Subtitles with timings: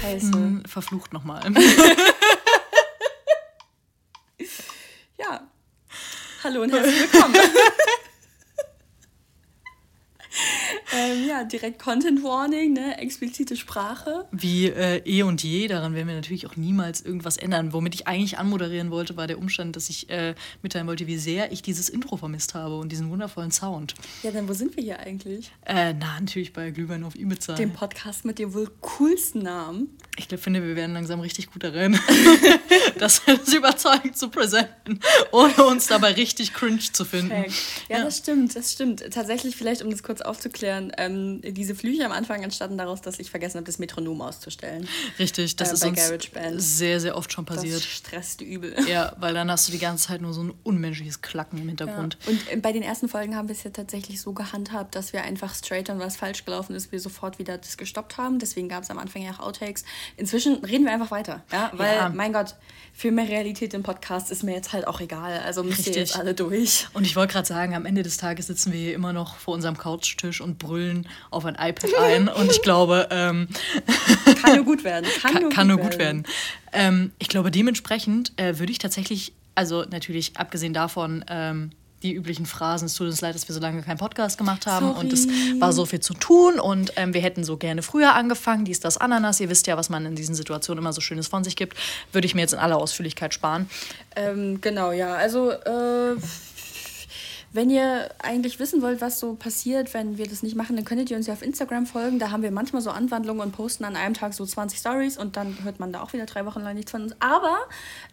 [0.00, 0.62] Scheiße.
[0.68, 1.42] verflucht nochmal.
[5.18, 5.48] ja.
[6.42, 7.34] Hallo und herzlich willkommen.
[10.92, 12.98] ähm, ja, direkt Content Warning, ne?
[12.98, 14.26] explizite Sprache.
[14.30, 17.72] Wie äh, eh und je, daran werden wir natürlich auch niemals irgendwas ändern.
[17.72, 21.50] Womit ich eigentlich anmoderieren wollte, war der Umstand, dass ich äh, mitteilen wollte, wie sehr
[21.50, 23.94] ich dieses Intro vermisst habe und diesen wundervollen Sound.
[24.22, 25.50] Ja, dann wo sind wir hier eigentlich?
[25.66, 27.54] Äh, na, natürlich bei Glühwein auf Ibiza.
[27.54, 29.88] Dem Podcast mit dem wohl coolsten Namen.
[30.16, 31.98] Ich glaub, finde, wir werden langsam richtig gut darin,
[32.98, 33.22] das
[33.52, 35.00] überzeugend zu präsentieren,
[35.32, 37.32] ohne uns dabei richtig cringe zu finden.
[37.88, 39.02] Ja, ja, das stimmt, das stimmt.
[39.12, 43.30] Tatsächlich, vielleicht um das kurz aufzuklären, ähm, diese Flüche am Anfang entstanden daraus, dass ich
[43.30, 44.88] vergessen habe, das Metronom auszustellen.
[45.18, 47.76] Richtig, das äh, ist uns sehr, sehr oft schon passiert.
[47.76, 48.74] Das stresst übel.
[48.88, 52.18] Ja, weil dann hast du die ganze Zeit nur so ein unmenschliches Klacken im Hintergrund.
[52.24, 52.32] Ja.
[52.32, 55.22] Und äh, bei den ersten Folgen haben wir es ja tatsächlich so gehandhabt, dass wir
[55.22, 58.38] einfach straight und was falsch gelaufen ist, wir sofort wieder das gestoppt haben.
[58.38, 59.84] Deswegen gab es am Anfang ja auch Outtakes.
[60.16, 62.08] Inzwischen reden wir einfach weiter, ja, weil, ja.
[62.08, 62.56] mein Gott,
[62.92, 65.40] für mehr Realität im Podcast ist mir jetzt halt auch egal.
[65.40, 66.86] Also müsst ihr jetzt alle durch.
[66.94, 69.54] Und ich wollte gerade sagen, am Ende des Tages sitzen wir hier immer noch vor
[69.54, 72.28] unserem Couchtisch und brüllen auf ein iPad ein.
[72.28, 73.08] und ich glaube.
[73.10, 73.48] Ähm,
[74.42, 75.08] kann nur gut werden.
[75.22, 76.24] Kann, kann nur, kann gut, nur gut werden.
[76.72, 81.70] Ähm, ich glaube, dementsprechend äh, würde ich tatsächlich, also natürlich abgesehen davon, ähm,
[82.04, 82.86] die üblichen Phrasen.
[82.86, 85.00] Es tut uns leid, dass wir so lange keinen Podcast gemacht haben Sorry.
[85.00, 85.26] und es
[85.58, 88.64] war so viel zu tun und ähm, wir hätten so gerne früher angefangen.
[88.66, 89.40] Dies, das, Ananas.
[89.40, 91.76] Ihr wisst ja, was man in diesen Situationen immer so Schönes von sich gibt.
[92.12, 93.68] Würde ich mir jetzt in aller Ausführlichkeit sparen.
[94.16, 95.14] Ähm, genau, ja.
[95.14, 96.16] Also äh,
[97.54, 101.08] wenn ihr eigentlich wissen wollt, was so passiert, wenn wir das nicht machen, dann könntet
[101.12, 102.18] ihr uns ja auf Instagram folgen.
[102.18, 105.36] Da haben wir manchmal so Anwandlungen und posten an einem Tag so 20 Stories und
[105.36, 107.14] dann hört man da auch wieder drei Wochen lang nichts von uns.
[107.20, 107.56] Aber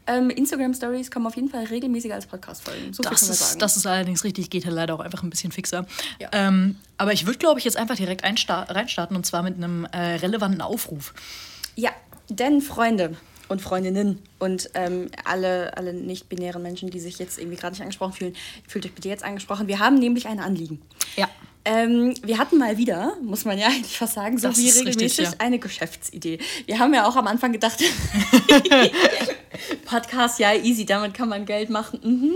[0.06, 2.94] ähm, Instagram Stories kommen auf jeden Fall regelmäßiger als Podcast-Folgen.
[2.94, 5.88] So das, ist, das ist allerdings richtig, geht ja leider auch einfach ein bisschen fixer.
[6.20, 6.30] Ja.
[6.34, 9.98] Ähm, aber ich würde, glaube ich, jetzt einfach direkt reinstarten und zwar mit einem äh,
[10.18, 11.16] relevanten Aufruf.
[11.76, 11.90] Ja,
[12.30, 13.16] denn Freunde,
[13.52, 18.14] und Freundinnen und ähm, alle, alle nicht-binären Menschen, die sich jetzt irgendwie gerade nicht angesprochen
[18.14, 18.36] fühlen,
[18.68, 19.68] fühlt euch bitte jetzt angesprochen.
[19.68, 20.82] Wir haben nämlich ein Anliegen.
[21.18, 21.30] Ja.
[21.64, 25.02] Ähm, wir hatten mal wieder, muss man ja eigentlich fast sagen, so das wie regelmäßig
[25.02, 25.34] richtig, ja.
[25.40, 26.40] eine Geschäftsidee.
[26.66, 27.78] Wir haben ja auch am Anfang gedacht,
[29.86, 32.00] Podcast, ja, easy, damit kann man Geld machen.
[32.02, 32.34] Mhm.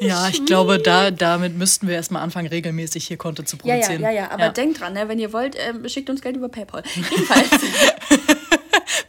[0.00, 4.00] Ja, ich glaube, da, damit müssten wir erstmal anfangen, regelmäßig hier Content zu produzieren.
[4.00, 4.30] Ja, ja, ja, ja.
[4.30, 4.48] aber ja.
[4.50, 6.82] denkt dran, ne, wenn ihr wollt, äh, schickt uns Geld über PayPal.
[6.94, 7.50] Jedenfalls.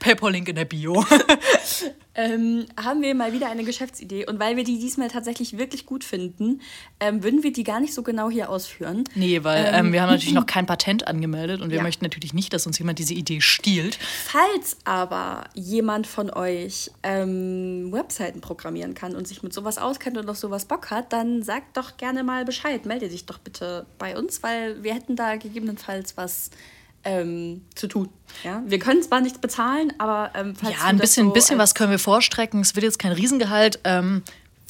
[0.03, 1.03] PayPal-Link in der Bio.
[2.16, 6.03] ähm, haben wir mal wieder eine Geschäftsidee und weil wir die diesmal tatsächlich wirklich gut
[6.03, 6.62] finden,
[7.00, 9.06] ähm, würden wir die gar nicht so genau hier ausführen.
[9.16, 11.84] Nee, weil ähm, ähm wir haben natürlich noch kein Patent angemeldet und wir ja.
[11.84, 13.97] möchten natürlich nicht, dass uns jemand diese Idee stiehlt.
[14.25, 20.30] Falls aber jemand von euch ähm, Webseiten programmieren kann und sich mit sowas auskennt und
[20.30, 22.85] auf sowas Bock hat, dann sagt doch gerne mal Bescheid.
[22.85, 26.52] Melde dich doch bitte bei uns, weil wir hätten da gegebenenfalls was
[27.03, 28.09] ähm, zu tun.
[28.44, 28.64] Ja?
[28.66, 31.91] Wir können zwar nichts bezahlen, aber ähm, falls Ja, ein bisschen, so bisschen was können
[31.91, 32.62] wir vorstrecken.
[32.62, 33.80] Es wird jetzt kein Riesengehalt.
[33.84, 34.24] Ähm,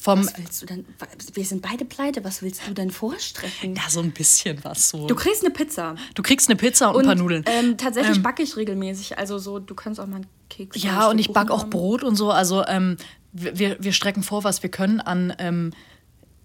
[0.04, 0.84] vom was willst du denn?
[1.32, 2.22] Wir sind beide pleite.
[2.24, 3.74] Was willst du denn vorstrecken?
[3.74, 5.06] Ja, so ein bisschen was so.
[5.06, 5.94] Du kriegst eine Pizza.
[6.14, 7.44] Du kriegst eine Pizza und, und ein paar Nudeln.
[7.46, 9.16] Ähm, tatsächlich ähm, backe ich regelmäßig.
[9.16, 10.82] Also so, du kannst auch mal einen Keks.
[10.82, 12.30] Ja, und ich backe auch Brot und so.
[12.30, 12.98] Also ähm,
[13.32, 15.72] wir, wir strecken vor, was wir können an ähm,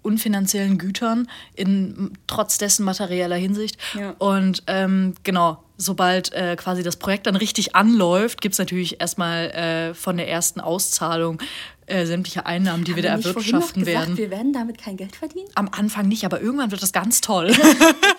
[0.04, 3.78] unfinanziellen Gütern in trotz dessen materieller Hinsicht.
[3.94, 4.12] Ja.
[4.20, 9.50] Und ähm, genau, sobald äh, quasi das Projekt dann richtig anläuft, gibt es natürlich erstmal
[9.52, 11.42] äh, von der ersten Auszahlung
[11.88, 14.18] äh, sämtliche Einnahmen, die Haben wir da erwirtschaften werden.
[14.18, 15.48] wir werden damit kein Geld verdienen?
[15.56, 17.52] Am Anfang nicht, aber irgendwann wird das ganz toll.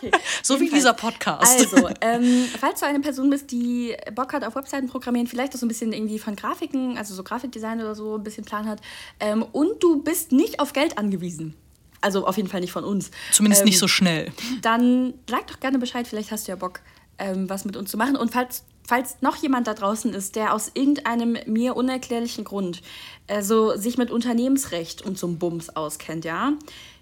[0.03, 0.13] Okay.
[0.43, 1.61] so wie dieser Podcast.
[1.61, 5.59] Also, ähm, falls du eine Person bist, die Bock hat auf Webseiten programmieren, vielleicht auch
[5.59, 8.81] so ein bisschen irgendwie von Grafiken, also so Grafikdesign oder so ein bisschen Plan hat,
[9.21, 11.55] ähm, und du bist nicht auf Geld angewiesen
[12.01, 13.11] also auf jeden Fall nicht von uns.
[13.31, 14.33] Zumindest ähm, nicht so schnell.
[14.63, 16.81] Dann sag doch gerne Bescheid, vielleicht hast du ja Bock,
[17.21, 18.17] ähm, was mit uns zu machen.
[18.17, 22.83] Und falls, falls noch jemand da draußen ist, der aus irgendeinem mir unerklärlichen Grund
[23.31, 26.53] also sich mit Unternehmensrecht und so einem Bums auskennt, ja,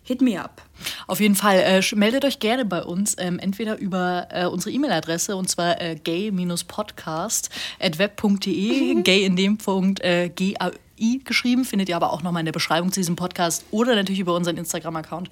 [0.08, 0.62] hit me up.
[1.06, 5.36] Auf jeden Fall, äh, meldet euch gerne bei uns, ähm, entweder über äh, unsere E-Mail-Adresse
[5.36, 10.70] und zwar äh, gay-podcast at web.de, gay in dem Punkt äh, g a
[11.00, 14.18] I geschrieben, findet ihr aber auch nochmal in der Beschreibung zu diesem Podcast oder natürlich
[14.18, 15.30] über unseren Instagram-Account.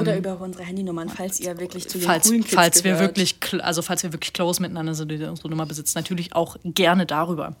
[0.00, 2.98] Oder ähm, über unsere Handynummern, falls ihr wirklich zu den falls, coolen Kids falls wir
[2.98, 7.04] wirklich, also falls wir wirklich close miteinander sind, die unsere Nummer besitzt, natürlich auch gerne
[7.04, 7.56] darüber.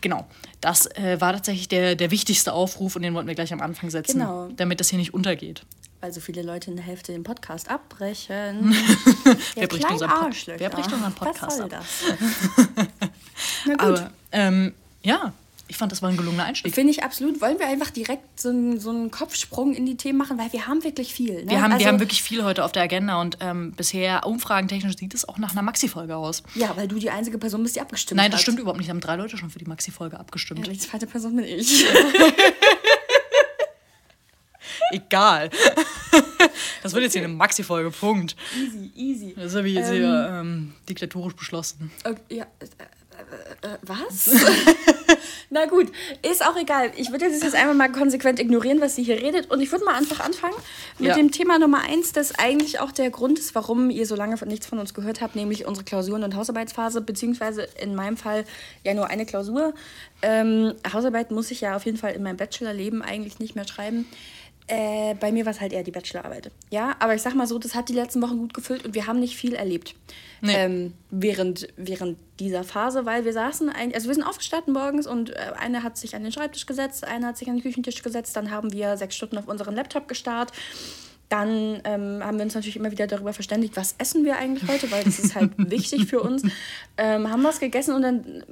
[0.00, 0.26] Genau,
[0.60, 3.90] das äh, war tatsächlich der, der wichtigste Aufruf und den wollten wir gleich am Anfang
[3.90, 4.50] setzen, genau.
[4.56, 5.64] damit das hier nicht untergeht.
[6.02, 8.74] Weil so viele Leute in der Hälfte den Podcast abbrechen.
[9.54, 10.10] wer, bricht unseren
[10.56, 11.70] wer bricht unseren Podcast Was soll ab?
[11.70, 12.98] Das?
[13.66, 13.80] Na gut.
[13.80, 15.32] Aber, ähm, ja,
[15.68, 16.74] Ich fand, das war ein gelungener Einstieg.
[16.74, 17.40] Finde ich absolut.
[17.40, 20.66] Wollen wir einfach direkt so einen, so einen Kopfsprung in die Themen machen, weil wir
[20.66, 21.44] haben wirklich viel.
[21.44, 21.50] Ne?
[21.52, 24.96] Wir, haben, also, wir haben wirklich viel heute auf der Agenda und ähm, bisher umfragentechnisch
[24.96, 26.42] sieht es auch nach einer Maxi-Folge aus.
[26.56, 28.24] Ja, weil du die einzige Person bist, die abgestimmt hat.
[28.24, 28.42] Nein, das hat.
[28.42, 28.90] stimmt überhaupt nicht.
[28.90, 30.66] Haben drei Leute schon für die Maxi-Folge abgestimmt.
[30.66, 31.86] Ja, die zweite Person bin ich.
[34.92, 35.50] Egal.
[36.82, 38.34] Das wird jetzt hier eine Maxi-Folge, Punkt.
[38.56, 39.34] Easy, easy.
[39.36, 41.92] Das habe ich jetzt ähm, hier ähm, diktatorisch beschlossen.
[42.04, 44.30] Okay, ja, äh, äh, was?
[45.50, 45.92] Na gut,
[46.22, 46.92] ist auch egal.
[46.96, 49.50] Ich würde jetzt einfach mal konsequent ignorieren, was sie hier redet.
[49.50, 50.56] Und ich würde mal einfach anfangen
[50.98, 51.14] mit ja.
[51.14, 54.48] dem Thema Nummer eins, das eigentlich auch der Grund ist, warum ihr so lange von
[54.48, 58.44] nichts von uns gehört habt, nämlich unsere Klausuren- und Hausarbeitsphase, beziehungsweise in meinem Fall
[58.82, 59.74] ja nur eine Klausur.
[60.22, 64.06] Ähm, Hausarbeit muss ich ja auf jeden Fall in meinem Bachelorleben eigentlich nicht mehr schreiben.
[64.68, 66.50] Äh, bei mir war es halt eher die Bachelorarbeit.
[66.70, 69.06] Ja, aber ich sag mal so, das hat die letzten Wochen gut gefüllt und wir
[69.06, 69.94] haben nicht viel erlebt.
[70.40, 70.54] Nee.
[70.54, 75.30] Ähm, während, während dieser Phase, weil wir saßen, ein, also wir sind aufgestanden morgens und
[75.30, 78.36] äh, eine hat sich an den Schreibtisch gesetzt, eine hat sich an den Küchentisch gesetzt,
[78.36, 80.52] dann haben wir sechs Stunden auf unseren Laptop gestarrt.
[81.28, 84.90] Dann ähm, haben wir uns natürlich immer wieder darüber verständigt, was essen wir eigentlich heute,
[84.90, 86.42] weil das ist halt wichtig für uns.
[86.98, 88.44] Ähm, haben was gegessen und dann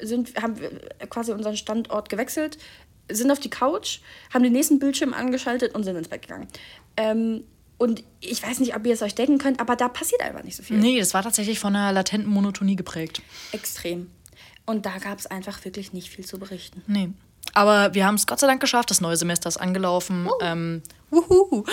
[0.00, 0.70] sind, haben wir
[1.08, 2.56] quasi unseren Standort gewechselt
[3.10, 4.00] sind auf die Couch,
[4.32, 6.48] haben den nächsten Bildschirm angeschaltet und sind ins Bett gegangen.
[6.96, 7.44] Ähm,
[7.78, 10.56] und ich weiß nicht, ob ihr es euch denken könnt, aber da passiert einfach nicht
[10.56, 10.76] so viel.
[10.76, 13.22] Nee, das war tatsächlich von einer latenten Monotonie geprägt.
[13.52, 14.10] Extrem.
[14.66, 16.82] Und da gab es einfach wirklich nicht viel zu berichten.
[16.86, 17.10] Nee.
[17.52, 18.90] Aber wir haben es Gott sei Dank geschafft.
[18.90, 20.26] Das neue Semester ist angelaufen.
[20.26, 20.30] Uh.
[20.40, 21.64] Ähm, wuhu.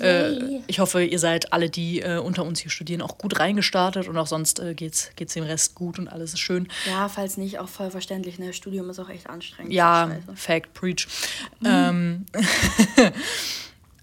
[0.00, 4.08] Äh, ich hoffe, ihr seid alle, die äh, unter uns hier studieren, auch gut reingestartet
[4.08, 6.68] und auch sonst äh, geht es dem Rest gut und alles ist schön.
[6.86, 8.38] Ja, falls nicht, auch voll verständlich.
[8.38, 8.52] Ne?
[8.52, 9.72] Studium ist auch echt anstrengend.
[9.72, 11.06] Ja, Fact, Preach.
[11.60, 11.66] Mhm.
[11.66, 12.26] Ähm.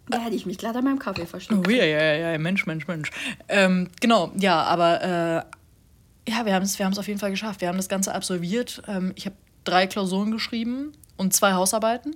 [0.10, 1.66] Da hätte ich mich glatt an meinem Kaffee verschluckt.
[1.66, 3.10] Oh, ja, ja, ja, Mensch, Mensch, Mensch.
[3.48, 7.62] Ähm, genau, ja, aber äh, ja, wir haben es wir auf jeden Fall geschafft.
[7.62, 8.84] Wir haben das Ganze absolviert.
[8.88, 12.16] Ähm, ich habe drei Klausuren geschrieben und zwei Hausarbeiten.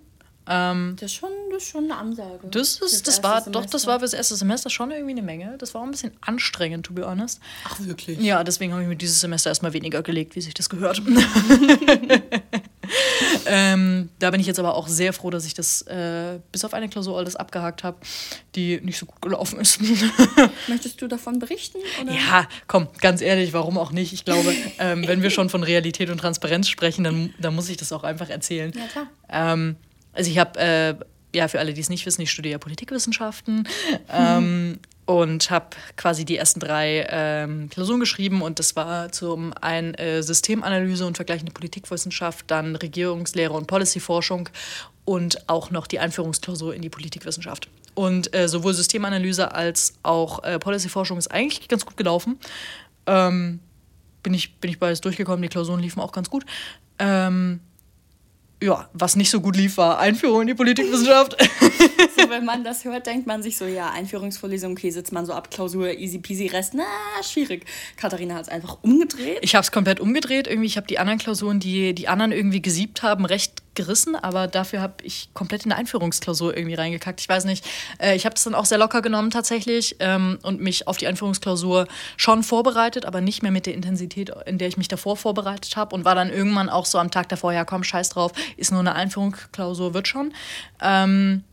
[0.49, 2.47] Ähm, das, ist schon, das ist schon eine Ansage.
[2.49, 5.55] Das, ist, das, das war, doch, das war fürs erste Semester schon irgendwie eine Menge.
[5.57, 7.41] Das war auch ein bisschen anstrengend, to be honest.
[7.65, 8.19] Ach, wirklich?
[8.19, 11.01] Ja, deswegen habe ich mir dieses Semester erstmal weniger gelegt, wie sich das gehört.
[13.47, 16.73] ähm, da bin ich jetzt aber auch sehr froh, dass ich das äh, bis auf
[16.73, 17.97] eine Klausur alles abgehakt habe,
[18.55, 19.79] die nicht so gut gelaufen ist.
[20.67, 21.79] Möchtest du davon berichten?
[22.01, 22.13] Oder?
[22.13, 24.13] Ja, komm, ganz ehrlich, warum auch nicht?
[24.13, 27.77] Ich glaube, ähm, wenn wir schon von Realität und Transparenz sprechen, dann, dann muss ich
[27.77, 28.71] das auch einfach erzählen.
[28.75, 29.07] Ja, klar.
[29.29, 29.75] Ähm,
[30.13, 30.95] also ich habe, äh,
[31.35, 33.67] ja, für alle, die es nicht wissen, ich studiere Politikwissenschaften.
[34.09, 39.95] Ähm, und habe quasi die ersten drei ähm, Klausuren geschrieben und das war zum einen
[39.95, 44.49] äh, Systemanalyse und vergleichende Politikwissenschaft, dann Regierungslehre und Policyforschung
[45.05, 47.69] und auch noch die Einführungsklausur in die Politikwissenschaft.
[47.95, 52.37] Und äh, sowohl Systemanalyse als auch äh, Policyforschung ist eigentlich ganz gut gelaufen.
[53.05, 53.61] Ähm,
[54.23, 56.45] bin, ich, bin ich beides durchgekommen, die Klausuren liefen auch ganz gut.
[56.99, 57.61] Ähm,
[58.61, 61.37] ja, was nicht so gut lief, war Einführung in die Politikwissenschaft.
[62.17, 65.33] so, wenn man das hört, denkt man sich so, ja, Einführungsvorlesung, okay, sitzt man so
[65.33, 66.83] ab, Klausur, easy peasy, Rest, na,
[67.21, 67.65] schwierig.
[67.97, 69.39] Katharina hat es einfach umgedreht.
[69.41, 70.47] Ich habe es komplett umgedreht.
[70.47, 74.47] Irgendwie, ich habe die anderen Klausuren, die die anderen irgendwie gesiebt haben, recht gerissen, aber
[74.47, 77.21] dafür habe ich komplett in eine Einführungsklausur irgendwie reingekackt.
[77.21, 77.65] Ich weiß nicht,
[77.99, 81.07] äh, ich habe das dann auch sehr locker genommen tatsächlich ähm, und mich auf die
[81.07, 81.87] Einführungsklausur
[82.17, 85.95] schon vorbereitet, aber nicht mehr mit der Intensität, in der ich mich davor vorbereitet habe
[85.95, 88.81] und war dann irgendwann auch so am Tag davor, ja komm, scheiß drauf, ist nur
[88.81, 90.33] eine Einführungsklausur, wird schon.
[90.81, 91.43] Ähm,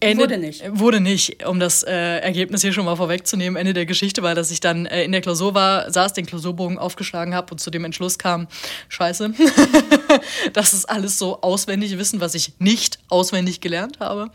[0.00, 0.62] Ende, wurde nicht.
[0.70, 3.56] Wurde nicht, um das äh, Ergebnis hier schon mal vorwegzunehmen.
[3.56, 6.78] Ende der Geschichte war, dass ich dann äh, in der Klausur war, saß, den Klausurbogen
[6.78, 8.46] aufgeschlagen habe und zu dem Entschluss kam,
[8.88, 9.32] scheiße,
[10.52, 14.30] das ist alles so auswendig Wissen, was ich nicht auswendig gelernt habe.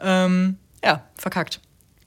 [0.00, 1.60] Ähm, ja, verkackt.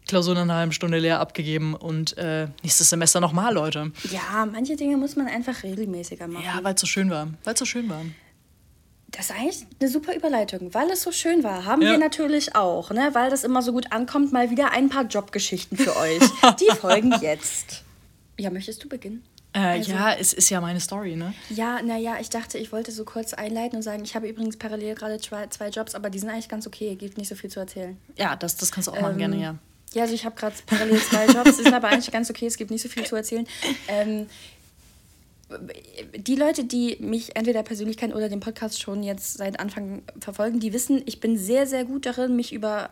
[0.07, 3.91] Klausur in einer halben Stunde leer abgegeben und äh, nächstes Semester nochmal, Leute.
[4.11, 6.43] Ja, manche Dinge muss man einfach regelmäßiger machen.
[6.43, 7.27] Ja, weil es so schön war.
[7.43, 8.01] Weil es so schön war.
[9.11, 10.73] Das ist eigentlich eine super Überleitung.
[10.73, 11.91] Weil es so schön war, haben ja.
[11.91, 13.09] wir natürlich auch, ne?
[13.13, 16.21] weil das immer so gut ankommt, mal wieder ein paar Jobgeschichten für euch.
[16.59, 17.83] Die folgen jetzt.
[18.37, 19.23] Ja, möchtest du beginnen?
[19.53, 21.33] Äh, also, ja, es ist ja meine Story, ne?
[21.49, 24.95] Ja, naja, ich dachte, ich wollte so kurz einleiten und sagen, ich habe übrigens parallel
[24.95, 27.59] gerade zwei, zwei Jobs, aber die sind eigentlich ganz okay, gibt nicht so viel zu
[27.59, 27.97] erzählen.
[28.17, 29.55] Ja, das, das kannst du auch ähm, machen, gerne, ja.
[29.93, 32.55] Ja, also ich habe gerade parallel zwei Jobs, die sind aber eigentlich ganz okay, es
[32.55, 33.45] gibt nicht so viel zu erzählen.
[33.89, 34.27] Ähm,
[36.15, 40.61] die Leute, die mich entweder persönlich kennen oder den Podcast schon jetzt seit Anfang verfolgen,
[40.61, 42.89] die wissen, ich bin sehr, sehr gut darin, mich über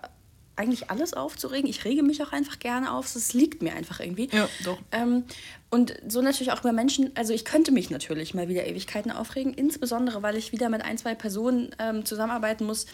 [0.60, 1.70] eigentlich alles aufzuregen.
[1.70, 3.16] Ich rege mich auch einfach gerne auf.
[3.16, 4.30] Es liegt mir einfach irgendwie.
[4.32, 4.78] Ja, doch.
[4.92, 5.24] Ähm,
[5.70, 7.12] und so natürlich auch über Menschen.
[7.16, 10.98] Also ich könnte mich natürlich mal wieder Ewigkeiten aufregen, insbesondere weil ich wieder mit ein,
[10.98, 12.86] zwei Personen ähm, zusammenarbeiten muss,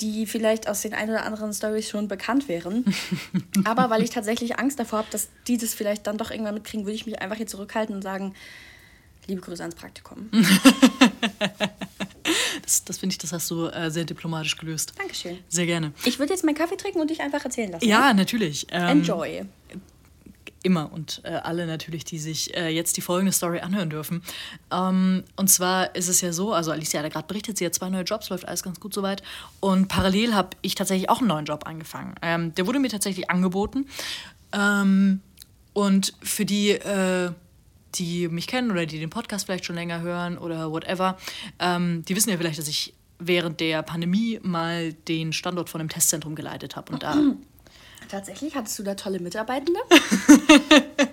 [0.00, 2.84] die vielleicht aus den ein oder anderen Stories schon bekannt wären.
[3.64, 6.86] Aber weil ich tatsächlich Angst davor habe, dass die das vielleicht dann doch irgendwann mitkriegen,
[6.86, 8.34] würde ich mich einfach hier zurückhalten und sagen,
[9.28, 10.28] Liebe Grüße ans Praktikum.
[12.62, 14.92] Das, das finde ich, das hast du äh, sehr diplomatisch gelöst.
[14.98, 15.38] Dankeschön.
[15.48, 15.92] Sehr gerne.
[16.04, 17.84] Ich würde jetzt meinen Kaffee trinken und dich einfach erzählen lassen.
[17.86, 18.66] Ja, natürlich.
[18.70, 19.44] Ähm, Enjoy.
[20.64, 24.22] Immer und äh, alle natürlich, die sich äh, jetzt die folgende Story anhören dürfen.
[24.70, 27.74] Ähm, und zwar ist es ja so, also Alicia hat ja gerade berichtet, sie hat
[27.74, 29.24] zwei neue Jobs, läuft alles ganz gut soweit.
[29.58, 32.14] Und parallel habe ich tatsächlich auch einen neuen Job angefangen.
[32.22, 33.88] Ähm, der wurde mir tatsächlich angeboten.
[34.52, 35.20] Ähm,
[35.72, 37.32] und für die, äh,
[37.94, 41.18] die mich kennen oder die den Podcast vielleicht schon länger hören oder whatever,
[41.58, 45.90] ähm, die wissen ja vielleicht, dass ich während der Pandemie mal den Standort von einem
[45.90, 46.92] Testzentrum geleitet habe.
[46.92, 47.16] Und da
[48.08, 49.80] Tatsächlich, hattest du da tolle Mitarbeitende?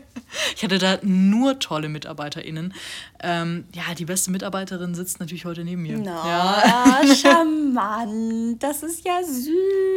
[0.55, 2.73] ich hatte da nur tolle MitarbeiterInnen.
[3.21, 5.97] Ähm, ja, die beste Mitarbeiterin sitzt natürlich heute neben mir.
[5.97, 7.01] No, ja.
[7.15, 8.61] charmant.
[8.61, 9.45] Das ist ja süß.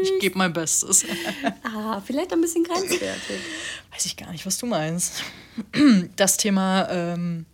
[0.02, 1.04] Ich gebe mein Bestes.
[1.62, 3.40] ah, vielleicht ein bisschen grenzwertig.
[3.90, 5.22] Weiß ich gar nicht, was du meinst.
[6.16, 7.46] Das Thema ähm,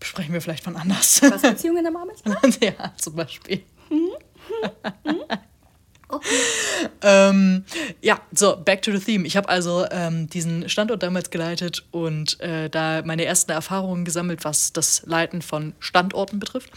[0.00, 1.22] besprechen wir vielleicht von anders.
[1.22, 2.58] Was Beziehungen am Arbeitsplatz?
[2.62, 3.62] ja, zum Beispiel.
[3.90, 4.10] Mhm.
[5.04, 5.20] Mhm.
[6.14, 6.88] Okay.
[7.02, 7.64] Ähm,
[8.00, 9.26] ja, so, back to the theme.
[9.26, 14.44] Ich habe also ähm, diesen Standort damals geleitet und äh, da meine ersten Erfahrungen gesammelt,
[14.44, 16.70] was das Leiten von Standorten betrifft.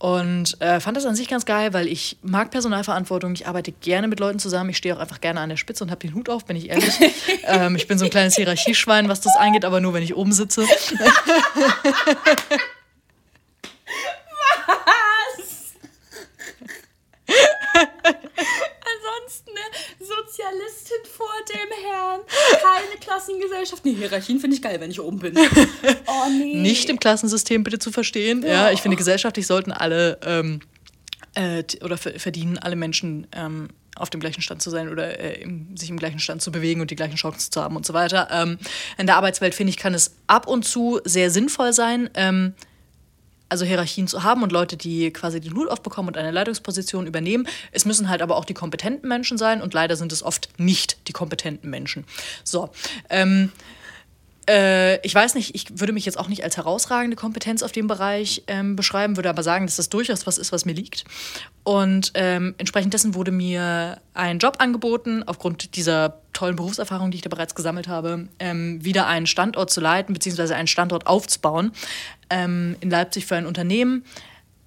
[0.00, 4.08] Und äh, fand das an sich ganz geil, weil ich mag Personalverantwortung, ich arbeite gerne
[4.08, 6.30] mit Leuten zusammen, ich stehe auch einfach gerne an der Spitze und habe den Hut
[6.30, 6.94] auf, bin ich ehrlich.
[7.44, 10.32] ähm, ich bin so ein kleines Hierarchieschwein, was das angeht, aber nur, wenn ich oben
[10.32, 10.62] sitze.
[18.92, 22.20] Ansonsten eine Sozialistin vor dem Herrn.
[22.62, 23.84] Keine Klassengesellschaft.
[23.84, 25.36] Nee, Hierarchien finde ich geil, wenn ich oben bin.
[26.06, 26.56] Oh nee.
[26.56, 28.42] Nicht im Klassensystem bitte zu verstehen.
[28.42, 30.60] Ja, ja ich finde, gesellschaftlich sollten alle ähm,
[31.34, 35.76] äh, oder verdienen alle Menschen ähm, auf dem gleichen Stand zu sein oder äh, im,
[35.76, 38.28] sich im gleichen Stand zu bewegen und die gleichen Chancen zu haben und so weiter.
[38.32, 38.58] Ähm,
[38.98, 42.54] in der Arbeitswelt, finde ich, kann es ab und zu sehr sinnvoll sein, ähm,
[43.50, 47.46] also Hierarchien zu haben und Leute, die quasi den Hut aufbekommen und eine Leitungsposition übernehmen.
[47.72, 50.96] Es müssen halt aber auch die kompetenten Menschen sein und leider sind es oft nicht
[51.08, 52.04] die kompetenten Menschen.
[52.44, 52.70] So.
[53.10, 53.52] Ähm,
[54.50, 57.86] äh, ich weiß nicht, ich würde mich jetzt auch nicht als herausragende Kompetenz auf dem
[57.86, 61.04] Bereich ähm, beschreiben, würde aber sagen, dass das durchaus was ist, was mir liegt.
[61.62, 67.22] Und ähm, entsprechend dessen wurde mir ein Job angeboten, aufgrund dieser tollen Berufserfahrung, die ich
[67.22, 71.70] da bereits gesammelt habe, ähm, wieder einen Standort zu leiten, beziehungsweise einen Standort aufzubauen
[72.28, 74.04] ähm, in Leipzig für ein Unternehmen,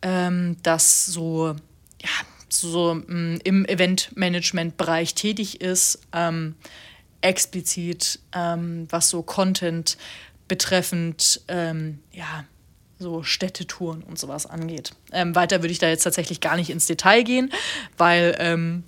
[0.02, 1.56] ähm, das so,
[2.02, 2.10] ja,
[2.48, 6.56] so mm, im Eventmanagement-Bereich tätig ist ähm,
[7.24, 9.98] explizit, ähm, was so Content
[10.48, 12.46] betreffend, ähm, ja,
[13.00, 14.92] so Städtetouren und sowas angeht.
[15.12, 17.52] Ähm, weiter würde ich da jetzt tatsächlich gar nicht ins Detail gehen,
[17.98, 18.84] weil ähm,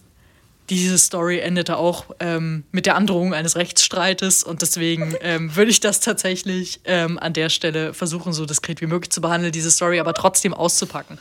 [0.69, 5.79] diese Story endete auch ähm, mit der Androhung eines Rechtsstreites und deswegen ähm, würde ich
[5.79, 10.13] das tatsächlich an der Stelle versuchen, so diskret wie möglich zu behandeln, diese Story aber
[10.13, 11.19] trotzdem auszupacken.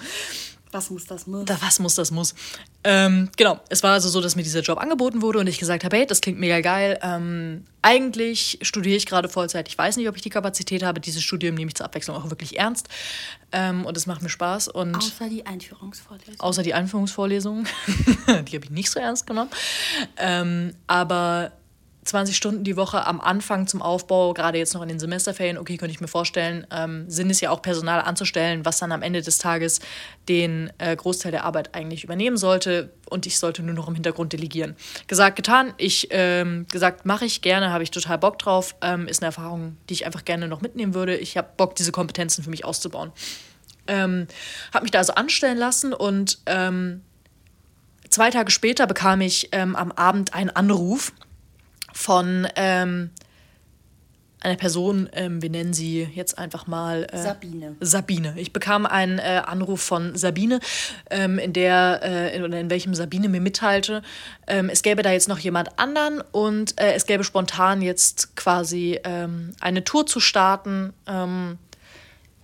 [0.75, 1.45] Was muss, das muss.
[1.45, 2.35] Da, was muss, das muss.
[2.83, 5.85] Ähm, genau, es war also so, dass mir dieser Job angeboten wurde und ich gesagt
[5.85, 6.99] habe, hey, das klingt mega geil.
[7.01, 9.69] Ähm, eigentlich studiere ich gerade Vollzeit.
[9.69, 10.99] Ich weiß nicht, ob ich die Kapazität habe.
[10.99, 12.89] Dieses Studium nehme ich zur Abwechslung auch wirklich ernst.
[13.53, 14.67] Ähm, und es macht mir Spaß.
[14.67, 16.41] Und außer die Einführungsvorlesung.
[16.41, 17.67] Außer die Einführungsvorlesung.
[18.27, 19.51] die habe ich nicht so ernst genommen.
[20.17, 21.53] Ähm, aber
[22.05, 25.77] 20 Stunden die Woche am Anfang zum Aufbau, gerade jetzt noch in den Semesterferien, okay,
[25.77, 29.23] könnte ich mir vorstellen, ähm, Sinn ist ja auch Personal anzustellen, was dann am Ende
[29.23, 29.81] des Tages
[30.29, 34.33] den äh, Großteil der Arbeit eigentlich übernehmen sollte und ich sollte nur noch im Hintergrund
[34.33, 34.77] delegieren.
[35.07, 35.73] Gesagt, getan.
[35.79, 38.75] Ich ähm, gesagt, mache ich gerne, habe ich total Bock drauf.
[38.83, 41.17] Ähm, ist eine Erfahrung, die ich einfach gerne noch mitnehmen würde.
[41.17, 43.13] Ich habe Bock, diese Kompetenzen für mich auszubauen.
[43.87, 44.27] Ähm,
[44.73, 47.03] habe mich da also anstellen lassen und ähm,
[48.09, 51.13] zwei Tage später bekam ich ähm, am Abend einen Anruf
[51.95, 53.11] von ähm,
[54.41, 57.77] einer Person, ähm, wir nennen sie jetzt einfach mal äh, Sabine.
[57.81, 58.35] Sabine.
[58.37, 60.61] Ich bekam einen äh, Anruf von Sabine,
[61.11, 64.03] ähm, in der äh, in, in welchem Sabine mir mitteilte,
[64.47, 69.01] ähm, es gäbe da jetzt noch jemand anderen und äh, es gäbe spontan jetzt quasi
[69.05, 71.59] ähm, eine Tour zu starten ähm,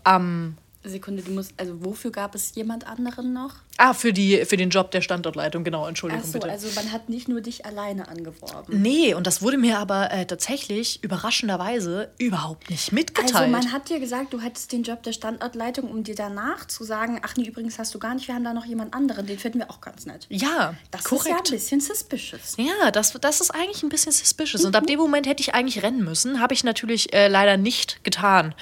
[0.04, 3.56] am Sekunde, du musst, also wofür gab es jemand anderen noch?
[3.76, 6.50] Ah, für, die, für den Job der Standortleitung, genau, Entschuldigung so, bitte.
[6.50, 8.80] also man hat nicht nur dich alleine angeworben.
[8.80, 13.34] Nee, und das wurde mir aber äh, tatsächlich überraschenderweise überhaupt nicht mitgeteilt.
[13.34, 16.84] Also man hat dir gesagt, du hättest den Job der Standortleitung, um dir danach zu
[16.84, 19.38] sagen, ach nee, übrigens hast du gar nicht, wir haben da noch jemand anderen, den
[19.38, 20.26] finden wir auch ganz nett.
[20.30, 21.26] Ja, das korrekt.
[21.26, 22.56] ist ja ein bisschen suspicious.
[22.56, 24.62] Ja, das, das ist eigentlich ein bisschen suspicious.
[24.62, 24.68] Mhm.
[24.68, 24.88] Und ab mhm.
[24.88, 28.54] dem Moment hätte ich eigentlich rennen müssen, habe ich natürlich äh, leider nicht getan.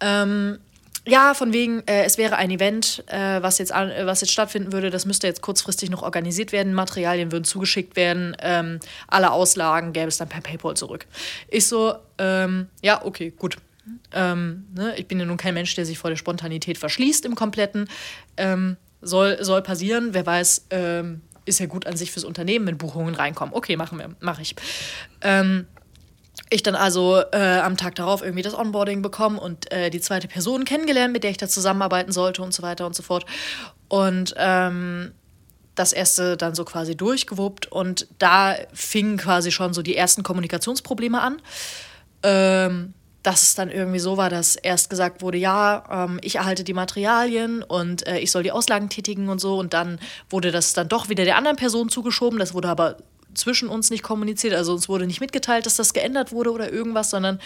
[0.00, 0.58] Ähm,
[1.08, 4.30] ja, von wegen, äh, es wäre ein Event, äh, was, jetzt an, äh, was jetzt
[4.30, 4.90] stattfinden würde.
[4.90, 6.74] Das müsste jetzt kurzfristig noch organisiert werden.
[6.74, 8.36] Materialien würden zugeschickt werden.
[8.40, 11.06] Ähm, alle Auslagen gäbe es dann per PayPal zurück.
[11.48, 13.56] Ich so, ähm, ja, okay, gut.
[14.12, 17.34] Ähm, ne, ich bin ja nun kein Mensch, der sich vor der Spontanität verschließt im
[17.34, 17.88] Kompletten.
[18.36, 20.12] Ähm, soll, soll passieren.
[20.12, 23.54] Wer weiß, ähm, ist ja gut an sich fürs Unternehmen, wenn Buchungen reinkommen.
[23.54, 24.54] Okay, machen wir, mache ich.
[25.22, 25.66] Ähm,
[26.50, 30.28] ich dann also äh, am Tag darauf irgendwie das Onboarding bekommen und äh, die zweite
[30.28, 33.26] Person kennengelernt, mit der ich da zusammenarbeiten sollte und so weiter und so fort.
[33.88, 35.12] Und ähm,
[35.74, 41.20] das erste dann so quasi durchgewuppt und da fingen quasi schon so die ersten Kommunikationsprobleme
[41.20, 41.40] an.
[42.22, 46.64] Ähm, dass es dann irgendwie so war, dass erst gesagt wurde, ja, ähm, ich erhalte
[46.64, 49.58] die Materialien und äh, ich soll die Auslagen tätigen und so.
[49.58, 49.98] Und dann
[50.30, 52.38] wurde das dann doch wieder der anderen Person zugeschoben.
[52.38, 52.96] Das wurde aber
[53.38, 54.54] zwischen uns nicht kommuniziert.
[54.54, 57.40] Also uns wurde nicht mitgeteilt, dass das geändert wurde oder irgendwas, sondern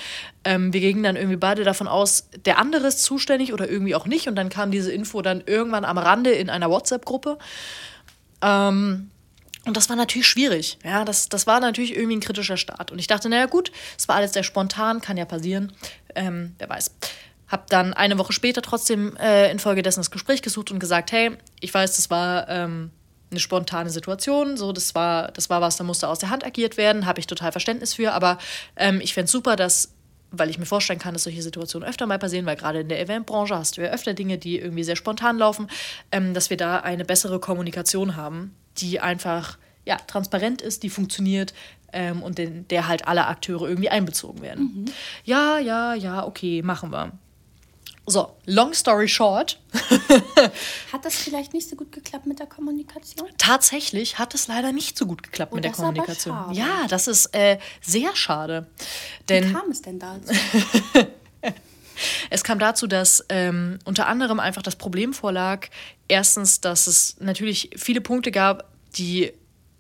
[0.45, 4.07] ähm, wir gingen dann irgendwie beide davon aus, der andere ist zuständig oder irgendwie auch
[4.07, 4.29] nicht.
[4.29, 7.39] Und dann kam diese Info dann irgendwann am Rande in einer WhatsApp-Gruppe.
[8.43, 9.11] Ähm,
[9.65, 10.79] und das war natürlich schwierig.
[10.85, 12.91] Ja, das, das war natürlich irgendwie ein kritischer Start.
[12.91, 15.73] Und ich dachte, naja, gut, es war alles sehr spontan, kann ja passieren.
[16.15, 16.91] Ähm, wer weiß.
[17.47, 21.73] Hab dann eine Woche später trotzdem äh, infolgedessen das Gespräch gesucht und gesagt, hey, ich
[21.73, 22.91] weiß, das war ähm,
[23.33, 26.77] eine spontane Situation, so das war, das war was, da musste aus der Hand agiert
[26.77, 28.39] werden, habe ich total Verständnis für, aber
[28.77, 29.95] ähm, ich fände es super, dass
[30.35, 33.01] weil ich mir vorstellen kann, dass solche Situationen öfter mal passieren, weil gerade in der
[33.01, 35.69] Eventbranche hast du ja öfter Dinge, die irgendwie sehr spontan laufen,
[36.11, 41.53] ähm, dass wir da eine bessere Kommunikation haben, die einfach ja, transparent ist, die funktioniert
[41.93, 44.65] ähm, und in der halt alle Akteure irgendwie einbezogen werden.
[44.75, 44.85] Mhm.
[45.25, 47.13] Ja, ja, ja, okay, machen wir.
[48.07, 49.61] So, long story short.
[50.93, 53.29] hat das vielleicht nicht so gut geklappt mit der Kommunikation?
[53.39, 56.53] Tatsächlich hat es leider nicht so gut geklappt oh, mit der Kommunikation.
[56.53, 58.67] Ja, das ist äh, sehr schade.
[59.29, 60.33] Denn, Wie kam es denn dazu?
[62.31, 65.69] es kam dazu, dass ähm, unter anderem einfach das Problem vorlag,
[66.09, 69.33] erstens, dass es natürlich viele Punkte gab, die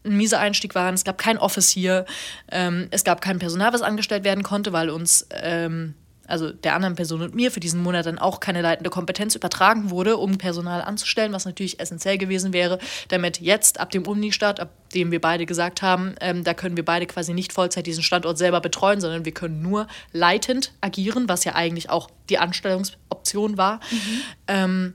[0.04, 0.94] ein mieser Einstieg waren.
[0.94, 2.06] Es gab kein Office hier.
[2.50, 5.94] Ähm, es gab kein Personal, was angestellt werden konnte, weil uns ähm,
[6.32, 9.90] also der anderen Person und mir für diesen Monat dann auch keine leitende Kompetenz übertragen
[9.90, 14.70] wurde, um Personal anzustellen, was natürlich essentiell gewesen wäre, damit jetzt ab dem Uni-Start, ab
[14.94, 18.38] dem wir beide gesagt haben, ähm, da können wir beide quasi nicht Vollzeit diesen Standort
[18.38, 23.80] selber betreuen, sondern wir können nur leitend agieren, was ja eigentlich auch die Anstellungsoption war.
[23.90, 24.22] Mhm.
[24.48, 24.94] Ähm,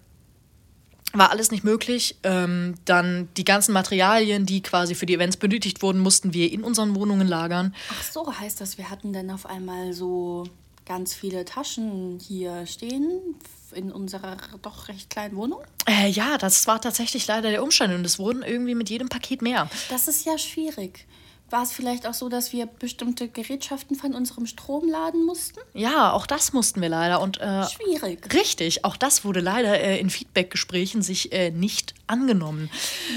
[1.13, 2.17] war alles nicht möglich.
[2.23, 6.63] Ähm, dann die ganzen Materialien, die quasi für die Events benötigt wurden, mussten wir in
[6.63, 7.75] unseren Wohnungen lagern.
[7.91, 10.45] Ach so, heißt das, wir hatten dann auf einmal so
[10.87, 13.35] ganz viele Taschen hier stehen
[13.73, 15.61] in unserer doch recht kleinen Wohnung?
[15.87, 19.41] Äh, ja, das war tatsächlich leider der Umstand und es wurden irgendwie mit jedem Paket
[19.41, 19.69] mehr.
[19.89, 21.05] Das ist ja schwierig
[21.49, 25.59] war es vielleicht auch so, dass wir bestimmte Gerätschaften von unserem Strom laden mussten?
[25.73, 27.21] Ja, auch das mussten wir leider.
[27.21, 28.33] Und, äh, Schwierig.
[28.33, 32.69] Richtig, auch das wurde leider äh, in Feedbackgesprächen sich äh, nicht angenommen.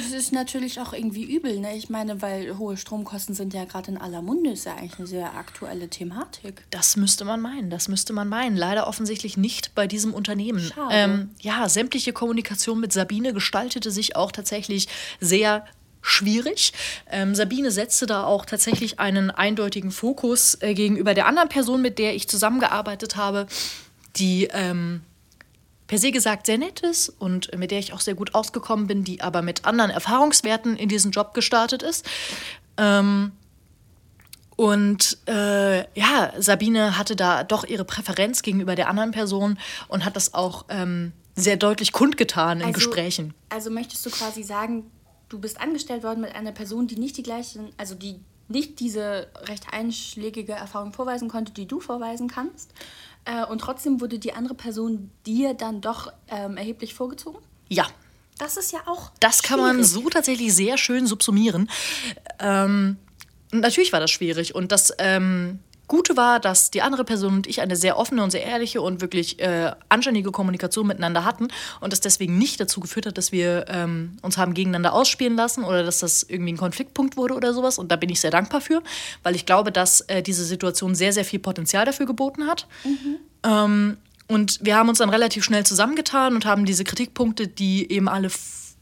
[0.02, 1.76] Das ist natürlich auch irgendwie übel, ne?
[1.76, 5.06] Ich meine, weil hohe Stromkosten sind ja gerade in aller Munde, ist ja eigentlich eine
[5.06, 6.64] sehr aktuelle Thematik.
[6.70, 8.56] Das müsste man meinen, das müsste man meinen.
[8.56, 10.60] Leider offensichtlich nicht bei diesem Unternehmen.
[10.74, 10.94] Schade.
[10.94, 14.88] Ähm, ja, sämtliche Kommunikation mit Sabine gestaltete sich auch tatsächlich
[15.20, 15.64] sehr
[16.02, 16.72] schwierig.
[17.10, 21.98] Ähm, Sabine setzte da auch tatsächlich einen eindeutigen Fokus äh, gegenüber der anderen Person, mit
[21.98, 23.46] der ich zusammengearbeitet habe,
[24.16, 25.02] die ähm,
[25.86, 29.04] per se gesagt sehr nett ist und mit der ich auch sehr gut ausgekommen bin,
[29.04, 32.06] die aber mit anderen Erfahrungswerten in diesen Job gestartet ist.
[32.76, 33.32] Ähm,
[34.56, 39.58] und äh, ja, Sabine hatte da doch ihre Präferenz gegenüber der anderen Person
[39.88, 43.34] und hat das auch ähm, sehr deutlich kundgetan in also, Gesprächen.
[43.48, 44.90] Also möchtest du quasi sagen,
[45.30, 49.28] du bist angestellt worden mit einer Person, die nicht die gleichen, also die nicht diese
[49.44, 52.74] recht einschlägige Erfahrung vorweisen konnte, die du vorweisen kannst.
[53.24, 57.38] Äh, und trotzdem wurde die andere Person dir dann doch ähm, erheblich vorgezogen?
[57.68, 57.86] Ja.
[58.38, 59.12] Das ist ja auch.
[59.20, 59.76] Das kann schwierig.
[59.76, 61.70] man so tatsächlich sehr schön subsumieren.
[62.38, 62.96] Ähm,
[63.52, 64.92] natürlich war das schwierig und das.
[64.98, 68.80] Ähm Gute war, dass die andere Person und ich eine sehr offene und sehr ehrliche
[68.80, 71.48] und wirklich äh, anständige Kommunikation miteinander hatten
[71.80, 75.64] und das deswegen nicht dazu geführt hat, dass wir ähm, uns haben gegeneinander ausspielen lassen
[75.64, 77.76] oder dass das irgendwie ein Konfliktpunkt wurde oder sowas.
[77.76, 78.84] Und da bin ich sehr dankbar für,
[79.24, 82.68] weil ich glaube, dass äh, diese Situation sehr, sehr viel Potenzial dafür geboten hat.
[82.84, 83.16] Mhm.
[83.42, 83.96] Ähm,
[84.28, 88.30] und wir haben uns dann relativ schnell zusammengetan und haben diese Kritikpunkte, die eben alle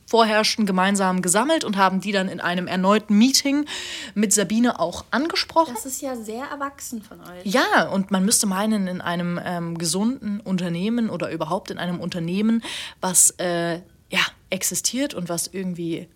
[0.09, 3.67] vorherrschten, gemeinsam gesammelt und haben die dann in einem erneuten Meeting
[4.15, 5.75] mit Sabine auch angesprochen.
[5.75, 7.45] Das ist ja sehr erwachsen von euch.
[7.45, 12.63] Ja, und man müsste meinen, in einem ähm, gesunden Unternehmen oder überhaupt in einem Unternehmen,
[13.03, 16.09] was äh, ja, existiert und was irgendwie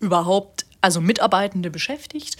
[0.00, 2.36] überhaupt also Mitarbeitende beschäftigt,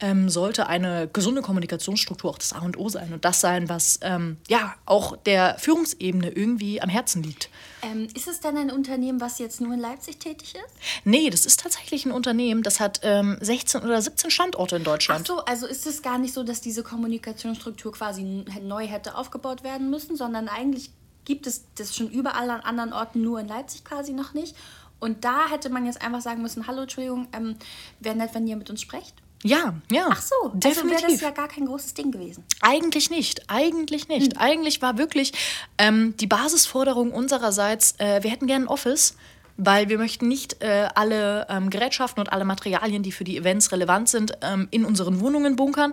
[0.00, 4.00] ähm, sollte eine gesunde Kommunikationsstruktur auch das A und O sein und das sein, was
[4.02, 7.50] ähm, ja auch der Führungsebene irgendwie am Herzen liegt.
[7.84, 11.04] Ähm, ist es denn ein Unternehmen, was jetzt nur in Leipzig tätig ist?
[11.04, 15.22] Nee, das ist tatsächlich ein Unternehmen, das hat 16 ähm, oder 17 Standorte in Deutschland.
[15.22, 19.64] Ach so, also ist es gar nicht so, dass diese Kommunikationsstruktur quasi neu hätte aufgebaut
[19.64, 20.90] werden müssen, sondern eigentlich
[21.24, 24.56] gibt es das schon überall an anderen Orten, nur in Leipzig quasi noch nicht.
[25.00, 27.56] Und da hätte man jetzt einfach sagen müssen, hallo, Entschuldigung, ähm,
[28.00, 29.14] wäre nett, wenn ihr mit uns sprecht.
[29.46, 30.08] Ja, ja.
[30.10, 30.94] Ach so, definitiv.
[30.94, 32.44] also wäre das ja gar kein großes Ding gewesen.
[32.62, 34.32] Eigentlich nicht, eigentlich nicht.
[34.32, 34.40] Hm.
[34.40, 35.32] Eigentlich war wirklich
[35.76, 39.16] ähm, die Basisforderung unsererseits, äh, wir hätten gerne ein Office,
[39.56, 43.72] weil wir möchten nicht äh, alle ähm, Gerätschaften und alle Materialien, die für die Events
[43.72, 45.92] relevant sind, ähm, in unseren Wohnungen bunkern.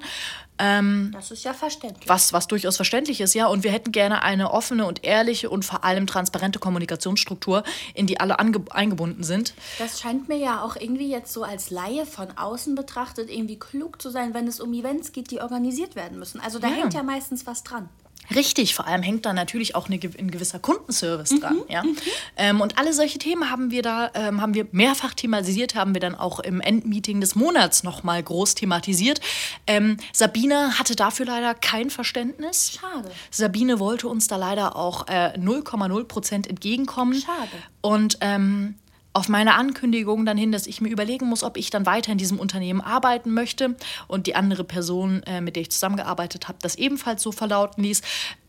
[0.57, 2.07] Ähm, das ist ja verständlich.
[2.07, 3.47] Was, was durchaus verständlich ist, ja.
[3.47, 8.19] Und wir hätten gerne eine offene und ehrliche und vor allem transparente Kommunikationsstruktur, in die
[8.19, 9.53] alle eingebunden sind.
[9.79, 14.01] Das scheint mir ja auch irgendwie jetzt so als Laie von außen betrachtet irgendwie klug
[14.01, 16.39] zu sein, wenn es um Events geht, die organisiert werden müssen.
[16.39, 16.75] Also da ja.
[16.75, 17.89] hängt ja meistens was dran.
[18.33, 21.55] Richtig, vor allem hängt da natürlich auch eine, ein gewisser Kundenservice dran.
[21.55, 21.83] Mhm, ja?
[21.83, 21.97] Mhm.
[22.37, 26.01] Ähm, und alle solche Themen haben wir da, ähm, haben wir mehrfach thematisiert, haben wir
[26.01, 29.21] dann auch im Endmeeting des Monats nochmal groß thematisiert.
[29.67, 32.79] Ähm, Sabine hatte dafür leider kein Verständnis.
[32.79, 33.11] Schade.
[33.29, 37.21] Sabine wollte uns da leider auch 0,0 äh, Prozent entgegenkommen.
[37.21, 37.49] Schade.
[37.81, 38.75] Und ähm,
[39.13, 42.17] auf meine Ankündigung dann hin, dass ich mir überlegen muss, ob ich dann weiter in
[42.17, 43.75] diesem Unternehmen arbeiten möchte.
[44.07, 48.01] Und die andere Person, äh, mit der ich zusammengearbeitet habe, das ebenfalls so verlauten ließ,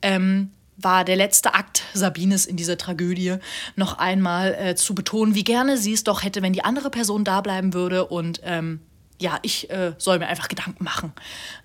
[0.02, 3.36] ähm, war der letzte Akt Sabines in dieser Tragödie
[3.76, 7.24] noch einmal äh, zu betonen, wie gerne sie es doch hätte, wenn die andere Person
[7.24, 8.06] da bleiben würde.
[8.06, 8.80] Und ähm,
[9.22, 11.12] ja, ich äh, soll mir einfach Gedanken machen.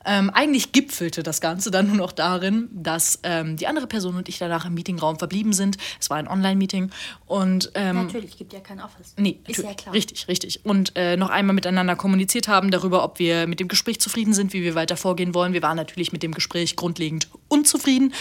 [0.05, 4.29] Ähm, eigentlich gipfelte das Ganze dann nur noch darin, dass ähm, die andere Person und
[4.29, 5.77] ich danach im Meetingraum verblieben sind.
[5.99, 6.91] Es war ein Online-Meeting
[7.25, 9.15] und ähm, natürlich gibt ja kein Office.
[9.17, 9.93] Nee, ist ja klar.
[9.93, 10.65] Richtig, richtig.
[10.65, 14.53] Und äh, noch einmal miteinander kommuniziert haben darüber, ob wir mit dem Gespräch zufrieden sind,
[14.53, 15.53] wie wir weiter vorgehen wollen.
[15.53, 18.13] Wir waren natürlich mit dem Gespräch grundlegend unzufrieden.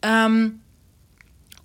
[0.00, 0.60] Ähm,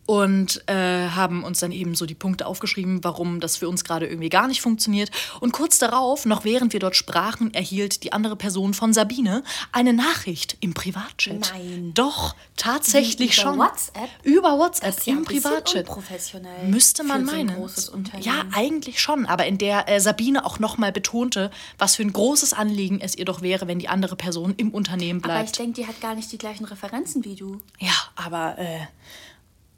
[0.05, 4.07] und äh, haben uns dann eben so die Punkte aufgeschrieben, warum das für uns gerade
[4.07, 5.11] irgendwie gar nicht funktioniert.
[5.39, 9.93] Und kurz darauf, noch während wir dort sprachen, erhielt die andere Person von Sabine eine
[9.93, 11.51] Nachricht im Privatchat.
[11.53, 11.91] Nein.
[11.93, 13.55] Doch, tatsächlich Wie, über schon.
[13.55, 14.09] Über WhatsApp?
[14.23, 15.85] Über WhatsApp das ist ja im Privatchat.
[15.85, 16.67] Professionell.
[16.67, 17.67] Müsste man meinen.
[17.67, 22.11] So ja, eigentlich schon, aber in der äh, Sabine auch nochmal betonte, was für ein
[22.11, 25.37] großes Anliegen es ihr doch wäre, wenn die andere Person im Unternehmen bleibt.
[25.37, 27.59] Aber ich denke, die hat gar nicht die gleichen Referenzen wie du.
[27.79, 28.79] Ja, aber äh,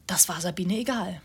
[0.08, 1.22] das war Sabine egal.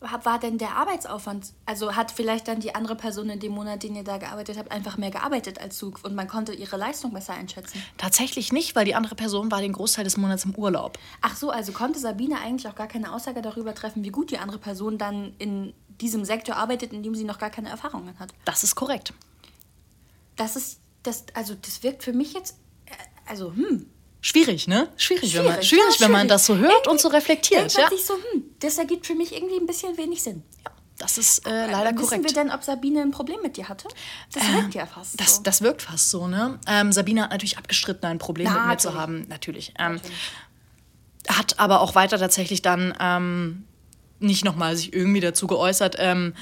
[0.00, 3.96] War denn der Arbeitsaufwand, also hat vielleicht dann die andere Person in dem Monat, den
[3.96, 7.32] ihr da gearbeitet habt, einfach mehr gearbeitet als du und man konnte ihre Leistung besser
[7.32, 7.82] einschätzen?
[7.96, 10.98] Tatsächlich nicht, weil die andere Person war den Großteil des Monats im Urlaub.
[11.22, 14.36] Ach so, also konnte Sabine eigentlich auch gar keine Aussage darüber treffen, wie gut die
[14.36, 18.34] andere Person dann in diesem Sektor arbeitet, in dem sie noch gar keine Erfahrungen hat.
[18.44, 19.14] Das ist korrekt.
[20.36, 22.92] Das ist, das, also das wirkt für mich jetzt, äh,
[23.26, 23.86] also hm,
[24.24, 24.88] Schwierig, ne?
[24.96, 27.70] Schwierig, schwierig wenn man, schwierig, ja, wenn man das so hört irgendwie und so reflektiert.
[27.74, 27.90] Ja.
[27.90, 30.42] Sich so, hm, das ergibt für mich irgendwie ein bisschen wenig Sinn.
[30.64, 32.24] Ja, das ist äh, leider Wissen korrekt.
[32.24, 33.86] Wissen wir denn, ob Sabine ein Problem mit dir hatte?
[34.32, 35.42] Das äh, wirkt ja fast das, so.
[35.42, 36.58] Das wirkt fast so, ne?
[36.66, 39.26] Ähm, Sabine hat natürlich abgestritten, ein Problem Na, mit mir zu haben.
[39.28, 39.74] Natürlich.
[39.78, 40.16] Ähm, natürlich.
[41.28, 43.64] Hat aber auch weiter tatsächlich dann ähm,
[44.20, 45.96] nicht nochmal sich irgendwie dazu geäußert.
[45.98, 46.32] Ähm,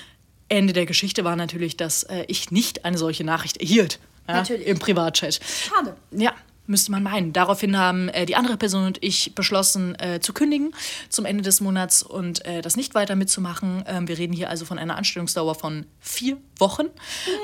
[0.49, 3.99] Ende der Geschichte war natürlich, dass äh, ich nicht eine solche Nachricht erhielt.
[4.29, 4.69] Ja, natürlich.
[4.69, 5.41] Im Privatchat.
[5.43, 5.97] Schade.
[6.13, 6.33] Ja,
[6.67, 7.33] Müsste man meinen.
[7.33, 10.73] Daraufhin haben äh, die andere Person und ich beschlossen, äh, zu kündigen
[11.09, 13.83] zum Ende des Monats und äh, das nicht weiter mitzumachen.
[13.87, 16.87] Ähm, wir reden hier also von einer Anstellungsdauer von vier Wochen,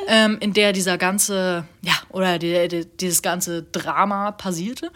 [0.07, 4.92] ähm, in der dieser ganze, ja, oder die, die, dieses ganze Drama passierte.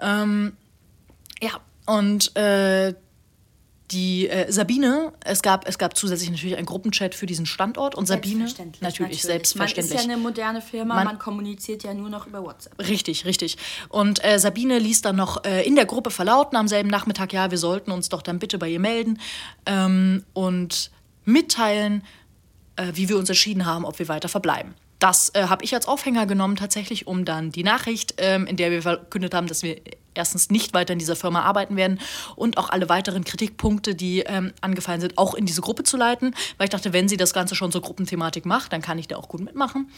[0.00, 0.52] Ähm,
[1.42, 2.94] ja, und äh,
[3.90, 8.06] die äh, Sabine, es gab, es gab zusätzlich natürlich einen Gruppenchat für diesen Standort und
[8.06, 9.94] Sabine selbstverständlich, natürlich, natürlich, selbstverständlich.
[9.94, 12.78] Man ist ja eine moderne Firma, man, man, kommuniziert ja nur noch über WhatsApp.
[12.80, 13.56] Richtig, richtig.
[13.88, 17.50] Und äh, Sabine ließ dann noch äh, in der Gruppe verlauten am selben Nachmittag, ja,
[17.50, 19.20] wir sollten uns doch dann bitte bei ihr melden
[19.66, 20.90] ähm, und
[21.24, 22.02] mitteilen,
[22.76, 24.74] äh, wie wir uns entschieden haben, ob wir weiter verbleiben.
[24.98, 28.70] Das äh, habe ich als Aufhänger genommen, tatsächlich, um dann die Nachricht, ähm, in der
[28.70, 29.76] wir verkündet haben, dass wir
[30.14, 32.00] erstens nicht weiter in dieser Firma arbeiten werden
[32.34, 36.34] und auch alle weiteren Kritikpunkte, die ähm, angefallen sind, auch in diese Gruppe zu leiten,
[36.56, 39.16] weil ich dachte, wenn sie das Ganze schon zur Gruppenthematik macht, dann kann ich da
[39.16, 39.90] auch gut mitmachen.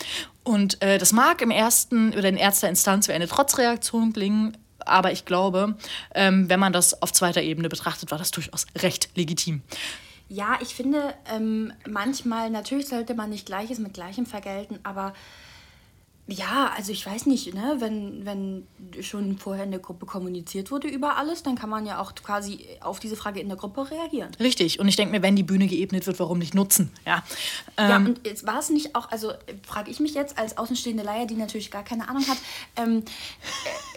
[0.42, 5.12] Und äh, das mag im ersten oder in erster Instanz wie eine Trotzreaktion klingen, aber
[5.12, 5.76] ich glaube,
[6.14, 9.62] ähm, wenn man das auf zweiter Ebene betrachtet, war das durchaus recht legitim.
[10.28, 15.14] Ja, ich finde, ähm, manchmal, natürlich sollte man nicht Gleiches mit Gleichem vergelten, aber
[16.30, 17.76] ja, also ich weiß nicht, ne?
[17.78, 18.66] wenn, wenn
[19.00, 22.66] schon vorher in der Gruppe kommuniziert wurde über alles, dann kann man ja auch quasi
[22.80, 24.30] auf diese Frage in der Gruppe reagieren.
[24.38, 26.90] Richtig, und ich denke mir, wenn die Bühne geebnet wird, warum nicht nutzen?
[27.06, 27.24] Ja,
[27.78, 29.32] ähm, ja und jetzt war es nicht auch, also
[29.66, 32.38] frage ich mich jetzt als außenstehende Leier, die natürlich gar keine Ahnung hat,
[32.76, 33.04] ähm,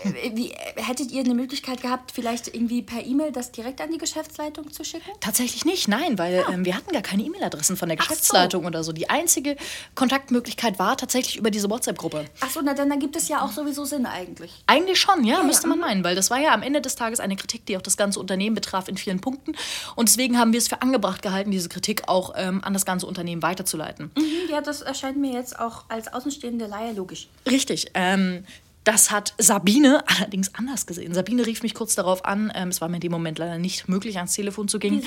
[0.06, 3.98] äh, wie, hättet ihr eine Möglichkeit gehabt, vielleicht irgendwie per E-Mail das direkt an die
[3.98, 5.12] Geschäftsleitung zu schicken?
[5.20, 6.50] Tatsächlich nicht, nein, weil ja.
[6.50, 8.68] ähm, wir hatten gar keine E-Mail-Adressen von der Geschäftsleitung so.
[8.68, 8.94] oder so.
[8.94, 9.58] Die einzige
[9.96, 12.21] Kontaktmöglichkeit war tatsächlich über diese WhatsApp-Gruppe.
[12.40, 14.64] Achso, na dann, dann gibt es ja auch sowieso Sinn eigentlich.
[14.68, 15.84] Eigentlich schon, ja, ja müsste man mhm.
[15.84, 18.20] meinen, weil das war ja am Ende des Tages eine Kritik, die auch das ganze
[18.20, 19.54] Unternehmen betraf in vielen Punkten.
[19.96, 23.06] Und deswegen haben wir es für angebracht gehalten, diese Kritik auch ähm, an das ganze
[23.06, 24.12] Unternehmen weiterzuleiten.
[24.16, 27.28] Mhm, ja, das erscheint mir jetzt auch als außenstehende Laie logisch.
[27.48, 27.92] Richtig.
[27.94, 28.46] Ähm,
[28.84, 31.14] das hat Sabine allerdings anders gesehen.
[31.14, 32.52] Sabine rief mich kurz darauf an.
[32.56, 35.04] Ähm, es war mir in dem Moment leider nicht möglich, ans Telefon zu gehen.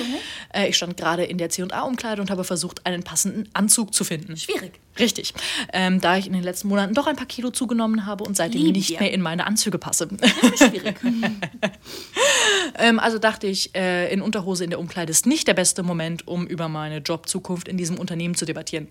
[0.52, 4.36] Äh, ich stand gerade in der C&A-Umkleide und habe versucht, einen passenden Anzug zu finden.
[4.36, 4.80] Schwierig.
[4.98, 5.34] Richtig.
[5.72, 8.62] Ähm, da ich in den letzten Monaten doch ein paar Kilo zugenommen habe und seitdem
[8.62, 9.00] Lieb nicht dir.
[9.00, 10.08] mehr in meine Anzüge passe.
[10.56, 10.96] Schwierig.
[12.78, 16.28] ähm, also dachte ich, äh, in Unterhose in der Umkleide ist nicht der beste Moment,
[16.28, 18.86] um über meine Jobzukunft in diesem Unternehmen zu debattieren.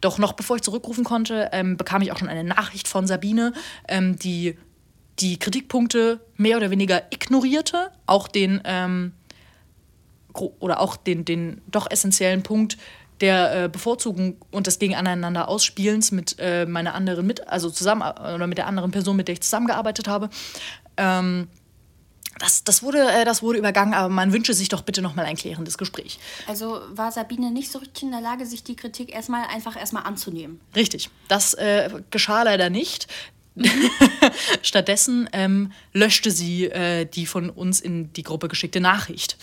[0.00, 3.52] Doch noch bevor ich zurückrufen konnte, ähm, bekam ich auch schon eine Nachricht von Sabine,
[3.88, 4.58] ähm, die die
[5.20, 9.12] die Kritikpunkte mehr oder weniger ignorierte, auch den ähm,
[10.60, 12.78] oder auch den, den doch essentiellen Punkt
[13.20, 18.46] der äh, Bevorzugung und des Gegeneinander Ausspielens mit äh, meiner anderen mit, also zusammen oder
[18.46, 20.30] mit der anderen Person, mit der ich zusammengearbeitet habe.
[20.96, 21.48] Ähm,
[22.38, 25.36] das, das, wurde, äh, das wurde übergangen, aber man wünsche sich doch bitte nochmal ein
[25.36, 26.18] klärendes Gespräch.
[26.46, 30.04] Also war Sabine nicht so richtig in der Lage, sich die Kritik erstmal einfach erstmal
[30.04, 30.60] anzunehmen.
[30.76, 31.10] Richtig.
[31.26, 33.08] Das äh, geschah leider nicht.
[34.62, 39.36] Stattdessen ähm, löschte sie äh, die von uns in die Gruppe geschickte Nachricht.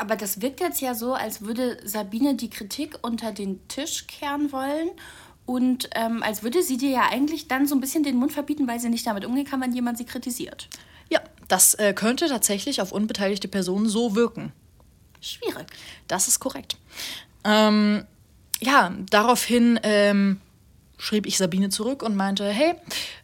[0.00, 4.52] Aber das wirkt jetzt ja so, als würde Sabine die Kritik unter den Tisch kehren
[4.52, 4.90] wollen.
[5.44, 8.66] Und ähm, als würde sie dir ja eigentlich dann so ein bisschen den Mund verbieten,
[8.66, 10.68] weil sie nicht damit umgehen kann, wenn jemand sie kritisiert.
[11.08, 14.52] Ja, das äh, könnte tatsächlich auf unbeteiligte Personen so wirken.
[15.20, 15.66] Schwierig.
[16.08, 16.76] Das ist korrekt.
[17.44, 18.04] Ähm,
[18.60, 20.40] ja, daraufhin ähm,
[20.98, 22.74] schrieb ich Sabine zurück und meinte, hey,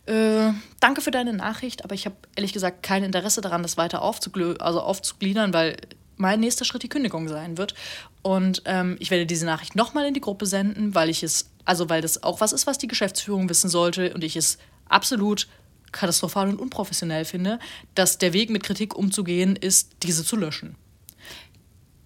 [0.07, 4.03] äh, danke für deine Nachricht, aber ich habe ehrlich gesagt kein Interesse daran, das weiter
[4.03, 5.77] also aufzugliedern, weil
[6.23, 7.75] mein nächster Schritt die Kündigung sein wird.
[8.23, 11.91] Und ähm, ich werde diese Nachricht nochmal in die Gruppe senden, weil ich es, also
[11.91, 14.57] weil das auch was ist, was die Geschäftsführung wissen sollte und ich es
[14.89, 15.49] absolut
[15.91, 17.59] katastrophal und unprofessionell finde,
[17.95, 20.77] dass der Weg mit Kritik umzugehen ist, diese zu löschen.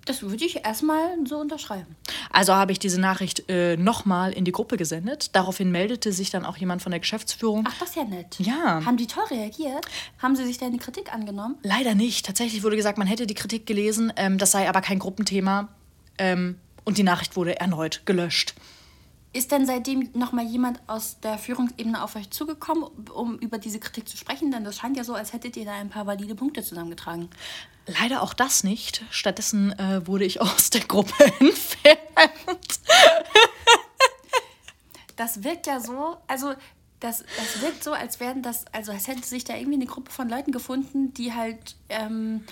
[0.07, 1.97] Das würde ich erstmal so unterschreiben.
[2.31, 5.35] Also habe ich diese Nachricht äh, nochmal in die Gruppe gesendet.
[5.35, 7.65] Daraufhin meldete sich dann auch jemand von der Geschäftsführung.
[7.69, 8.37] Ach, das ist ja nett.
[8.39, 8.85] Ja.
[8.85, 9.85] Haben die toll reagiert?
[10.23, 11.57] Haben sie sich deine Kritik angenommen?
[11.63, 12.25] Leider nicht.
[12.25, 14.13] Tatsächlich wurde gesagt, man hätte die Kritik gelesen.
[14.17, 15.69] Ähm, das sei aber kein Gruppenthema.
[16.19, 18.55] Ähm, und die Nachricht wurde erneut gelöscht.
[19.37, 24.09] Ist denn seitdem nochmal jemand aus der Führungsebene auf euch zugekommen, um über diese Kritik
[24.09, 24.51] zu sprechen?
[24.51, 27.29] Denn das scheint ja so, als hättet ihr da ein paar valide Punkte zusammengetragen.
[27.87, 29.05] Leider auch das nicht.
[29.11, 32.01] Stattdessen äh, wurde ich aus der Gruppe entfernt.
[35.17, 36.55] das wirkt ja so, also
[37.01, 40.11] das, das wirkt so, als wären das, also als hätte sich da irgendwie eine Gruppe
[40.13, 42.43] von Leuten gefunden, die halt, ähm,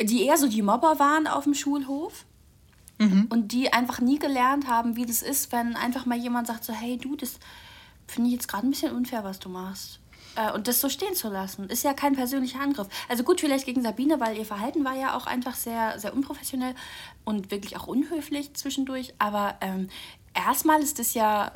[0.00, 2.24] die eher so die Mobber waren auf dem Schulhof
[2.98, 3.26] Mhm.
[3.28, 6.72] Und die einfach nie gelernt haben, wie das ist, wenn einfach mal jemand sagt so,
[6.72, 7.38] hey du, das
[8.06, 10.00] finde ich jetzt gerade ein bisschen unfair, was du machst.
[10.36, 12.88] Äh, und das so stehen zu lassen, ist ja kein persönlicher Angriff.
[13.08, 16.74] Also gut, vielleicht gegen Sabine, weil ihr Verhalten war ja auch einfach sehr, sehr unprofessionell
[17.24, 19.14] und wirklich auch unhöflich zwischendurch.
[19.18, 19.88] Aber ähm,
[20.34, 21.52] erstmal ist es ja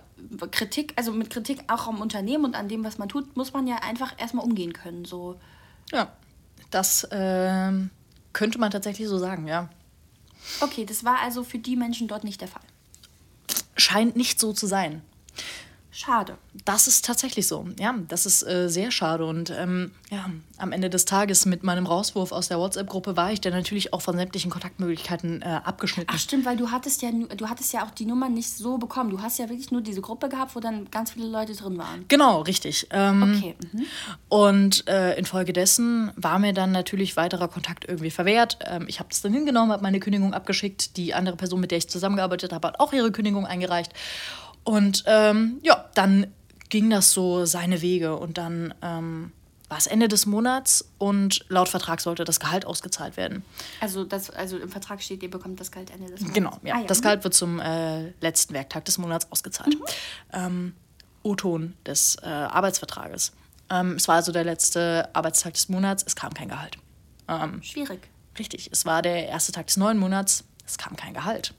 [0.50, 3.66] Kritik, also mit Kritik auch am Unternehmen und an dem, was man tut, muss man
[3.66, 5.04] ja einfach erstmal umgehen können.
[5.04, 5.38] So.
[5.92, 6.12] Ja,
[6.70, 7.72] das äh,
[8.32, 9.68] könnte man tatsächlich so sagen, ja.
[10.60, 12.62] Okay, das war also für die Menschen dort nicht der Fall.
[13.76, 15.02] Scheint nicht so zu sein.
[15.92, 16.38] Schade.
[16.64, 17.66] Das ist tatsächlich so.
[17.78, 19.24] Ja, das ist äh, sehr schade.
[19.24, 20.26] Und ähm, ja,
[20.56, 24.00] am Ende des Tages mit meinem Rauswurf aus der WhatsApp-Gruppe war ich dann natürlich auch
[24.00, 26.10] von sämtlichen Kontaktmöglichkeiten äh, abgeschnitten.
[26.14, 29.10] Ach stimmt, weil du hattest ja du hattest ja auch die Nummer nicht so bekommen.
[29.10, 32.04] Du hast ja wirklich nur diese Gruppe gehabt, wo dann ganz viele Leute drin waren.
[32.06, 32.86] Genau, richtig.
[32.90, 33.56] Ähm, okay.
[33.72, 33.86] Mhm.
[34.28, 38.58] Und äh, infolgedessen war mir dann natürlich weiterer Kontakt irgendwie verwehrt.
[38.64, 40.96] Ähm, ich habe das dann hingenommen, habe meine Kündigung abgeschickt.
[40.96, 43.92] Die andere Person, mit der ich zusammengearbeitet habe, hat auch ihre Kündigung eingereicht.
[44.64, 46.26] Und ähm, ja, dann
[46.68, 49.32] ging das so seine Wege und dann ähm,
[49.68, 53.44] war es Ende des Monats und laut Vertrag sollte das Gehalt ausgezahlt werden.
[53.80, 56.34] Also, das, also im Vertrag steht, ihr bekommt das Gehalt Ende des Monats?
[56.34, 56.74] Genau, ja.
[56.74, 56.86] Ah, ja.
[56.86, 57.02] Das mhm.
[57.02, 59.78] Gehalt wird zum äh, letzten Werktag des Monats ausgezahlt.
[59.78, 59.84] Mhm.
[60.32, 60.74] Ähm,
[61.22, 63.32] O-Ton des äh, Arbeitsvertrages.
[63.68, 66.76] Ähm, es war also der letzte Arbeitstag des Monats, es kam kein Gehalt.
[67.28, 68.08] Ähm, Schwierig.
[68.38, 71.54] Richtig, es war der erste Tag des neuen Monats, es kam kein Gehalt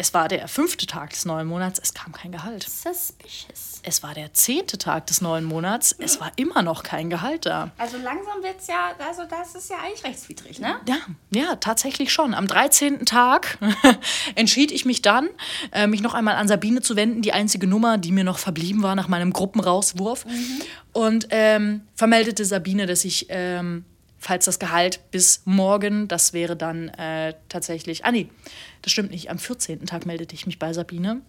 [0.00, 2.62] es war der fünfte Tag des neuen Monats, es kam kein Gehalt.
[2.62, 3.82] Suspicious.
[3.82, 7.70] Es war der zehnte Tag des neuen Monats, es war immer noch kein Gehalt da.
[7.76, 10.80] Also langsam wird es ja, also das ist ja eigentlich rechtswidrig, ne?
[10.88, 10.96] Ja,
[11.34, 12.32] ja, tatsächlich schon.
[12.32, 13.04] Am 13.
[13.04, 13.58] Tag
[14.36, 15.28] entschied ich mich dann,
[15.72, 18.82] äh, mich noch einmal an Sabine zu wenden, die einzige Nummer, die mir noch verblieben
[18.82, 20.24] war nach meinem Gruppenrauswurf.
[20.24, 20.62] Mhm.
[20.92, 23.84] Und ähm, vermeldete Sabine, dass ich ähm,
[24.20, 28.28] falls das Gehalt bis morgen, das wäre dann äh, tatsächlich, ah nee,
[28.82, 29.86] das stimmt nicht, am 14.
[29.86, 31.22] Tag meldete ich mich bei Sabine.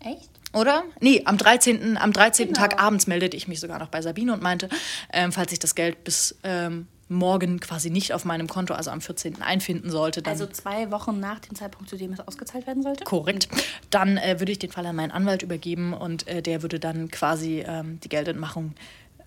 [0.00, 0.30] Echt?
[0.52, 0.84] Oder?
[1.00, 1.96] Nee, am 13.
[1.96, 2.48] Am 13.
[2.48, 2.60] Genau.
[2.60, 4.68] Tag abends meldete ich mich sogar noch bei Sabine und meinte,
[5.12, 9.00] ähm, falls ich das Geld bis ähm, morgen quasi nicht auf meinem Konto, also am
[9.00, 9.42] 14.
[9.42, 10.22] einfinden sollte.
[10.22, 13.04] Dann also zwei Wochen nach dem Zeitpunkt, zu dem es ausgezahlt werden sollte?
[13.04, 13.48] Korrekt.
[13.90, 17.10] Dann äh, würde ich den Fall an meinen Anwalt übergeben und äh, der würde dann
[17.10, 18.74] quasi ähm, die Geldentmachung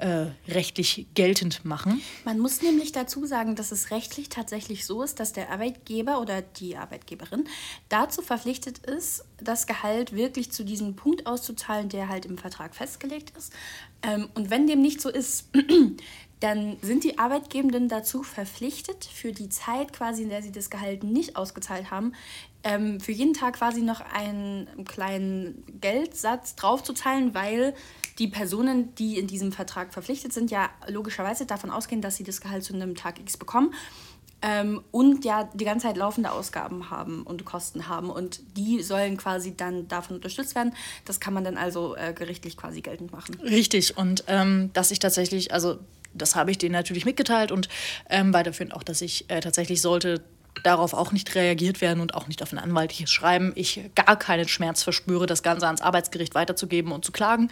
[0.02, 2.02] äh, rechtlich geltend machen.
[2.26, 6.42] Man muss nämlich dazu sagen, dass es rechtlich tatsächlich so ist, dass der Arbeitgeber oder
[6.42, 7.46] die Arbeitgeberin
[7.88, 13.34] dazu verpflichtet ist, das Gehalt wirklich zu diesem Punkt auszuzahlen, der halt im Vertrag festgelegt
[13.38, 13.54] ist.
[14.02, 15.50] Ähm, und wenn dem nicht so ist,
[16.40, 21.04] dann sind die Arbeitgebenden dazu verpflichtet, für die Zeit quasi, in der sie das Gehalt
[21.04, 22.14] nicht ausgezahlt haben,
[22.64, 27.76] ähm, für jeden Tag quasi noch einen kleinen Geldsatz draufzuzahlen, weil
[28.20, 32.42] die Personen, die in diesem Vertrag verpflichtet sind, ja logischerweise davon ausgehen, dass sie das
[32.42, 33.74] Gehalt zu einem Tag X bekommen
[34.42, 39.18] ähm, und ja die ganze Zeit laufende Ausgaben haben und Kosten haben und die sollen
[39.18, 40.74] quasi dann davon unterstützt werden.
[41.06, 43.40] Das kann man dann also äh, gerichtlich quasi geltend machen.
[43.42, 45.80] Richtig und ähm, dass ich tatsächlich, also
[46.14, 47.70] das habe ich denen natürlich mitgeteilt und
[48.10, 50.22] ähm, weiterführend auch, dass ich äh, tatsächlich sollte
[50.64, 53.52] darauf auch nicht reagiert werden und auch nicht auf ein anwaltliches Schreiben.
[53.56, 57.50] Ich gar keinen Schmerz verspüre, das Ganze ans Arbeitsgericht weiterzugeben und zu klagen.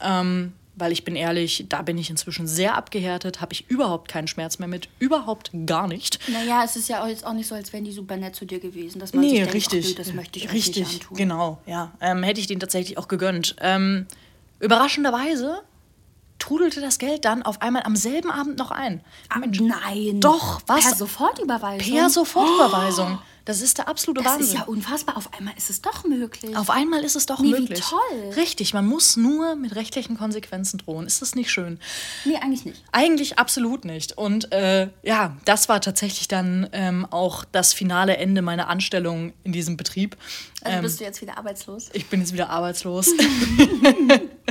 [0.00, 4.26] Ähm, weil ich bin ehrlich, da bin ich inzwischen sehr abgehärtet, habe ich überhaupt keinen
[4.26, 6.18] Schmerz mehr mit, überhaupt gar nicht.
[6.28, 8.46] Naja, es ist ja auch jetzt auch nicht so, als wären die super nett zu
[8.46, 11.16] dir gewesen, dass man nee, sich denkt, richtig, ach, das möchte ich richtig, nicht antun.
[11.16, 13.54] Genau, ja, ähm, hätte ich den tatsächlich auch gegönnt.
[13.60, 14.06] Ähm,
[14.60, 15.60] überraschenderweise
[16.42, 19.00] trudelte das Geld dann auf einmal am selben Abend noch ein.
[19.28, 20.20] Ah, nein.
[20.20, 20.84] Doch, was?
[20.84, 21.94] Per Sofortüberweisung.
[21.94, 23.18] Per Sofortüberweisung.
[23.20, 23.26] Oh.
[23.44, 24.54] Das ist der absolute das Wahnsinn.
[24.54, 25.16] Das ist ja unfassbar.
[25.16, 26.56] Auf einmal ist es doch möglich.
[26.56, 27.78] Auf einmal ist es doch nee, möglich.
[27.78, 28.32] Wie toll.
[28.36, 31.06] Richtig, man muss nur mit rechtlichen Konsequenzen drohen.
[31.06, 31.80] Ist das nicht schön?
[32.24, 32.84] Nee, eigentlich nicht.
[32.92, 34.16] Eigentlich absolut nicht.
[34.16, 39.52] Und äh, ja, das war tatsächlich dann ähm, auch das finale Ende meiner Anstellung in
[39.52, 40.16] diesem Betrieb.
[40.62, 41.88] Also ähm, bist du jetzt wieder arbeitslos?
[41.92, 43.08] Ich bin jetzt wieder arbeitslos.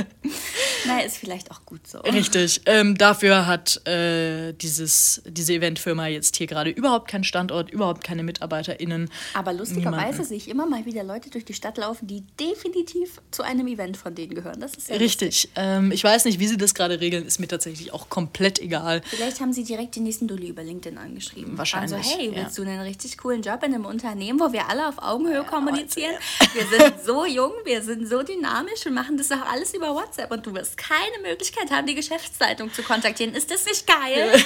[0.86, 1.98] naja, ist vielleicht auch gut so.
[1.98, 2.62] Richtig.
[2.66, 8.22] Ähm, dafür hat äh, dieses, diese Eventfirma jetzt hier gerade überhaupt keinen Standort, überhaupt keine
[8.22, 9.10] MitarbeiterInnen.
[9.34, 13.42] Aber lustigerweise sehe ich immer mal wieder Leute durch die Stadt laufen, die definitiv zu
[13.42, 14.60] einem Event von denen gehören.
[14.60, 15.50] Das ist Richtig.
[15.56, 19.02] Ähm, ich weiß nicht, wie sie das gerade regeln, ist mir tatsächlich auch komplett egal.
[19.04, 21.56] Vielleicht haben sie direkt den nächsten Dulli über LinkedIn angeschrieben.
[21.58, 21.92] Wahrscheinlich.
[21.92, 22.64] Also, hey, willst ja.
[22.64, 26.14] du einen richtig coolen Job in einem Unternehmen, wo wir alle auf Augenhöhe kommunizieren?
[26.54, 30.30] Wir sind so jung, wir sind so dynamisch und machen das auch alles über WhatsApp
[30.30, 33.34] und du wirst keine Möglichkeit haben, die Geschäftsleitung zu kontaktieren.
[33.34, 34.32] Ist das nicht geil?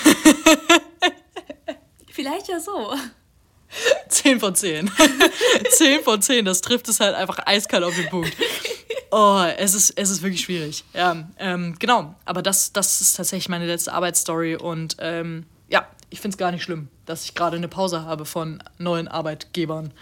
[2.13, 2.95] Vielleicht ja so.
[4.09, 4.91] 10 von 10.
[5.71, 8.35] 10 von 10, das trifft es halt einfach eiskalt auf den Punkt.
[9.11, 10.85] Oh, es ist, es ist wirklich schwierig.
[10.95, 12.15] Ja, ähm, genau.
[12.25, 16.53] Aber das, das ist tatsächlich meine letzte Arbeitsstory und ähm, ja, ich finde es gar
[16.53, 19.93] nicht schlimm, dass ich gerade eine Pause habe von neuen Arbeitgebern.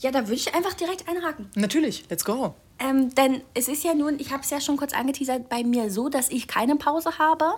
[0.00, 1.50] Ja, da würde ich einfach direkt einhaken.
[1.54, 2.54] Natürlich, let's go.
[2.80, 5.90] Ähm, denn es ist ja nun, ich habe es ja schon kurz angeteasert, bei mir
[5.90, 7.54] so, dass ich keine Pause habe.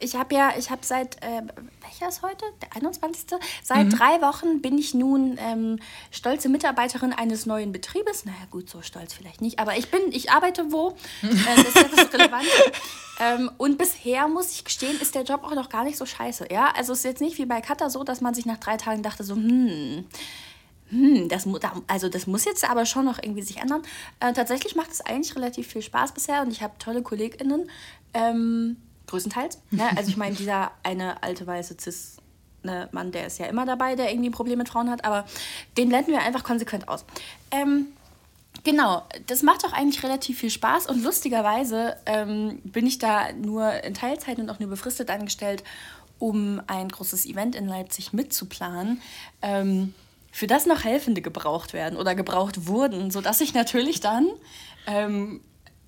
[0.00, 1.42] Ich habe ja, ich habe seit, äh,
[1.82, 2.44] welcher ist heute?
[2.60, 3.38] Der 21.
[3.62, 3.90] Seit mhm.
[3.90, 5.78] drei Wochen bin ich nun ähm,
[6.10, 8.24] stolze Mitarbeiterin eines neuen Betriebes.
[8.24, 10.96] Naja, gut, so stolz vielleicht nicht, aber ich bin, ich arbeite wo.
[11.36, 12.48] Äh, das ist ja das Relevante.
[13.20, 16.48] ähm, und bisher, muss ich gestehen, ist der Job auch noch gar nicht so scheiße.
[16.50, 18.76] Ja, also es ist jetzt nicht wie bei Cutter so, dass man sich nach drei
[18.76, 20.06] Tagen dachte so, hm,
[20.90, 21.46] hm, das,
[21.88, 23.82] also das muss jetzt aber schon noch irgendwie sich ändern.
[24.20, 27.70] Äh, tatsächlich macht es eigentlich relativ viel Spaß bisher und ich habe tolle KollegInnen,
[28.14, 29.58] ähm, größtenteils.
[29.70, 29.82] Ne?
[29.96, 32.16] Also ich meine, dieser eine alte weiße Cis-
[32.62, 35.24] ne, Mann, der ist ja immer dabei, der irgendwie ein Problem mit Frauen hat, aber
[35.76, 37.04] den blenden wir einfach konsequent aus.
[37.50, 37.88] Ähm,
[38.64, 43.84] Genau, das macht auch eigentlich relativ viel Spaß und lustigerweise ähm, bin ich da nur
[43.84, 45.62] in Teilzeit und auch nur befristet angestellt,
[46.18, 49.00] um ein großes Event in Leipzig mitzuplanen.
[49.42, 49.94] Ähm,
[50.36, 54.28] für das noch Helfende gebraucht werden oder gebraucht wurden, sodass ich natürlich dann
[54.86, 55.40] ähm,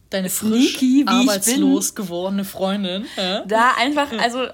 [0.09, 3.45] deine frisch sneaky, arbeitslos bin, gewordene Freundin ja?
[3.45, 4.47] da einfach also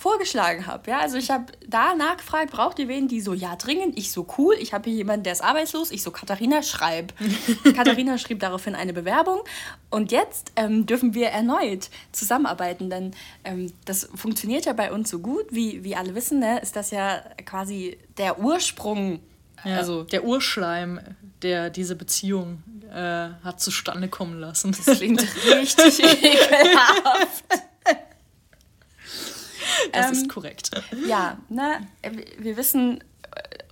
[0.00, 0.90] vorgeschlagen habe.
[0.90, 0.98] Ja?
[0.98, 4.56] Also ich habe da nachgefragt, braucht ihr wen, die so, ja, dringend, ich so, cool,
[4.58, 7.12] ich habe hier jemanden, der ist arbeitslos, ich so, Katharina, schreib.
[7.76, 9.42] Katharina schrieb daraufhin eine Bewerbung
[9.90, 15.20] und jetzt ähm, dürfen wir erneut zusammenarbeiten, denn ähm, das funktioniert ja bei uns so
[15.20, 16.58] gut, wie, wie alle wissen, ne?
[16.58, 19.20] ist das ja quasi der Ursprung
[19.66, 21.00] Ja, also der Urschleim,
[21.42, 24.72] der diese Beziehung äh, hat zustande kommen lassen.
[24.72, 27.44] Das klingt richtig ekelhaft.
[29.92, 30.70] Das ähm, ist korrekt.
[31.06, 31.86] Ja, ne,
[32.38, 33.02] wir wissen,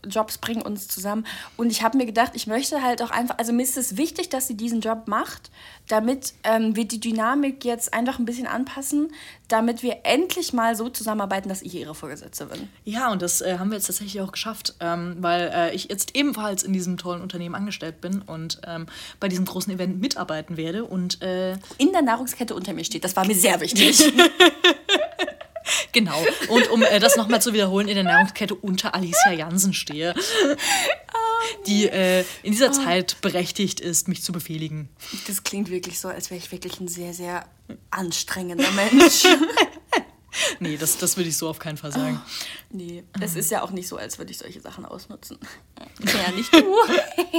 [0.09, 1.26] Jobs bringen uns zusammen.
[1.57, 4.28] Und ich habe mir gedacht, ich möchte halt auch einfach, also mir ist es wichtig,
[4.28, 5.50] dass sie diesen Job macht,
[5.88, 9.12] damit ähm, wir die Dynamik jetzt einfach ein bisschen anpassen,
[9.48, 12.68] damit wir endlich mal so zusammenarbeiten, dass ich ihre Vorgesetzte bin.
[12.84, 16.16] Ja, und das äh, haben wir jetzt tatsächlich auch geschafft, ähm, weil äh, ich jetzt
[16.16, 18.86] ebenfalls in diesem tollen Unternehmen angestellt bin und ähm,
[19.20, 20.84] bei diesem großen Event mitarbeiten werde.
[20.84, 23.05] Und äh in der Nahrungskette unter mir steht.
[23.05, 24.12] Das war mir sehr wichtig.
[25.95, 26.22] Genau.
[26.49, 30.12] Und um äh, das nochmal zu wiederholen, in der Nahrungskette unter Alicia Jansen stehe,
[31.66, 34.88] die äh, in dieser Zeit berechtigt ist, mich zu befehligen.
[35.28, 37.47] Das klingt wirklich so, als wäre ich wirklich ein sehr, sehr
[37.90, 39.22] anstrengender Mensch.
[40.59, 42.20] nee, das, das würde ich so auf keinen Fall sagen.
[42.70, 45.38] Nee, es ist ja auch nicht so, als würde ich solche Sachen ausnutzen.
[46.01, 46.76] Ja, nicht du.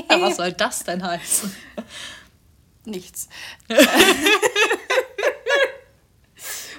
[0.07, 1.53] Aber was soll das denn heißen?
[2.85, 3.27] Nichts.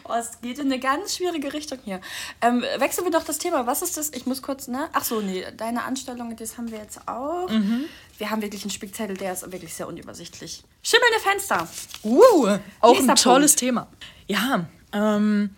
[0.08, 2.00] Oh, es geht in eine ganz schwierige Richtung hier.
[2.40, 3.66] Ähm, wechseln wir doch das Thema.
[3.66, 4.10] Was ist das?
[4.10, 4.88] Ich muss kurz, ne?
[4.92, 7.48] Ach so, nee, deine Anstellung, das haben wir jetzt auch.
[7.48, 7.84] Mhm.
[8.18, 10.62] Wir haben wirklich einen Spickzettel, der ist wirklich sehr unübersichtlich.
[10.82, 11.68] Schimmelnde Fenster.
[12.04, 13.60] Uh, auch Nächster ein tolles Punkt.
[13.60, 13.88] Thema.
[14.28, 15.50] Ja, ähm,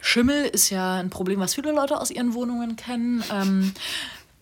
[0.00, 3.22] Schimmel ist ja ein Problem, was viele Leute aus ihren Wohnungen kennen.
[3.32, 3.72] Ähm,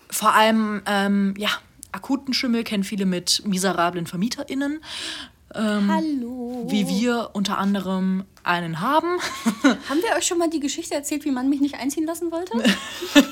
[0.09, 1.51] vor allem, ähm, ja,
[1.93, 4.83] akuten Schimmel kennen viele mit miserablen VermieterInnen.
[5.55, 6.65] Ähm, Hallo.
[6.69, 9.19] Wie wir unter anderem einen haben.
[9.63, 12.53] Haben wir euch schon mal die Geschichte erzählt, wie man mich nicht einziehen lassen wollte?
[13.15, 13.25] das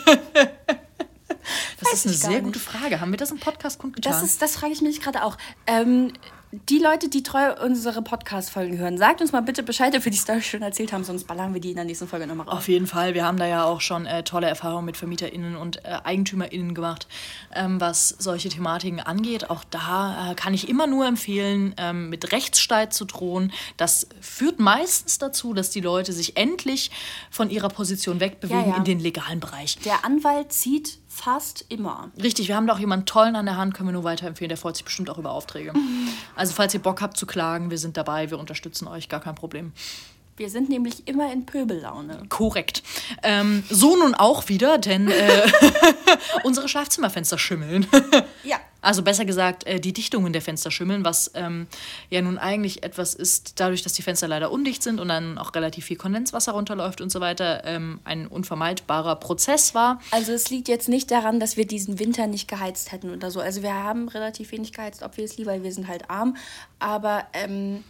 [1.81, 3.01] Weiß ist eine sehr gute Frage.
[3.01, 4.13] Haben wir das im Podcast kundgetan?
[4.13, 5.37] Das, ist, das frage ich mich gerade auch.
[5.67, 6.13] Ähm,
[6.51, 10.19] die Leute, die treu unsere Podcast-Folgen hören, sagt uns mal bitte Bescheid, ob wir die
[10.19, 12.57] Story schon erzählt haben, sonst ballern wir die in der nächsten Folge nochmal raus.
[12.57, 13.13] Auf jeden Fall.
[13.13, 17.07] Wir haben da ja auch schon äh, tolle Erfahrungen mit VermieterInnen und äh, EigentümerInnen gemacht,
[17.55, 19.51] ähm, was solche Thematiken angeht.
[19.51, 23.53] Auch da äh, kann ich immer nur empfehlen, ähm, mit Rechtsstreit zu drohen.
[23.77, 26.91] Das führt meistens dazu, dass die Leute sich endlich
[27.31, 28.77] von ihrer Position wegbewegen ja, ja.
[28.77, 29.79] in den legalen Bereich.
[29.85, 32.11] Der Anwalt zieht fast immer.
[32.23, 34.49] Richtig, wir haben da auch jemanden tollen an der Hand, können wir nur weiterempfehlen.
[34.49, 35.73] Der freut sich bestimmt auch über Aufträge.
[36.37, 39.35] Also falls ihr Bock habt zu klagen, wir sind dabei, wir unterstützen euch, gar kein
[39.35, 39.73] Problem.
[40.37, 42.23] Wir sind nämlich immer in Pöbellaune.
[42.29, 42.85] Korrekt.
[43.25, 45.51] Ähm, so nun auch wieder, denn äh,
[46.45, 47.89] unsere Schlafzimmerfenster schimmeln.
[48.45, 48.59] ja.
[48.81, 51.67] Also besser gesagt, äh, die Dichtungen der Fenster schimmeln, was ähm,
[52.11, 55.55] ja nun eigentlich etwas ist, dadurch, dass die Fenster leider undicht sind und dann auch
[55.55, 60.01] relativ viel Kondenswasser runterläuft und so weiter, ähm, ein unvermeidbarer Prozess war.
[60.13, 63.41] Also es liegt jetzt nicht daran, dass wir diesen Winter nicht geheizt hätten oder so.
[63.41, 66.37] Also wir haben relativ wenig geheizt, obviously, weil wir sind halt arm.
[66.79, 67.83] Aber ähm,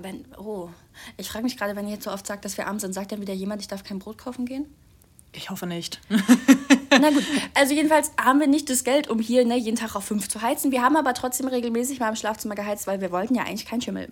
[0.00, 0.70] wenn, oh,
[1.18, 3.12] ich frage mich gerade, wenn ihr jetzt so oft sagt, dass wir arm sind, sagt
[3.12, 4.66] dann wieder jemand, ich darf kein Brot kaufen gehen?
[5.34, 6.00] Ich hoffe nicht.
[7.00, 7.24] Na gut,
[7.54, 10.42] also jedenfalls haben wir nicht das Geld, um hier ne, jeden Tag auf fünf zu
[10.42, 10.72] heizen.
[10.72, 13.80] Wir haben aber trotzdem regelmäßig mal im Schlafzimmer geheizt, weil wir wollten ja eigentlich keinen
[13.80, 14.08] Schimmel.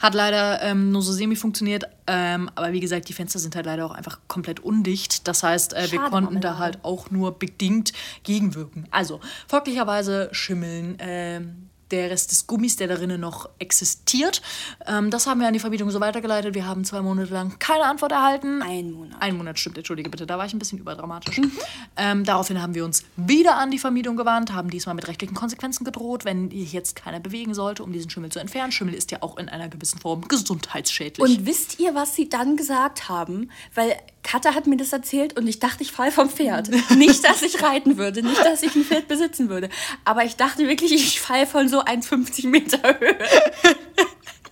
[0.00, 3.66] Hat leider ähm, nur so semi funktioniert, ähm, aber wie gesagt, die Fenster sind halt
[3.66, 5.28] leider auch einfach komplett undicht.
[5.28, 7.92] Das heißt, äh, wir konnten da halt auch nur bedingt
[8.24, 8.88] gegenwirken.
[8.90, 14.42] Also, folglicherweise schimmeln ähm, der Rest des Gummis, der darin noch existiert.
[14.86, 16.54] Ähm, das haben wir an die Vermietung so weitergeleitet.
[16.54, 18.62] Wir haben zwei Monate lang keine Antwort erhalten.
[18.62, 19.20] Ein Monat.
[19.20, 21.38] Ein Monat, stimmt, entschuldige bitte, da war ich ein bisschen überdramatisch.
[21.38, 21.52] Mhm.
[21.96, 25.84] Ähm, daraufhin haben wir uns wieder an die Vermietung gewandt, haben diesmal mit rechtlichen Konsequenzen
[25.84, 28.72] gedroht, wenn sich jetzt keiner bewegen sollte, um diesen Schimmel zu entfernen.
[28.72, 31.20] Schimmel ist ja auch in einer gewissen Form gesundheitsschädlich.
[31.20, 33.50] Und wisst ihr, was sie dann gesagt haben?
[33.74, 36.70] Weil Katha hat mir das erzählt und ich dachte, ich falle vom Pferd.
[36.96, 39.68] nicht, dass ich reiten würde, nicht, dass ich ein Pferd besitzen würde.
[40.04, 43.18] Aber ich dachte wirklich, ich falle von so 1,50 Meter Höhe.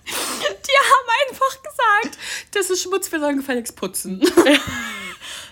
[0.07, 2.17] Die haben einfach gesagt,
[2.51, 4.21] das ist Schmutz, wir sollen gefälligst putzen.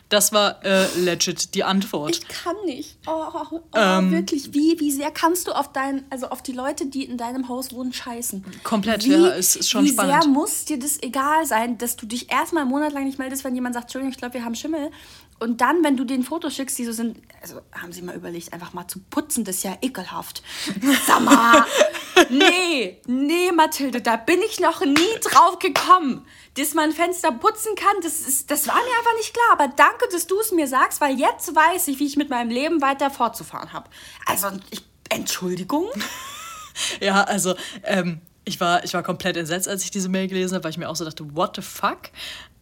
[0.09, 2.09] Das war äh, legit die Antwort.
[2.11, 2.97] Ich kann nicht.
[3.05, 4.53] Oh, oh, ähm, wirklich.
[4.53, 7.71] Wie, wie sehr kannst du auf dein, also auf die Leute, die in deinem Haus
[7.71, 8.43] wohnen, scheißen?
[8.63, 10.15] Komplett, wie, ja, ist, ist schon wie spannend.
[10.15, 13.19] Wie sehr muss dir das egal sein, dass du dich erstmal einen Monat lang nicht
[13.19, 14.89] meldest, wenn jemand sagt, Entschuldigung, ich glaube, wir haben Schimmel.
[15.39, 18.51] Und dann, wenn du den Fotos schickst, die so sind, also haben sie mal überlegt,
[18.51, 20.43] einfach mal zu putzen, das ist ja ekelhaft.
[21.07, 21.65] Sag mal,
[22.29, 26.25] nee, nee, Mathilde, da bin ich noch nie drauf gekommen
[26.59, 29.51] dass man Fenster putzen kann, das, ist, das war mir einfach nicht klar.
[29.53, 32.49] Aber danke, dass du es mir sagst, weil jetzt weiß ich, wie ich mit meinem
[32.49, 33.89] Leben weiter fortzufahren habe.
[34.25, 35.87] Also, ich, Entschuldigung?
[36.99, 40.63] ja, also, ähm, ich, war, ich war komplett entsetzt, als ich diese Mail gelesen habe,
[40.63, 42.09] weil ich mir auch so dachte, what the fuck?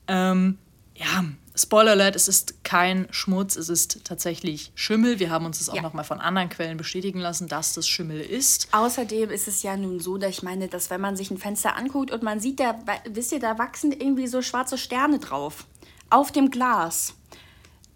[0.07, 0.57] Ähm,
[0.98, 1.24] ja,
[1.58, 5.20] Spoiler Alert, es ist kein Schmutz, es ist tatsächlich Schimmel.
[5.20, 5.82] Wir haben uns das auch ja.
[5.82, 8.68] nochmal von anderen Quellen bestätigen lassen, dass das Schimmel ist.
[8.74, 11.76] Außerdem ist es ja nun so, dass ich meine, dass wenn man sich ein Fenster
[11.76, 12.80] anguckt und man sieht, da,
[13.10, 15.66] wisst ihr, da wachsen irgendwie so schwarze Sterne drauf.
[16.12, 17.16] Auf dem Glas.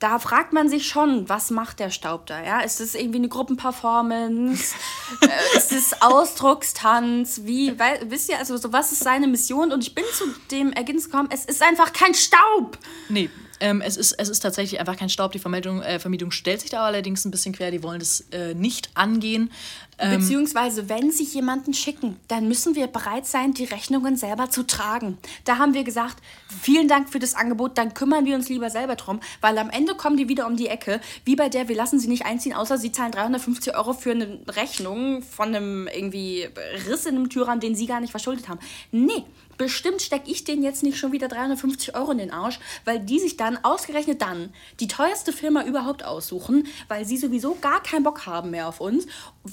[0.02, 2.43] Da fragt man sich schon, was macht der Staub da?
[2.43, 2.62] Ja?
[2.62, 4.74] Ist es irgendwie eine Gruppenperformance?
[5.22, 7.41] äh, ist es Ausdruckstanz?
[7.43, 9.72] Wie, weil, wisst ihr, also so, was ist seine Mission?
[9.72, 12.80] Und ich bin zu dem Ergebnis gekommen, es ist einfach kein Staub.
[13.10, 13.30] Nee,
[13.62, 15.32] ähm, es, ist, es ist tatsächlich einfach kein Staub.
[15.32, 17.70] Die Vermietung, äh, Vermietung stellt sich da allerdings ein bisschen quer.
[17.70, 19.51] Die wollen das äh, nicht angehen.
[19.99, 24.64] Ähm, Beziehungsweise, wenn sie jemanden schicken, dann müssen wir bereit sein, die Rechnungen selber zu
[24.64, 25.20] tragen.
[25.45, 28.95] Da haben wir gesagt, vielen Dank für das Angebot, dann kümmern wir uns lieber selber
[28.95, 31.99] drum, weil am Ende kommen die wieder um die Ecke, wie bei der, wir lassen
[31.99, 36.47] sie nicht einziehen, außer sie zahlen 350 Euro für eine Rechnung von einem irgendwie
[36.88, 38.59] Riss in einem Türrahmen, den sie gar nicht verschuldet haben.
[38.91, 39.24] Nee,
[39.62, 43.20] bestimmt stecke ich denen jetzt nicht schon wieder 350 Euro in den Arsch, weil die
[43.20, 48.26] sich dann ausgerechnet dann die teuerste Firma überhaupt aussuchen, weil sie sowieso gar keinen Bock
[48.26, 49.05] haben mehr auf uns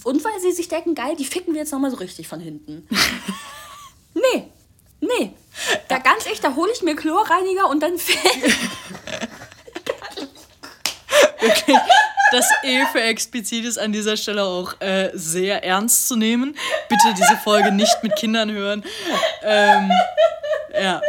[0.04, 2.88] und weil sie sich denken, geil, die ficken wir jetzt nochmal so richtig von hinten.
[4.14, 4.44] nee,
[5.00, 5.34] nee.
[5.88, 7.92] Da ganz echt, da hole ich mir Chlorreiniger und dann
[11.40, 11.76] Wirklich,
[12.32, 16.56] das E für explizit ist an dieser Stelle auch äh, sehr ernst zu nehmen.
[16.88, 18.84] Bitte diese Folge nicht mit Kindern hören.
[19.42, 19.90] Ähm,
[20.74, 21.00] ja.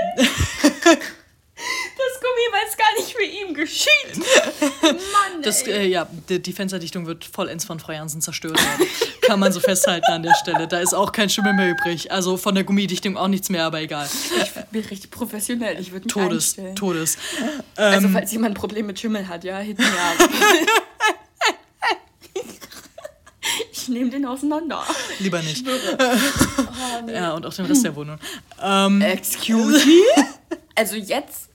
[1.99, 3.89] Das Gummi weiß gar nicht für ihn geschieht.
[4.82, 8.88] Mann, das, äh, ja, die, die, Fensterdichtung wird vollends von Frau Jansen zerstört werden.
[9.22, 10.67] Kann man so festhalten an der Stelle.
[10.67, 12.11] Da ist auch kein Schimmel mehr übrig.
[12.11, 14.07] Also von der Gummidichtung auch nichts mehr, aber egal.
[14.41, 15.80] Ich bin richtig professionell.
[15.80, 16.76] Ich würde mich Todes, einstellen.
[16.76, 17.17] Todes.
[17.76, 20.30] Also ähm, falls jemand ein Problem mit Schimmel hat, ja, me up.
[23.72, 24.84] ich nehme den auseinander.
[25.20, 25.66] Lieber nicht.
[26.82, 27.14] Oh, nee.
[27.14, 28.18] Ja, und auch den Rest der Wohnung.
[28.62, 30.26] Ähm, Excuse me?
[30.76, 31.49] Also jetzt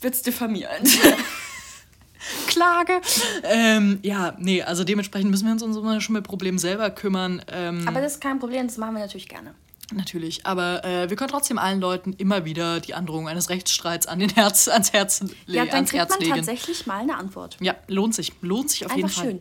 [0.00, 0.88] wird es diffamierend.
[2.46, 3.00] Klage.
[3.42, 7.42] Ähm, ja, nee, also dementsprechend müssen wir uns um ein Schimmelproblem selber kümmern.
[7.50, 9.54] Ähm, aber das ist kein Problem, das machen wir natürlich gerne.
[9.94, 14.18] Natürlich, aber äh, wir können trotzdem allen Leuten immer wieder die Androhung eines Rechtsstreits an
[14.18, 15.34] den Herz, ans Herz legen.
[15.46, 17.56] Ja, dann kriegt man tatsächlich mal eine Antwort.
[17.60, 18.32] Ja, lohnt sich.
[18.42, 19.24] Lohnt sich auf Einfach jeden Fall.
[19.24, 19.40] schön.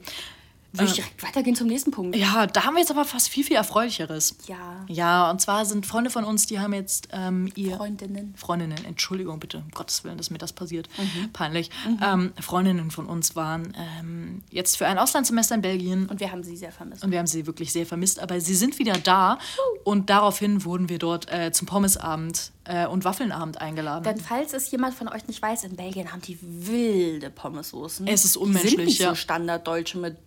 [0.77, 2.15] Würde ich direkt weitergehen zum nächsten Punkt.
[2.15, 4.35] Ja, da haben wir jetzt aber fast viel, viel Erfreulicheres.
[4.47, 4.85] Ja.
[4.87, 7.77] Ja, und zwar sind Freunde von uns, die haben jetzt ähm, ihr...
[7.77, 8.33] Freundinnen.
[8.37, 10.89] Freundinnen, Entschuldigung bitte, um Gottes Willen, dass mir das passiert.
[10.97, 11.31] Mhm.
[11.33, 11.69] Peinlich.
[11.87, 11.99] Mhm.
[12.03, 16.07] Ähm, Freundinnen von uns waren ähm, jetzt für ein Auslandssemester in Belgien.
[16.07, 17.03] Und wir haben sie sehr vermisst.
[17.03, 19.33] Und wir haben sie wirklich sehr vermisst, aber sie sind wieder da.
[19.35, 19.79] Uh.
[19.91, 24.03] Und daraufhin wurden wir dort äh, zum Pommesabend äh, und Waffelnabend eingeladen.
[24.03, 28.07] Denn falls es jemand von euch nicht weiß, in Belgien haben die wilde Pommessoßen.
[28.07, 29.09] Es ist unmenschlich, die sind nicht ja.
[29.09, 30.17] so standarddeutsche mit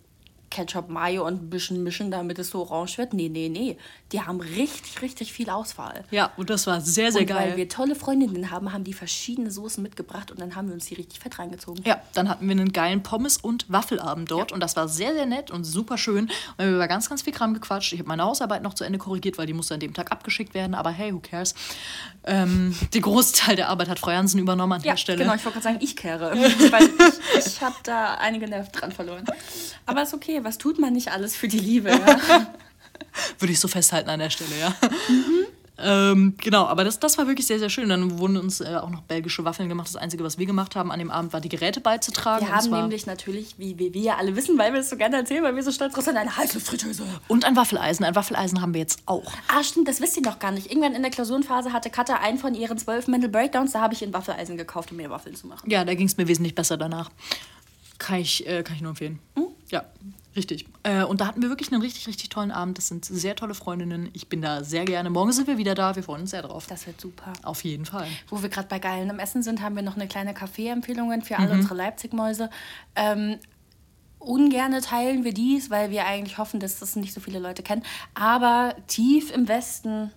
[0.51, 3.13] Ketchup, Mayo und ein bisschen mischen, damit es so orange wird.
[3.13, 3.77] Nee, nee, nee.
[4.11, 6.03] Die haben richtig, richtig viel Auswahl.
[6.11, 7.51] Ja, und das war sehr, sehr und geil.
[7.51, 10.85] Weil wir tolle Freundinnen haben, haben die verschiedene Soßen mitgebracht und dann haben wir uns
[10.85, 11.83] die richtig fett reingezogen.
[11.85, 14.55] Ja, dann hatten wir einen geilen Pommes- und Waffelabend dort ja.
[14.55, 16.25] und das war sehr, sehr nett und super schön.
[16.25, 17.93] Und wir haben über ganz, ganz viel Kram gequatscht.
[17.93, 20.53] Ich habe meine Hausarbeit noch zu Ende korrigiert, weil die musste an dem Tag abgeschickt
[20.53, 21.55] werden, aber hey, who cares?
[22.25, 25.17] Ähm, den Großteil der Arbeit hat Frau Jansen übernommen an ja, der Stelle.
[25.19, 26.31] genau, ich wollte gerade sagen, ich kehre,
[26.71, 29.25] weil ich, ich habe da einige Nerven dran verloren.
[29.85, 31.89] Aber ist okay, was tut man nicht alles für die Liebe?
[31.89, 31.97] Ja?
[33.39, 34.75] Würde ich so festhalten an der Stelle, ja.
[35.09, 35.45] Mhm.
[35.83, 37.89] Ähm, genau, aber das, das war wirklich sehr, sehr schön.
[37.89, 39.87] Dann wurden uns äh, auch noch belgische Waffeln gemacht.
[39.87, 42.45] Das Einzige, was wir gemacht haben an dem Abend, war die Geräte beizutragen.
[42.45, 45.17] Wir haben nämlich natürlich, wie, wie wir ja alle wissen, weil wir es so gerne
[45.17, 47.03] erzählen, weil wir so stolz drauf sind, eine heiße Fritteuse.
[47.27, 48.05] Und ein Waffeleisen.
[48.05, 49.33] Ein Waffeleisen haben wir jetzt auch.
[49.47, 50.67] Ah, stimmt, das wisst ihr noch gar nicht.
[50.67, 53.71] Irgendwann in der Klausurenphase hatte Katha einen von ihren zwölf Mental Breakdowns.
[53.71, 55.69] Da habe ich ein Waffeleisen gekauft, um mir Waffeln zu machen.
[55.69, 57.09] Ja, da ging es mir wesentlich besser danach.
[57.97, 59.19] Kann ich, äh, kann ich nur empfehlen.
[59.35, 59.47] Hm?
[59.69, 59.85] Ja,
[60.35, 60.65] Richtig.
[60.83, 62.77] Äh, und da hatten wir wirklich einen richtig, richtig tollen Abend.
[62.77, 64.09] Das sind sehr tolle Freundinnen.
[64.13, 65.09] Ich bin da sehr gerne.
[65.09, 65.95] Morgen sind wir wieder da.
[65.95, 66.67] Wir freuen uns sehr drauf.
[66.67, 67.33] Das wird super.
[67.43, 68.07] Auf jeden Fall.
[68.29, 71.53] Wo wir gerade bei geilem Essen sind, haben wir noch eine kleine Kaffee-Empfehlung für alle
[71.53, 71.59] mhm.
[71.59, 72.49] unsere Leipzig-Mäuse.
[72.95, 73.39] Ähm,
[74.19, 77.83] ungerne teilen wir dies, weil wir eigentlich hoffen, dass das nicht so viele Leute kennen.
[78.13, 80.11] Aber tief im Westen,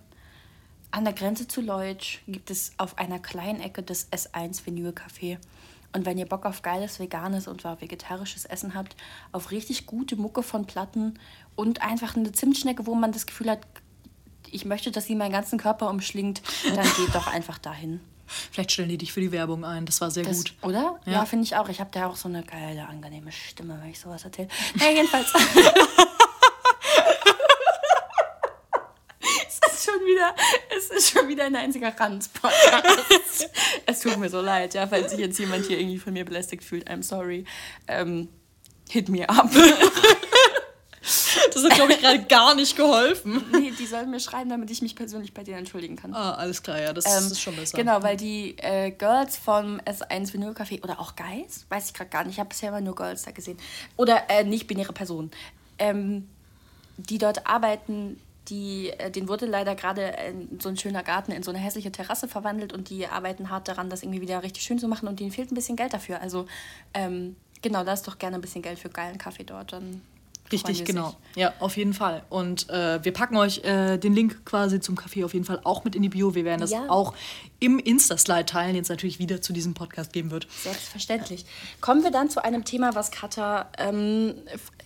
[0.91, 5.39] an der Grenze zu Leutsch, gibt es auf einer kleinen Ecke das S1 Vinyl Café.
[5.95, 8.97] Und wenn ihr Bock auf geiles veganes und vegetarisches Essen habt,
[9.31, 11.17] auf richtig gute Mucke von Platten
[11.55, 13.61] und einfach eine Zimtschnecke, wo man das Gefühl hat,
[14.51, 18.01] ich möchte, dass sie meinen ganzen Körper umschlingt, dann geht doch einfach dahin.
[18.51, 19.85] Vielleicht stellen die dich für die Werbung ein.
[19.85, 20.53] Das war sehr das, gut.
[20.63, 20.99] Oder?
[21.05, 21.69] Ja, ja finde ich auch.
[21.69, 24.49] Ich habe da auch so eine geile, angenehme Stimme, wenn ich sowas erzähle.
[24.75, 25.31] Naja, jedenfalls.
[29.85, 30.35] schon wieder,
[30.75, 33.49] es ist schon wieder ein einziger Ranz-Podcast.
[33.85, 36.63] es tut mir so leid, ja, falls sich jetzt jemand hier irgendwie von mir belästigt
[36.63, 36.89] fühlt.
[36.89, 37.45] I'm sorry.
[37.87, 38.29] Ähm,
[38.89, 39.49] hit me up.
[41.53, 43.43] Das hat, glaube ich, gerade gar nicht geholfen.
[43.51, 46.13] Nee, die sollen mir schreiben, damit ich mich persönlich bei denen entschuldigen kann.
[46.13, 47.77] Ah, alles klar, ja, das, ähm, ist schon besser.
[47.77, 52.09] Genau, weil die äh, Girls vom S1 Vinyl Café oder auch Guys, weiß ich gerade
[52.09, 53.57] gar nicht, ich habe bisher immer nur Girls da gesehen.
[53.97, 55.31] Oder äh, nicht-binäre Personen.
[55.77, 56.27] Ähm,
[56.97, 58.19] die dort arbeiten,
[58.49, 60.13] die, äh, den wurde leider gerade
[60.59, 63.89] so ein schöner Garten in so eine hässliche Terrasse verwandelt und die arbeiten hart daran,
[63.89, 66.21] das irgendwie wieder richtig schön zu machen und denen fehlt ein bisschen Geld dafür.
[66.21, 66.45] Also
[66.93, 69.73] ähm, genau, da ist doch gerne ein bisschen Geld für geilen Kaffee dort.
[69.73, 70.01] Dann
[70.51, 71.15] Richtig, genau.
[71.35, 72.23] Ja, auf jeden Fall.
[72.29, 75.83] Und äh, wir packen euch äh, den Link quasi zum Café auf jeden Fall auch
[75.83, 76.35] mit in die Bio.
[76.35, 76.87] Wir werden das ja.
[76.87, 77.15] auch
[77.59, 80.47] im Insta-Slide teilen, den es natürlich wieder zu diesem Podcast geben wird.
[80.61, 81.45] Selbstverständlich.
[81.81, 84.35] Kommen wir dann zu einem Thema, was Katha ähm,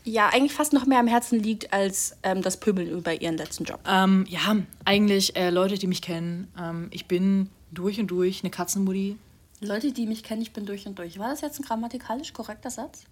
[0.03, 3.63] ja eigentlich fast noch mehr am Herzen liegt als ähm, das Pöbeln über ihren letzten
[3.65, 3.79] Job.
[3.87, 6.51] Ähm, ja, eigentlich äh, Leute, die mich kennen.
[6.57, 9.17] Ähm, ich bin durch und durch eine Katzenmutti.
[9.61, 11.19] Leute, die mich kennen, ich bin durch und durch.
[11.19, 13.03] War das jetzt ein grammatikalisch korrekter Satz?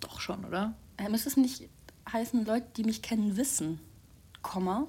[0.00, 0.74] Doch schon, oder?
[0.98, 1.68] äh, müsste es nicht
[2.12, 3.80] heißen, Leute, die mich kennen, wissen,
[4.42, 4.86] Komma.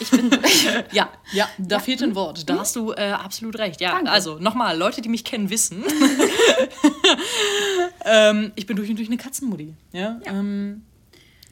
[0.00, 0.30] Ich bin.
[0.92, 1.80] ja, ja, da ja.
[1.80, 2.48] fehlt ein Wort.
[2.48, 2.58] Da mhm.
[2.58, 3.80] hast du äh, absolut recht.
[3.80, 4.10] Ja, Danke.
[4.10, 5.84] also nochmal, Leute, die mich kennen, wissen.
[8.04, 9.74] ähm, ich bin durch und durch eine Katzenmutti.
[9.92, 10.20] Ja.
[10.24, 10.32] ja.
[10.32, 10.82] Ähm,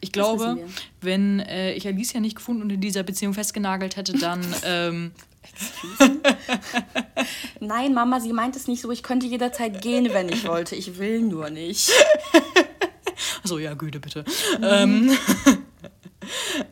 [0.00, 0.66] ich glaube,
[1.02, 4.42] wenn äh, ich Alicia nicht gefunden und in dieser Beziehung festgenagelt hätte, dann.
[4.64, 5.12] ähm,
[7.60, 8.90] Nein, Mama, sie meint es nicht so.
[8.90, 10.74] Ich könnte jederzeit gehen, wenn ich wollte.
[10.74, 11.90] Ich will nur nicht.
[13.42, 14.24] Achso, ja, Güte, bitte.
[14.58, 14.64] Mhm.
[14.64, 15.18] Ähm,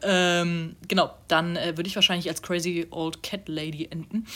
[0.03, 4.27] ähm, genau, dann äh, würde ich wahrscheinlich als Crazy Old Cat Lady enden.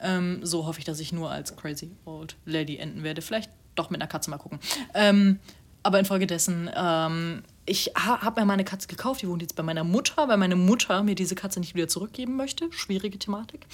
[0.00, 3.22] Ähm, so hoffe ich, dass ich nur als Crazy Old Lady enden werde.
[3.22, 4.58] Vielleicht doch mit einer Katze mal gucken.
[4.94, 5.38] Ähm,
[5.82, 10.26] aber infolgedessen ähm, ich habe mir meine Katze gekauft, die wohnt jetzt bei meiner Mutter,
[10.26, 12.70] weil meine Mutter mir diese Katze nicht wieder zurückgeben möchte.
[12.72, 13.66] Schwierige Thematik.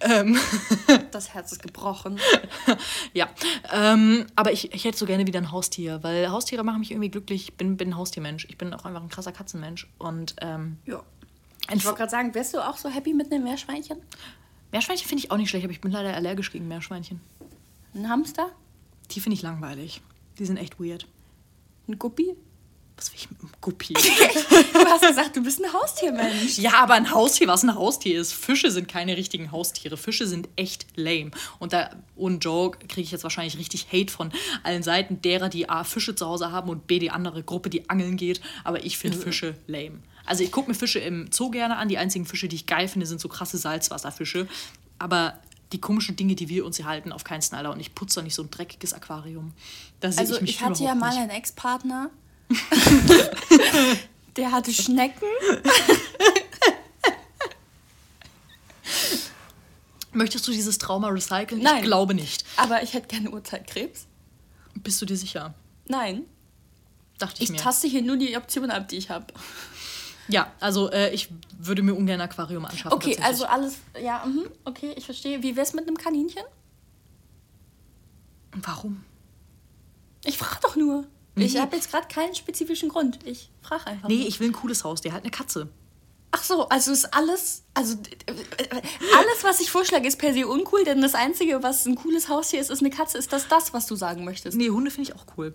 [0.00, 0.38] ähm.
[1.12, 2.18] Das Herz ist gebrochen.
[3.12, 3.28] ja,
[3.72, 7.10] ähm, aber ich, ich hätte so gerne wieder ein Haustier, weil Haustiere machen mich irgendwie
[7.10, 7.42] glücklich.
[7.42, 8.46] Ich bin, bin ein Haustiermensch.
[8.48, 9.88] Ich bin auch einfach ein krasser Katzenmensch.
[9.98, 11.02] Und, ähm, ja.
[11.72, 13.98] Ich wollte gerade sagen, wärst du auch so happy mit einem Meerschweinchen?
[14.72, 17.20] Meerschweinchen finde ich auch nicht schlecht, aber ich bin leider allergisch gegen Meerschweinchen.
[17.94, 18.50] Ein Hamster?
[19.12, 20.02] Die finde ich langweilig.
[20.38, 21.06] Die sind echt weird.
[21.86, 22.34] Ein Guppi?
[22.98, 23.94] Was will ich mit einem Guppi?
[23.94, 26.58] du hast gesagt, du bist ein Haustiermensch.
[26.58, 28.32] Ja, aber ein Haustier, was ein Haustier ist.
[28.32, 29.96] Fische sind keine richtigen Haustiere.
[29.96, 31.30] Fische sind echt lame.
[31.60, 34.32] Und da, ohne Joke, kriege ich jetzt wahrscheinlich richtig Hate von
[34.64, 37.88] allen Seiten derer, die A, Fische zu Hause haben und B, die andere Gruppe, die
[37.88, 38.40] angeln geht.
[38.64, 40.00] Aber ich finde Fische lame.
[40.26, 41.88] Also ich gucke mir Fische im Zoo gerne an.
[41.88, 44.48] Die einzigen Fische, die ich geil finde, sind so krasse Salzwasserfische.
[44.98, 45.38] Aber
[45.72, 47.72] die komischen Dinge, die wir uns hier halten, auf keinen Snyder.
[47.72, 49.52] Und ich putze doch nicht so ein dreckiges Aquarium.
[50.02, 51.18] Also ich, ich hatte ja mal nicht.
[51.18, 52.10] einen Ex-Partner,
[54.36, 55.26] Der hatte Schnecken.
[60.12, 61.62] Möchtest du dieses Trauma recyceln?
[61.62, 61.76] Nein.
[61.76, 62.44] Ich glaube nicht.
[62.56, 64.06] Aber ich hätte gerne Urzeitkrebs.
[64.74, 65.54] Bist du dir sicher?
[65.86, 66.24] Nein.
[67.18, 67.58] Dachte ich, ich mir.
[67.58, 69.26] taste hier nur die Option ab, die ich habe.
[70.28, 71.28] Ja, also äh, ich
[71.58, 72.92] würde mir ungern ein Aquarium anschaffen.
[72.92, 75.42] Okay, also alles, ja, mh, okay, ich verstehe.
[75.42, 76.42] Wie wär's mit einem Kaninchen?
[78.52, 79.04] Warum?
[80.24, 81.06] Ich frage doch nur.
[81.44, 83.18] Ich habe jetzt gerade keinen spezifischen Grund.
[83.24, 84.08] Ich frage einfach.
[84.08, 85.00] Nee, ich will ein cooles Haus.
[85.00, 85.68] Der hat eine Katze.
[86.30, 91.00] Ach so, also ist alles, also alles, was ich vorschlage, ist per se uncool, denn
[91.00, 93.16] das Einzige, was ein cooles Haustier ist, ist eine Katze.
[93.16, 94.56] Ist das das, was du sagen möchtest?
[94.56, 95.54] Nee, Hunde finde ich auch cool.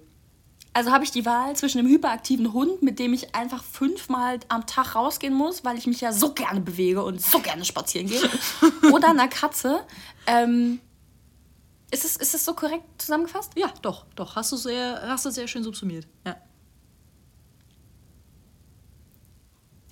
[0.76, 4.66] Also habe ich die Wahl zwischen einem hyperaktiven Hund, mit dem ich einfach fünfmal am
[4.66, 8.22] Tag rausgehen muss, weil ich mich ja so gerne bewege und so gerne spazieren gehe,
[8.92, 9.82] oder einer Katze,
[10.26, 10.80] ähm,
[11.94, 13.52] ist es, ist es so korrekt zusammengefasst?
[13.56, 14.36] Ja, doch, doch.
[14.36, 16.08] Hast du sehr, hast du sehr schön subsumiert.
[16.26, 16.38] Ja.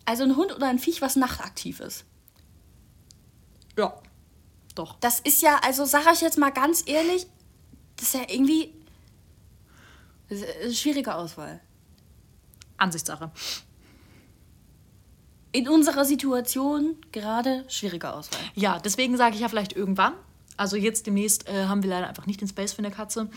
[0.06, 2.06] Also ein Hund oder ein Viech, was nachtaktiv ist.
[3.78, 3.94] Ja,
[4.76, 4.98] doch.
[5.00, 7.28] Das ist ja, also sage ich jetzt mal ganz ehrlich,
[7.98, 8.74] das ist ja irgendwie
[10.28, 11.60] das ist eine schwierige Auswahl.
[12.78, 13.32] Ansichtssache.
[15.52, 18.40] In unserer Situation gerade schwierige Auswahl.
[18.56, 20.14] Ja, deswegen sage ich ja vielleicht irgendwann,
[20.62, 23.28] also jetzt demnächst äh, haben wir leider einfach nicht den Space für eine Katze.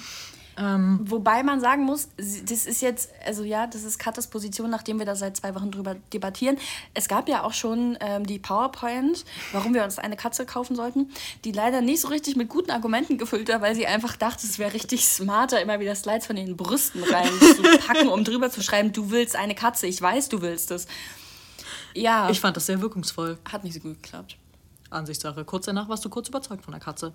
[0.56, 4.98] Ähm, Wobei man sagen muss, das ist jetzt, also ja, das ist Katas Position, nachdem
[4.98, 6.58] wir da seit zwei Wochen drüber debattieren.
[6.92, 11.10] Es gab ja auch schon ähm, die PowerPoint, warum wir uns eine Katze kaufen sollten,
[11.44, 14.58] die leider nicht so richtig mit guten Argumenten gefüllt war, weil sie einfach dachte, es
[14.58, 19.10] wäre richtig smarter, immer wieder Slides von den Brüsten reinzupacken, um drüber zu schreiben, du
[19.10, 20.86] willst eine Katze, ich weiß, du willst es.
[21.94, 22.28] Ja.
[22.28, 23.38] Ich fand das sehr wirkungsvoll.
[23.50, 24.36] Hat nicht so gut geklappt.
[24.94, 25.44] Ansichtssache.
[25.44, 27.12] Kurz danach warst du kurz überzeugt von der Katze.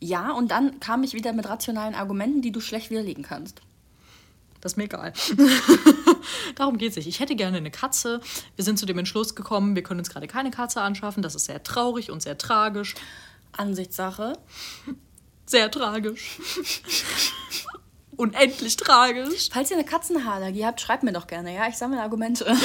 [0.00, 3.60] Ja, und dann kam ich wieder mit rationalen Argumenten, die du schlecht widerlegen kannst.
[4.60, 5.12] Das ist mir egal.
[6.56, 7.06] Darum geht es nicht.
[7.06, 8.20] Ich hätte gerne eine Katze.
[8.56, 11.22] Wir sind zu dem Entschluss gekommen, wir können uns gerade keine Katze anschaffen.
[11.22, 12.94] Das ist sehr traurig und sehr tragisch.
[13.52, 14.34] Ansichtssache.
[15.46, 16.38] Sehr tragisch.
[18.16, 19.48] Unendlich tragisch.
[19.52, 21.68] Falls ihr eine Katzenhaarallergie habt, schreibt mir doch gerne, ja?
[21.68, 22.44] Ich sammle Argumente.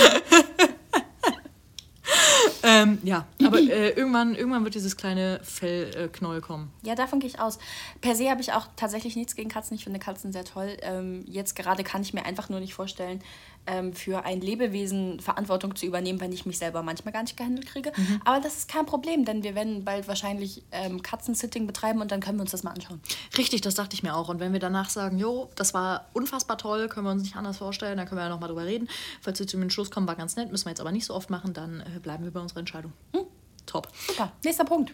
[2.64, 6.72] ähm, ja, aber äh, irgendwann, irgendwann wird dieses kleine Fellknäuel äh, kommen.
[6.84, 7.60] Ja, davon gehe ich aus.
[8.02, 9.76] Per se habe ich auch tatsächlich nichts gegen Katzen.
[9.76, 10.78] Ich finde Katzen sehr toll.
[10.82, 13.22] Ähm, jetzt gerade kann ich mir einfach nur nicht vorstellen,
[13.68, 17.68] ähm, für ein Lebewesen Verantwortung zu übernehmen, wenn ich mich selber manchmal gar nicht gehandelt
[17.68, 17.92] kriege.
[17.96, 18.22] Mhm.
[18.26, 22.20] Aber das ist kein Problem, denn wir werden bald wahrscheinlich ähm, Katzensitting betreiben und dann
[22.20, 23.02] können wir uns das mal anschauen.
[23.38, 24.30] Richtig, das dachte ich mir auch.
[24.30, 27.58] Und wenn wir danach sagen, jo, das war unfassbar toll, können wir uns nicht anders
[27.58, 28.88] vorstellen, dann können wir ja nochmal drüber reden.
[29.22, 31.14] Falls wir zu dem Schluss kommen, war ganz nett, müssen wir jetzt aber nicht so
[31.14, 32.94] oft machen, dann äh, bleiben wir bei unserer Entscheidung.
[33.14, 33.26] Mhm.
[33.66, 33.88] Top.
[34.08, 34.32] Super.
[34.44, 34.92] Nächster Punkt.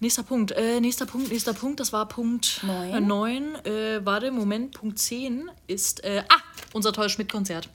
[0.00, 3.06] Nächster Punkt, äh, nächster Punkt, nächster Punkt, das war Punkt 9.
[3.06, 6.40] 9 äh, warte, Moment, Punkt 10 ist, äh, ah,
[6.72, 7.68] unser tolles Schmidt-Konzert.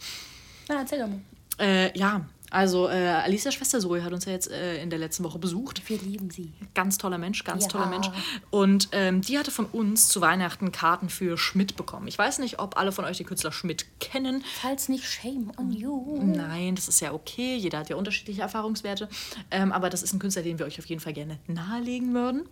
[0.68, 1.22] Na, erzähl doch mal.
[1.60, 5.24] Äh, ja, also äh, Alicias Schwester Zoe hat uns ja jetzt äh, in der letzten
[5.24, 5.88] Woche besucht.
[5.88, 6.52] Wir lieben sie.
[6.74, 7.70] Ganz toller Mensch, ganz ja.
[7.70, 8.10] toller Mensch.
[8.50, 12.08] Und ähm, die hatte von uns zu Weihnachten Karten für Schmidt bekommen.
[12.08, 14.44] Ich weiß nicht, ob alle von euch den Künstler Schmidt kennen.
[14.62, 16.22] Falls nicht, shame on you.
[16.24, 17.56] Nein, das ist ja okay.
[17.56, 19.10] Jeder hat ja unterschiedliche Erfahrungswerte.
[19.52, 22.48] Ähm, aber das ist ein Künstler, den wir euch auf jeden Fall gerne nahelegen würden.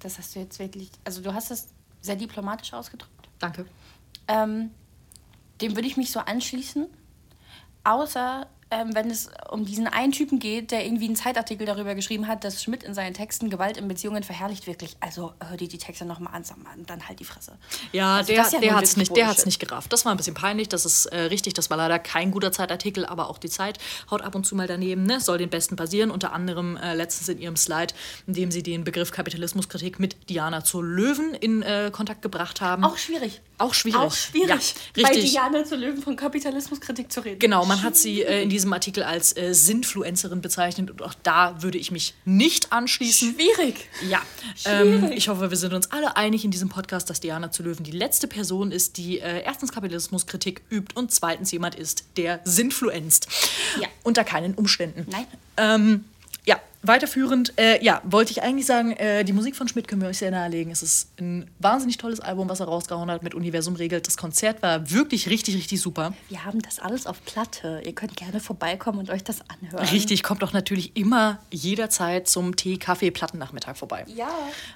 [0.00, 1.68] Das hast du jetzt wirklich, also du hast das
[2.00, 3.28] sehr diplomatisch ausgedrückt.
[3.38, 3.66] Danke.
[4.26, 4.70] Ähm,
[5.60, 6.86] dem würde ich mich so anschließen.
[7.84, 12.28] Außer ähm, wenn es um diesen einen Typen geht, der irgendwie einen Zeitartikel darüber geschrieben
[12.28, 14.96] hat, dass Schmidt in seinen Texten Gewalt in Beziehungen verherrlicht, wirklich.
[15.00, 16.44] Also hör dir die Texte nochmal an,
[16.86, 17.56] dann halt die Fresse.
[17.92, 19.92] Ja, also, der, ja der hat es nicht, nicht gerafft.
[19.92, 23.06] Das war ein bisschen peinlich, das ist äh, richtig, das war leider kein guter Zeitartikel,
[23.06, 23.78] aber auch die Zeit
[24.10, 25.20] haut ab und zu mal daneben, ne?
[25.20, 26.10] soll den Besten passieren.
[26.10, 27.94] Unter anderem äh, letztens in ihrem Slide,
[28.26, 32.84] in dem sie den Begriff Kapitalismuskritik mit Diana zur Löwen in äh, Kontakt gebracht haben.
[32.84, 33.40] Auch schwierig.
[33.58, 34.00] Auch schwierig.
[34.00, 37.38] Auch schwierig, ja, bei Diana zur Löwen von Kapitalismuskritik zu reden.
[37.40, 41.62] Genau, man hat sie äh, in diesem Artikel als äh, Sinfluencerin bezeichnet und auch da
[41.62, 43.34] würde ich mich nicht anschließen.
[43.34, 43.88] Schwierig.
[44.08, 44.20] Ja.
[44.64, 45.10] Ähm, Schwierig.
[45.10, 47.84] Ähm, ich hoffe, wir sind uns alle einig in diesem Podcast, dass Diana zu Löwen
[47.84, 53.28] die letzte Person ist, die äh, erstens Kapitalismuskritik übt und zweitens jemand ist, der sinfluenzt.
[53.80, 53.88] Ja.
[54.02, 55.06] Unter keinen Umständen.
[55.10, 55.26] Nein.
[55.56, 56.04] Ähm,
[56.88, 60.18] weiterführend, äh, ja, wollte ich eigentlich sagen, äh, die Musik von Schmidt können wir euch
[60.18, 60.72] sehr nahelegen.
[60.72, 64.06] Es ist ein wahnsinnig tolles Album, was er rausgehauen hat mit Universum regelt.
[64.06, 66.14] Das Konzert war wirklich richtig, richtig super.
[66.28, 67.82] Wir haben das alles auf Platte.
[67.84, 69.86] Ihr könnt gerne vorbeikommen und euch das anhören.
[69.86, 74.04] Richtig, kommt doch natürlich immer jederzeit zum Tee, Kaffee, Plattennachmittag vorbei.
[74.08, 74.30] Ja.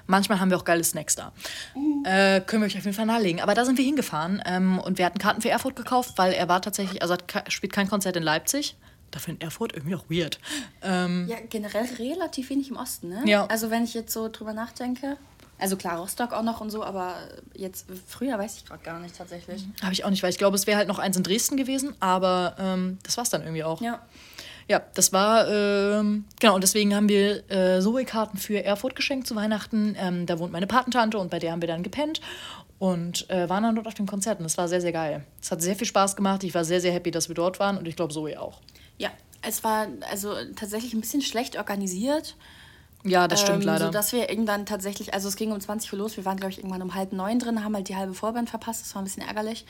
[0.07, 1.33] Manchmal haben wir auch geile Snacks da.
[1.75, 2.05] Mhm.
[2.05, 3.41] Äh, können wir euch auf jeden Fall nahelegen.
[3.41, 6.47] Aber da sind wir hingefahren ähm, und wir hatten Karten für Erfurt gekauft, weil er
[6.47, 8.75] war tatsächlich, also er spielt kein Konzert in Leipzig
[9.15, 10.39] dafür in Erfurt irgendwie auch weird.
[10.81, 13.23] Ähm, ja, generell relativ wenig im Osten, ne?
[13.25, 13.45] Ja.
[13.47, 15.17] Also wenn ich jetzt so drüber nachdenke.
[15.59, 17.15] Also klar, Rostock auch noch und so, aber
[17.55, 19.63] jetzt früher weiß ich gerade gar nicht tatsächlich.
[19.81, 21.95] Habe ich auch nicht, weil ich glaube, es wäre halt noch eins in Dresden gewesen,
[21.99, 23.79] aber ähm, das war es dann irgendwie auch.
[23.79, 24.01] Ja.
[24.67, 29.35] Ja, das war, ähm, genau, und deswegen haben wir äh, Zoe-Karten für Erfurt geschenkt zu
[29.35, 29.95] Weihnachten.
[29.99, 32.21] Ähm, da wohnt meine Patentante und bei der haben wir dann gepennt
[32.79, 35.25] und äh, waren dann dort auf dem Konzert und das war sehr, sehr geil.
[35.41, 36.43] Es hat sehr viel Spaß gemacht.
[36.43, 38.61] Ich war sehr, sehr happy, dass wir dort waren und ich glaube, Zoe auch.
[38.97, 42.35] Ja, es war also tatsächlich ein bisschen schlecht organisiert.
[43.05, 43.85] Ja, das stimmt ähm, leider.
[43.85, 46.57] Sodass wir irgendwann tatsächlich, also es ging um 20 Uhr los, wir waren, glaube ich,
[46.59, 49.23] irgendwann um halb neun drin, haben halt die halbe Vorband verpasst, das war ein bisschen
[49.23, 49.65] ärgerlich.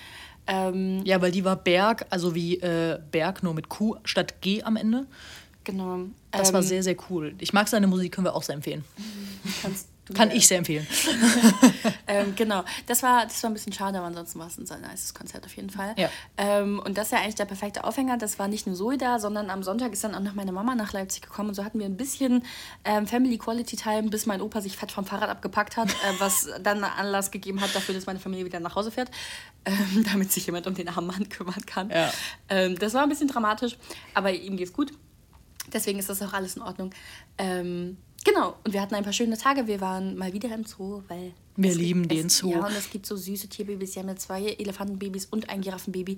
[0.45, 4.61] Ähm, ja, weil die war Berg, also wie äh, Berg, nur mit Q statt G
[4.61, 5.07] am Ende.
[5.63, 5.99] Genau.
[6.32, 7.34] Das ähm, war sehr, sehr cool.
[7.39, 8.84] Ich mag seine Musik, können wir auch sehr empfehlen.
[9.61, 10.86] Kannst kann ich sehr empfehlen.
[12.08, 14.80] ähm, genau, das war, das war ein bisschen schade, aber ansonsten war es ein sehr
[14.80, 15.95] nice Konzert auf jeden Fall.
[15.97, 16.10] Ja.
[16.38, 18.18] Ähm, und das ist ja eigentlich der perfekte Aufhänger.
[18.18, 20.76] Das war nicht nur Zoe da, sondern am Sonntag ist dann auch noch meine Mama
[20.76, 21.49] nach Leipzig gekommen.
[21.49, 22.43] Und so hatten wir ein bisschen
[22.84, 26.49] ähm, Family Quality Time, bis mein Opa sich fett vom Fahrrad abgepackt hat, äh, was
[26.64, 29.10] dann Anlass gegeben hat dafür, dass meine Familie wieder nach Hause fährt,
[29.64, 31.89] ähm, damit sich jemand um den armen Mann kümmern kann.
[31.89, 32.12] Ja.
[32.49, 33.78] Ähm, das war ein bisschen dramatisch,
[34.14, 34.91] aber ihm geht's gut.
[35.72, 36.91] Deswegen ist das auch alles in Ordnung.
[37.38, 39.67] Ähm, Genau, und wir hatten ein paar schöne Tage.
[39.67, 41.34] Wir waren mal wieder im Zoo, weil.
[41.55, 42.51] Wir lieben den Zoo.
[42.51, 43.93] Ja, und es gibt so süße Tierbabys.
[43.93, 46.17] Sie haben ja zwei Elefantenbabys und ein Giraffenbaby.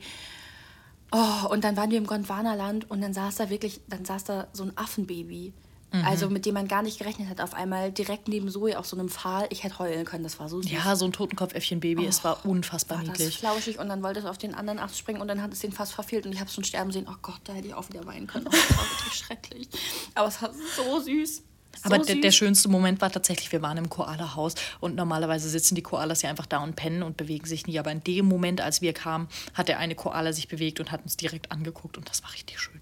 [1.12, 4.48] Oh, und dann waren wir im Gondwanaland und dann saß da wirklich, dann saß da
[4.54, 5.54] so ein Affenbaby.
[5.92, 6.06] Mhm.
[6.06, 7.42] Also mit dem man gar nicht gerechnet hat.
[7.42, 9.48] Auf einmal direkt neben Zoe auf so einem Pfahl.
[9.50, 10.72] Ich hätte heulen können, das war so süß.
[10.72, 12.06] Ja, so ein Totenkopfäffchen-Baby.
[12.06, 13.28] Oh, es war unfassbar war niedlich.
[13.28, 15.60] Das flauschig und dann wollte es auf den anderen Ast springen und dann hat es
[15.60, 17.08] den fast verfehlt und ich habe es schon sterben sehen.
[17.10, 18.48] Oh Gott, da hätte ich auch wieder weinen können.
[18.48, 19.70] Oh, das war wirklich schrecklich.
[20.16, 21.44] Aber es war so süß.
[21.84, 25.82] Aber der, der, schönste Moment war tatsächlich, wir waren im Koala-Haus und normalerweise sitzen die
[25.82, 27.80] Koalas ja einfach da und pennen und bewegen sich nie.
[27.80, 31.04] Aber in dem Moment, als wir kamen, hat der eine Koala sich bewegt und hat
[31.04, 32.82] uns direkt angeguckt und das war richtig schön.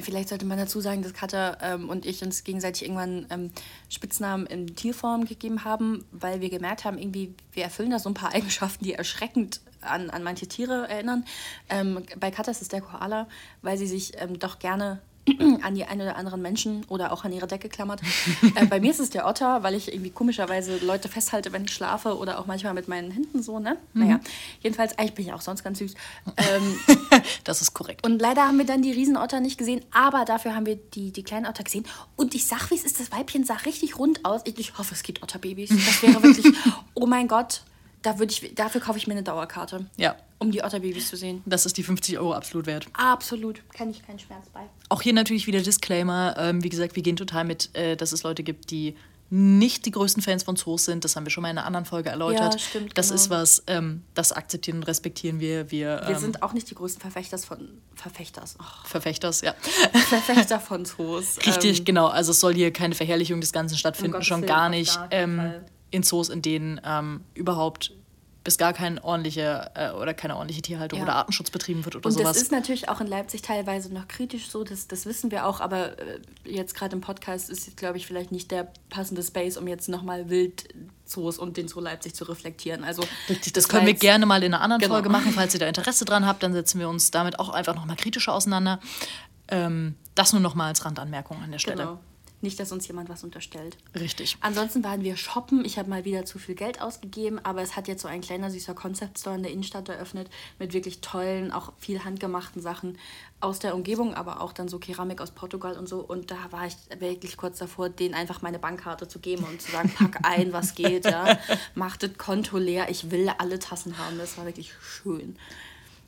[0.00, 3.50] Vielleicht sollte man dazu sagen, dass Katja ähm, und ich uns gegenseitig irgendwann ähm,
[3.88, 8.14] Spitznamen in Tierform gegeben haben, weil wir gemerkt haben, irgendwie, wir erfüllen da so ein
[8.14, 11.24] paar Eigenschaften, die erschreckend an, an manche Tiere erinnern.
[11.68, 13.28] Ähm, bei Katja ist es der Koala,
[13.62, 15.00] weil sie sich ähm, doch gerne
[15.62, 18.00] an die ein oder anderen Menschen oder auch an ihre Decke klammert.
[18.54, 21.72] äh, bei mir ist es der Otter, weil ich irgendwie komischerweise Leute festhalte, wenn ich
[21.72, 23.76] schlafe oder auch manchmal mit meinen Händen so, ne?
[23.92, 24.02] Mhm.
[24.02, 24.20] Naja,
[24.60, 25.94] jedenfalls, eigentlich bin ich auch sonst ganz süß.
[26.36, 26.80] Ähm,
[27.44, 28.06] das ist korrekt.
[28.06, 31.22] Und leider haben wir dann die Riesenotter nicht gesehen, aber dafür haben wir die, die
[31.22, 31.84] kleinen Otter gesehen.
[32.16, 34.42] Und ich sag, wie es ist, das Weibchen sah richtig rund aus.
[34.44, 35.70] Ich, ich hoffe, es gibt Otterbabys.
[35.70, 36.54] Das wäre wirklich,
[36.94, 37.62] oh mein Gott,
[38.02, 39.86] Da würde ich, dafür kaufe ich mir eine Dauerkarte.
[39.96, 40.16] Ja.
[40.38, 41.42] Um die Otterbabys zu sehen.
[41.44, 42.86] Das ist die 50 Euro absolut wert.
[42.94, 43.60] Absolut.
[43.74, 44.62] Kann ich keinen Schmerz bei.
[44.88, 46.34] Auch hier natürlich wieder Disclaimer.
[46.38, 48.96] Ähm, wie gesagt, wir gehen total mit, äh, dass es Leute gibt, die
[49.32, 51.04] nicht die größten Fans von Zoos sind.
[51.04, 52.54] Das haben wir schon mal in einer anderen Folge erläutert.
[52.54, 53.14] Ja, stimmt, das genau.
[53.14, 55.70] ist was, ähm, das akzeptieren und respektieren wir.
[55.70, 58.56] Wir, wir ähm, sind auch nicht die größten Verfechters von Verfechters.
[58.58, 58.64] Oh.
[58.88, 59.54] Verfechters, ja.
[60.08, 61.38] Verfechter von Zoos.
[61.46, 62.08] Richtig, ähm, genau.
[62.08, 64.96] Also es soll hier keine Verherrlichung des Ganzen stattfinden, schon gar nicht.
[64.96, 65.52] Gar ähm,
[65.90, 67.92] in Zoos, in denen ähm, überhaupt
[68.42, 71.04] bis gar keine ordentliche äh, oder keine ordentliche Tierhaltung ja.
[71.04, 72.32] oder Artenschutz betrieben wird oder und sowas.
[72.32, 75.60] Das ist natürlich auch in Leipzig teilweise noch kritisch so, das, das wissen wir auch,
[75.60, 79.68] aber äh, jetzt gerade im Podcast ist, glaube ich, vielleicht nicht der passende Space, um
[79.68, 82.82] jetzt nochmal Wildzoos und den Zoo Leipzig zu reflektieren.
[82.82, 84.94] Also, Richtig, das, das können wir gerne mal in einer anderen genau.
[84.94, 87.74] Folge machen, falls ihr da Interesse dran habt, dann setzen wir uns damit auch einfach
[87.74, 88.80] nochmal kritischer auseinander.
[89.48, 91.84] Ähm, das nur nochmal als Randanmerkung an der Stelle.
[91.84, 92.00] Genau.
[92.42, 93.76] Nicht, dass uns jemand was unterstellt.
[93.94, 94.38] Richtig.
[94.40, 95.64] Ansonsten waren wir shoppen.
[95.64, 98.50] Ich habe mal wieder zu viel Geld ausgegeben, aber es hat jetzt so ein kleiner
[98.50, 102.96] süßer Concept Store in der Innenstadt eröffnet mit wirklich tollen, auch viel handgemachten Sachen
[103.40, 106.00] aus der Umgebung, aber auch dann so Keramik aus Portugal und so.
[106.00, 109.70] Und da war ich wirklich kurz davor, denen einfach meine Bankkarte zu geben und zu
[109.70, 111.38] sagen, pack ein, was geht, ja.
[111.74, 114.16] Mach das Konto leer, ich will alle Tassen haben.
[114.16, 115.36] Das war wirklich schön.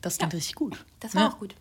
[0.01, 0.37] Das klingt ja.
[0.39, 0.85] richtig gut.
[1.01, 1.31] Das war ja.
[1.31, 1.55] auch gut.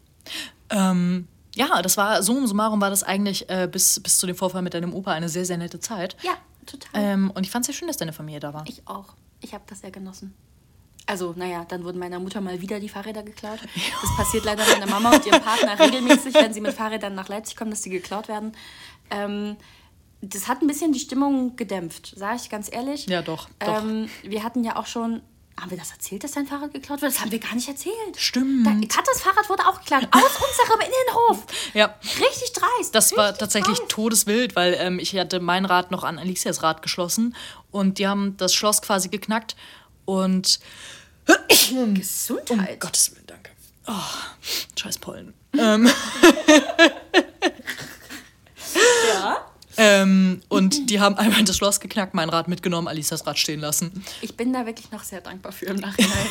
[0.70, 4.62] Ähm, ja, das war, so summarum war das eigentlich äh, bis, bis zu dem Vorfall
[4.62, 6.16] mit deinem Opa eine sehr, sehr nette Zeit.
[6.24, 6.34] Ja,
[6.66, 6.90] total.
[6.94, 8.64] Ähm, und ich fand es sehr schön, dass deine Familie da war.
[8.68, 9.14] Ich auch.
[9.42, 10.34] Ich habe das sehr genossen.
[11.08, 13.60] Also, naja, dann wurden meiner Mutter mal wieder die Fahrräder geklaut.
[14.02, 17.58] Das passiert leider meiner Mama und ihrem Partner regelmäßig, wenn sie mit Fahrrädern nach Leipzig
[17.58, 18.54] kommen, dass sie geklaut werden.
[19.10, 19.58] Ähm,
[20.22, 23.08] das hat ein bisschen die Stimmung gedämpft, sage ich ganz ehrlich.
[23.08, 23.50] Ja, doch.
[23.60, 23.84] doch.
[23.84, 25.22] Ähm, wir hatten ja auch schon
[25.62, 27.12] haben wir das erzählt, dass dein Fahrrad geklaut wurde?
[27.12, 27.96] Das haben wir gar nicht erzählt.
[28.18, 28.66] Stimmt.
[28.66, 30.08] Da, Katas Fahrrad wurde auch geklaut.
[30.12, 31.46] Aus unserem Innenhof.
[31.74, 31.96] Ja.
[32.04, 32.96] Richtig dreist.
[32.96, 33.92] Das war tatsächlich dreist.
[33.92, 37.36] todeswild, weil ähm, ich hatte mein Rad noch an Alicias Rad geschlossen
[37.70, 39.56] und die haben das Schloss quasi geknackt
[40.06, 40.60] und.
[41.94, 42.74] Gesundheit.
[42.74, 43.52] Um Gottes Willen, danke.
[43.88, 43.94] Oh,
[44.76, 45.34] scheiß Pollen.
[45.58, 45.90] ähm.
[49.14, 49.46] ja.
[49.78, 54.04] Ähm, und die haben einmal das Schloss geknackt, mein Rad mitgenommen, Alisas Rad stehen lassen.
[54.22, 56.28] Ich bin da wirklich noch sehr dankbar für im Nachhinein.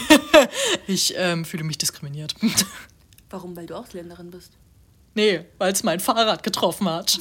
[0.86, 2.34] ich ähm, fühle mich diskriminiert.
[3.30, 3.56] Warum?
[3.56, 4.52] Weil du Ausländerin bist?
[5.14, 7.18] Nee, weil es mein Fahrrad getroffen hat.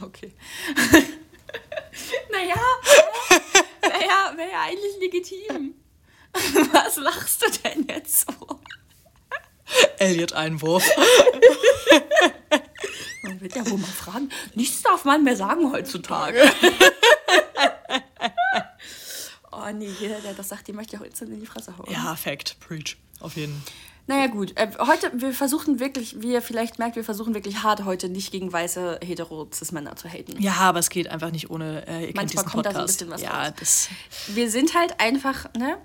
[0.00, 0.32] Okay.
[2.30, 2.60] naja,
[3.80, 5.74] wäre ja, wär ja eigentlich legitim.
[6.72, 8.60] Was lachst du denn jetzt so?
[9.98, 10.84] Elliot-Einwurf.
[13.24, 14.28] Man wird ja wohl mal fragen.
[14.54, 16.38] Nichts darf man mehr sagen heutzutage.
[19.52, 21.90] oh nee, jeder, der das sagt, dem möchte ich auch instant in die Fresse hauen.
[21.90, 22.60] Ja, Fact.
[22.60, 22.96] Preach.
[23.20, 23.72] Auf jeden Fall.
[24.06, 24.52] Naja, gut.
[24.56, 28.32] Äh, heute, wir versuchen wirklich, wie ihr vielleicht merkt, wir versuchen wirklich hart heute nicht
[28.32, 30.40] gegen weiße hetero-cis-Männer zu haten.
[30.42, 31.86] Ja, aber es geht einfach nicht ohne.
[31.86, 32.76] Äh, ihr Manchmal kommt Podcast.
[32.76, 33.52] da so ein bisschen was ja, raus.
[33.58, 33.88] Das
[34.28, 35.78] wir sind halt einfach, ne?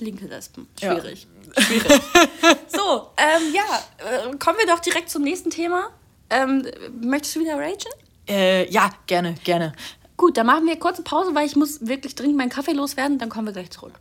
[0.00, 0.66] Linke Lesben.
[0.80, 1.28] Schwierig.
[1.56, 1.62] Ja.
[1.62, 1.86] Schwierig.
[2.66, 5.90] so, ähm, ja, äh, kommen wir doch direkt zum nächsten Thema.
[6.34, 6.66] Ähm,
[7.00, 7.76] möchtest du wieder ragen?
[8.28, 9.72] Äh, ja, gerne, gerne.
[10.16, 13.28] Gut, dann machen wir kurze Pause, weil ich muss wirklich dringend meinen Kaffee loswerden, dann
[13.28, 13.92] kommen wir gleich zurück.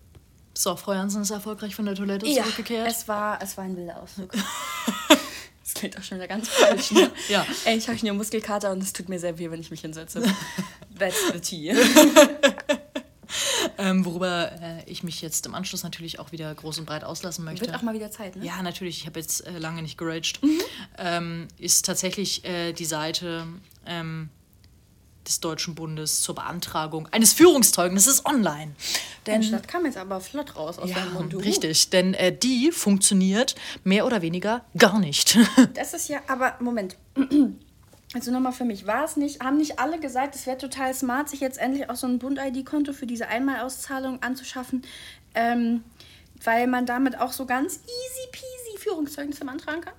[0.55, 2.87] So, Frau Jansen ist erfolgreich von der Toilette ja, zurückgekehrt.
[2.87, 4.31] Es war, es war ein wilder Ausflug.
[5.63, 6.91] das klingt auch schon wieder ganz falsch.
[6.91, 7.11] Ne?
[7.29, 7.45] ja.
[7.65, 10.23] Ey, ich habe hier Muskelkater und es tut mir sehr weh, wenn ich mich hinsetze.
[10.97, 11.75] That's the tea.
[13.77, 17.45] Ähm, worüber äh, ich mich jetzt im Anschluss natürlich auch wieder groß und breit auslassen
[17.45, 17.65] möchte.
[17.65, 18.45] Wird auch mal wieder Zeit, ne?
[18.45, 18.99] Ja, natürlich.
[18.99, 20.41] Ich habe jetzt äh, lange nicht geraged.
[20.41, 20.61] Mhm.
[20.97, 23.45] Ähm, ist tatsächlich äh, die Seite
[23.85, 24.29] ähm,
[25.25, 28.73] des Deutschen Bundes zur Beantragung eines Führungszeugnisses online.
[29.25, 31.35] Denn, das kam jetzt aber flott raus aus ja, deinem Mund.
[31.35, 35.37] Richtig, denn äh, die funktioniert mehr oder weniger gar nicht.
[35.73, 36.97] das ist ja, aber Moment.
[38.13, 41.29] Also nochmal für mich, war es nicht, haben nicht alle gesagt, es wäre total smart,
[41.29, 44.83] sich jetzt endlich auch so ein Bund-ID-Konto für diese Einmalauszahlung anzuschaffen,
[45.33, 45.83] ähm,
[46.43, 49.93] weil man damit auch so ganz easy peasy Führungszeugnisse beantragen kann?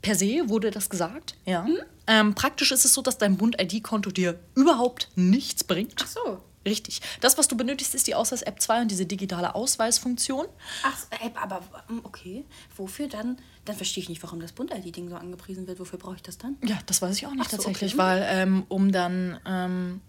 [0.00, 1.64] Per se wurde das gesagt, ja.
[1.64, 1.78] Mhm.
[2.06, 6.00] Ähm, praktisch ist es so, dass dein Bund-ID-Konto dir überhaupt nichts bringt.
[6.02, 6.40] Ach so.
[6.66, 7.00] Richtig.
[7.20, 10.46] Das, was du benötigst, ist die Ausweis-App 2 und diese digitale Ausweisfunktion.
[10.82, 10.96] Ach,
[11.40, 12.44] aber hm, okay.
[12.76, 13.38] Wofür dann?
[13.64, 15.78] Dann verstehe ich nicht, warum das Bund-ID-Ding so angepriesen wird.
[15.78, 16.56] Wofür brauche ich das dann?
[16.64, 18.02] Ja, das weiß ich auch nicht so, tatsächlich, okay.
[18.02, 20.00] weil ähm, um dann ähm,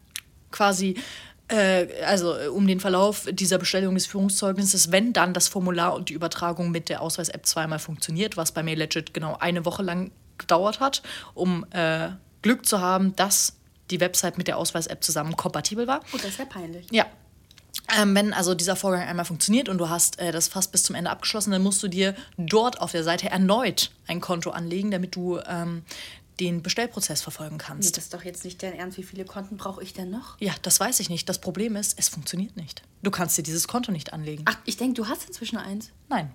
[0.52, 0.96] quasi
[1.48, 6.14] äh, also um den Verlauf dieser Bestellung des Führungszeugnisses, wenn dann das Formular und die
[6.14, 10.80] Übertragung mit der Ausweis-App zweimal funktioniert, was bei mir legit genau eine Woche lang gedauert
[10.80, 11.04] hat,
[11.34, 12.10] um äh,
[12.42, 13.57] Glück zu haben, dass
[13.92, 16.02] die Website mit der Ausweis-App zusammen kompatibel war.
[16.14, 16.88] Oh, das ist ja peinlich.
[16.92, 17.06] Ja.
[17.98, 20.96] Ähm, wenn also dieser Vorgang einmal funktioniert und du hast äh, das fast bis zum
[20.96, 25.16] Ende abgeschlossen, dann musst du dir dort auf der Seite erneut ein Konto anlegen, damit
[25.16, 25.84] du ähm,
[26.40, 27.86] den Bestellprozess verfolgen kannst.
[27.90, 28.98] Nee, das ist doch jetzt nicht dein Ernst.
[28.98, 30.40] Wie viele Konten brauche ich denn noch?
[30.40, 31.28] Ja, das weiß ich nicht.
[31.30, 32.84] Das Problem ist, es funktioniert nicht.
[33.04, 34.44] Du kannst dir dieses Konto nicht anlegen.
[34.48, 35.92] Ach, ich denke, du hast inzwischen eins.
[36.10, 36.32] Nein.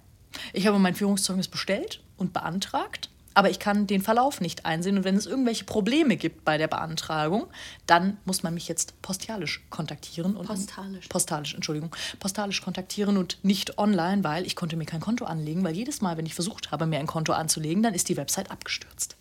[0.53, 4.97] Ich habe mein Führungszeugnis bestellt und beantragt aber ich kann den Verlauf nicht einsehen.
[4.97, 7.47] Und wenn es irgendwelche Probleme gibt bei der Beantragung,
[7.87, 10.37] dann muss man mich jetzt postialisch kontaktieren.
[10.37, 11.09] Und postalisch.
[11.09, 11.95] Postalisch, Entschuldigung.
[12.21, 16.17] Postalisch kontaktieren und nicht online, weil ich konnte mir kein Konto anlegen, weil jedes Mal,
[16.17, 19.17] wenn ich versucht habe, mir ein Konto anzulegen, dann ist die Website abgestürzt.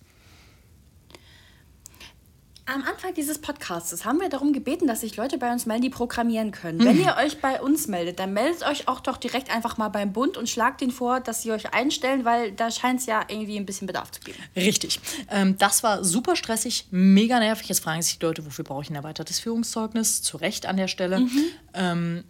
[2.66, 5.90] Am Anfang dieses Podcasts haben wir darum gebeten, dass sich Leute bei uns melden, die
[5.90, 6.78] programmieren können.
[6.78, 6.86] Mhm.
[6.86, 10.14] Wenn ihr euch bei uns meldet, dann meldet euch auch doch direkt einfach mal beim
[10.14, 13.58] Bund und schlagt den vor, dass sie euch einstellen, weil da scheint es ja irgendwie
[13.58, 14.38] ein bisschen Bedarf zu geben.
[14.56, 15.00] Richtig.
[15.30, 17.68] Ähm, das war super stressig, mega nervig.
[17.68, 20.22] Jetzt fragen sich die Leute, wofür brauche ich ein erweitertes Führungszeugnis?
[20.22, 21.22] Zu Recht an der Stelle.
[21.22, 21.44] Mhm.
[21.74, 22.24] Ähm,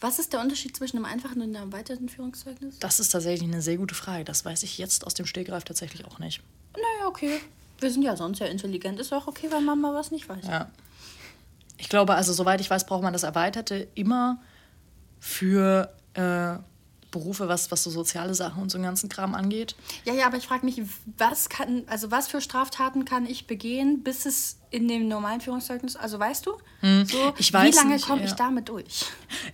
[0.00, 2.78] was ist der Unterschied zwischen einem einfachen und einem erweiterten Führungszeugnis?
[2.78, 4.24] Das ist tatsächlich eine sehr gute Frage.
[4.24, 6.42] Das weiß ich jetzt aus dem Stegreif tatsächlich auch nicht.
[6.74, 7.40] Naja, okay.
[7.80, 9.00] Wir sind ja sonst ja intelligent.
[9.00, 10.46] Ist auch okay, wenn Mama was nicht weiß.
[10.46, 10.70] Ja.
[11.76, 14.40] Ich glaube, also soweit ich weiß, braucht man das Erweiterte immer
[15.18, 16.56] für äh,
[17.14, 19.76] Berufe, was, was so soziale Sachen und so einen ganzen Kram angeht.
[20.04, 20.82] Ja, ja, aber ich frage mich,
[21.16, 25.94] was kann, also was für Straftaten kann ich begehen, bis es in dem normalen Führungszeugnis,
[25.94, 27.06] also weißt du, hm.
[27.06, 28.36] so, ich weiß wie lange komme ich ja.
[28.36, 29.04] damit durch?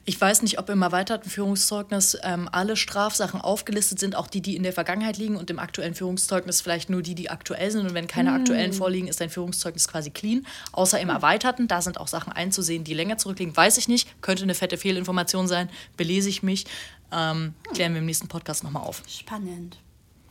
[0.07, 4.57] Ich weiß nicht, ob im erweiterten Führungszeugnis ähm, alle Strafsachen aufgelistet sind, auch die, die
[4.57, 7.87] in der Vergangenheit liegen und im aktuellen Führungszeugnis vielleicht nur die, die aktuell sind.
[7.87, 8.41] Und wenn keine hm.
[8.41, 10.47] aktuellen vorliegen, ist dein Führungszeugnis quasi clean.
[10.73, 13.55] Außer im erweiterten, da sind auch Sachen einzusehen, die länger zurückliegen.
[13.55, 16.65] Weiß ich nicht, könnte eine fette Fehlinformation sein, belese ich mich.
[17.13, 19.03] Ähm, klären wir im nächsten Podcast nochmal auf.
[19.09, 19.79] Spannend.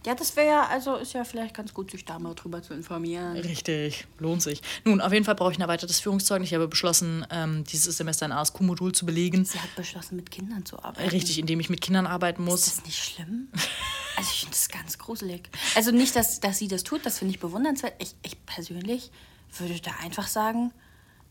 [0.06, 2.74] Ja, das wäre ja, also ist ja vielleicht ganz gut, sich da mal drüber zu
[2.74, 3.36] informieren.
[3.36, 4.62] Richtig, lohnt sich.
[4.86, 6.50] Nun, auf jeden Fall brauche ich ein erweitertes Führungszeugnis.
[6.50, 9.44] Ich habe beschlossen, ähm, dieses Semester ein ASQ-Modul zu belegen.
[9.44, 11.10] Sie hat beschlossen, mit Kindern zu arbeiten.
[11.10, 12.68] Richtig, indem ich mit Kindern arbeiten muss.
[12.68, 13.50] Ist das nicht schlimm?
[14.16, 15.50] Also ich finde das ganz gruselig.
[15.76, 17.94] Also nicht, dass, dass sie das tut, das finde ich bewundernswert.
[18.00, 19.12] Ich, ich persönlich
[19.58, 20.74] würde da einfach sagen,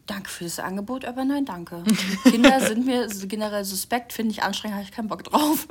[0.09, 1.85] danke für das Angebot, aber nein, danke.
[2.25, 5.69] Kinder sind mir generell suspekt, finde ich anstrengend, habe ich keinen Bock drauf.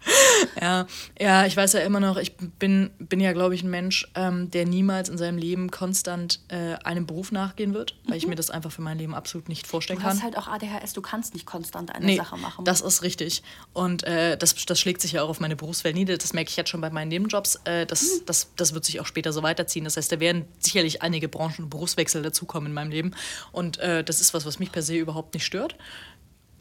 [0.60, 0.86] ja,
[1.18, 4.50] ja, ich weiß ja immer noch, ich bin, bin ja, glaube ich, ein Mensch, ähm,
[4.50, 8.18] der niemals in seinem Leben konstant äh, einem Beruf nachgehen wird, weil mhm.
[8.18, 10.10] ich mir das einfach für mein Leben absolut nicht vorstellen kann.
[10.10, 12.64] Du hast halt auch ADHS, du kannst nicht konstant eine nee, Sache machen.
[12.64, 13.42] Das ist richtig.
[13.72, 16.16] Und äh, das, das schlägt sich ja auch auf meine Berufswelt nieder.
[16.16, 17.56] Das merke ich jetzt schon bei meinen Nebenjobs.
[17.64, 18.26] Äh, das, mhm.
[18.26, 19.84] das, das wird sich auch später so weiterziehen.
[19.84, 23.14] Das heißt, da werden sicherlich einige Branchen- und Berufswechsel dazukommen in meinem Leben.
[23.52, 25.76] Und äh, das ist was, was mich per se überhaupt nicht stört.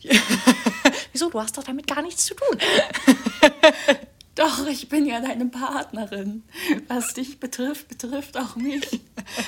[1.12, 1.30] Wieso?
[1.30, 2.58] Du hast doch damit gar nichts zu tun.
[4.36, 6.44] Doch, ich bin ja deine Partnerin.
[6.88, 8.88] Was dich betrifft, betrifft auch mich.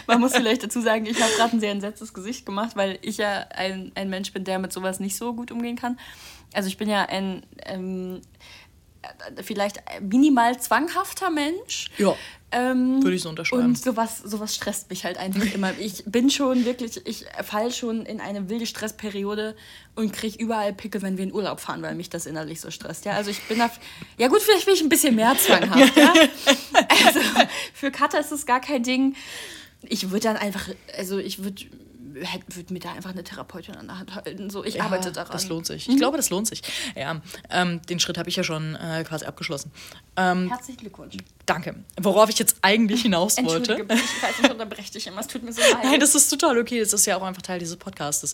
[0.08, 3.18] Man muss vielleicht dazu sagen, ich habe gerade ein sehr entsetztes Gesicht gemacht, weil ich
[3.18, 6.00] ja ein, ein Mensch bin, der mit sowas nicht so gut umgehen kann.
[6.54, 8.22] Also ich bin ja ein ähm,
[9.44, 11.92] vielleicht minimal zwanghafter Mensch.
[12.00, 12.16] Ja.
[12.52, 13.64] Ähm, Würde ich so unterschreiben.
[13.64, 15.78] Und sowas, sowas stresst mich halt einfach immer.
[15.78, 19.56] Ich bin schon wirklich, ich fall schon in eine wilde Stressperiode
[19.96, 23.06] und kriege überall Pickel, wenn wir in Urlaub fahren, weil mich das innerlich so stresst.
[23.06, 23.70] Ja, also ich bin da,
[24.18, 25.96] ja gut, vielleicht bin ich ein bisschen mehr zwanghaft.
[25.96, 26.14] ja?
[27.06, 27.20] Also
[27.74, 29.16] für Katha ist es gar kein Ding.
[29.84, 31.66] Ich würde dann einfach, also ich würde
[32.48, 34.50] würde mir da einfach eine Therapeutin an der Hand halten.
[34.50, 35.32] So, ich ja, arbeite daran.
[35.32, 35.88] Das lohnt sich.
[35.88, 36.00] Ich mhm.
[36.00, 36.62] glaube, das lohnt sich.
[36.96, 39.72] Ja, ähm, den Schritt habe ich ja schon äh, quasi abgeschlossen.
[40.16, 41.18] Ähm, Herzlichen Glückwunsch.
[41.46, 41.76] Danke.
[42.00, 43.74] Worauf ich jetzt eigentlich hinaus wollte.
[43.74, 45.22] Entschuldige, ich weiß, ich unterbreche dich immer.
[45.22, 45.84] Es tut mir so leid.
[45.84, 46.80] Nein, das ist total okay.
[46.80, 48.34] Das ist ja auch einfach Teil dieses Podcastes.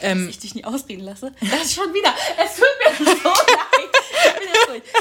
[0.00, 1.32] Ähm, Dass ich dich nie ausreden lasse.
[1.40, 2.14] Das ist schon wieder.
[2.36, 3.92] Es tut mir so leid.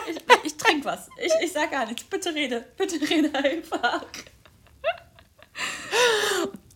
[0.07, 1.07] Ich, ich, ich trinke was.
[1.17, 2.03] Ich, ich sag gar nichts.
[2.03, 2.65] Bitte rede.
[2.77, 4.05] Bitte rede einfach.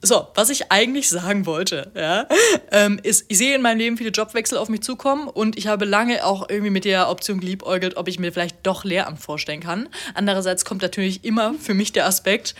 [0.05, 2.27] So, was ich eigentlich sagen wollte, ja,
[2.71, 5.85] ähm, ist, ich sehe in meinem Leben viele Jobwechsel auf mich zukommen und ich habe
[5.85, 9.89] lange auch irgendwie mit der Option geliebäugelt, ob ich mir vielleicht doch Lehramt vorstellen kann.
[10.13, 12.53] Andererseits kommt natürlich immer für mich der Aspekt,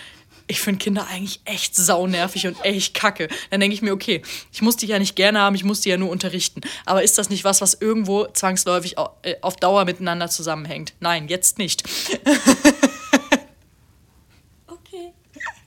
[0.48, 3.28] ich finde Kinder eigentlich echt saunervig und echt kacke.
[3.52, 5.90] Dann denke ich mir, okay, ich muss die ja nicht gerne haben, ich muss die
[5.90, 6.62] ja nur unterrichten.
[6.86, 10.94] Aber ist das nicht was, was irgendwo zwangsläufig äh, auf Dauer miteinander zusammenhängt?
[11.00, 11.84] Nein, jetzt nicht.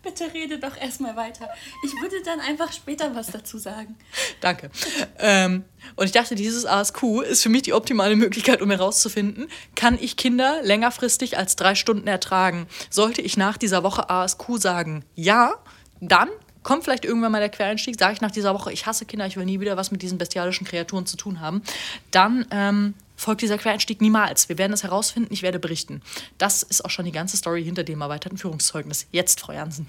[0.09, 1.49] bitte rede doch erstmal weiter.
[1.85, 3.97] Ich würde dann einfach später was dazu sagen.
[4.41, 4.71] Danke.
[5.19, 5.65] Ähm,
[5.97, 10.17] und ich dachte, dieses ASQ ist für mich die optimale Möglichkeit, um herauszufinden, kann ich
[10.17, 12.67] Kinder längerfristig als drei Stunden ertragen?
[12.91, 15.55] Sollte ich nach dieser Woche ASQ sagen, ja,
[16.01, 16.29] dann
[16.63, 19.37] kommt vielleicht irgendwann mal der Quereinstieg, sage ich nach dieser Woche, ich hasse Kinder, ich
[19.37, 21.63] will nie wieder was mit diesen bestialischen Kreaturen zu tun haben,
[22.11, 24.49] dann ähm, folgt dieser Quereinstieg niemals.
[24.49, 26.01] Wir werden es herausfinden, ich werde berichten.
[26.39, 29.07] Das ist auch schon die ganze Story hinter dem erweiterten Führungszeugnis.
[29.11, 29.89] Jetzt, Frau Jansen.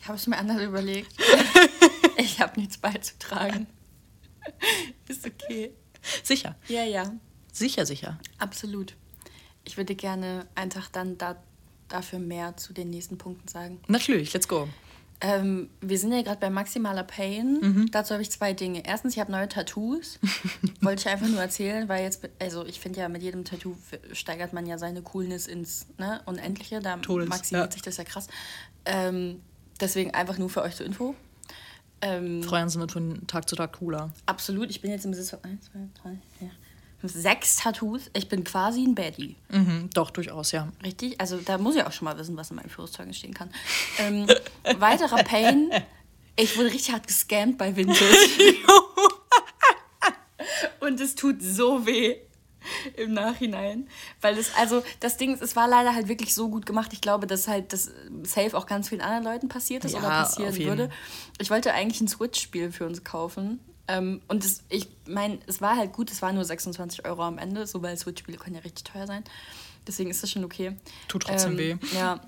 [0.00, 1.12] Ich habe es mir anders überlegt.
[2.16, 3.66] ich habe nichts beizutragen.
[5.08, 5.72] ist okay.
[6.22, 6.56] Sicher.
[6.68, 7.12] Ja, ja.
[7.52, 8.18] Sicher, sicher.
[8.38, 8.96] Absolut.
[9.64, 11.36] Ich würde gerne einfach dann da
[11.88, 13.80] dafür mehr zu den nächsten Punkten sagen.
[13.88, 14.68] Natürlich, let's go.
[15.22, 17.58] Ähm, wir sind ja gerade bei maximaler Pain.
[17.60, 17.90] Mhm.
[17.90, 18.82] Dazu habe ich zwei Dinge.
[18.86, 20.18] Erstens, ich habe neue Tattoos.
[20.80, 23.76] Wollte ich einfach nur erzählen, weil jetzt, also ich finde ja, mit jedem Tattoo
[24.12, 26.80] steigert man ja seine Coolness ins ne, Unendliche.
[26.80, 27.72] Da Todes, maximiert ja.
[27.72, 28.28] sich das ja krass.
[28.86, 29.42] Ähm,
[29.78, 31.14] deswegen einfach nur für euch zur Info.
[32.02, 34.10] Ähm, Freuen sind von Tag zu Tag cooler.
[34.24, 34.70] Absolut.
[34.70, 36.50] Ich bin jetzt im Besitz von 1, 2, 3, 4,
[37.02, 38.10] sechs Tattoos.
[38.12, 39.36] Ich bin quasi ein Baddie.
[39.48, 40.68] Mhm, doch, durchaus, ja.
[40.82, 41.20] Richtig?
[41.20, 43.50] Also da muss ich auch schon mal wissen, was in meinem Führungszeugnis stehen kann.
[43.98, 44.26] Ähm,
[44.78, 45.70] weiterer Pain.
[46.36, 48.00] Ich wurde richtig hart gescammt bei Vintage.
[50.80, 52.16] Und es tut so weh
[52.96, 53.88] im Nachhinein.
[54.20, 56.92] Weil es, also das Ding ist, es war leider halt wirklich so gut gemacht.
[56.92, 57.90] Ich glaube, dass halt das
[58.22, 60.90] Safe auch ganz vielen anderen Leuten passiert ist ja, oder passieren würde.
[61.38, 63.60] Ich wollte eigentlich ein Switch-Spiel für uns kaufen.
[63.90, 67.38] Ähm, und das, ich meine, es war halt gut, es war nur 26 Euro am
[67.38, 69.24] Ende, so weil Switch-Spiele können ja richtig teuer sein.
[69.86, 70.76] Deswegen ist das schon okay.
[71.08, 71.76] Tut trotzdem ähm, weh.
[71.94, 72.20] Ja.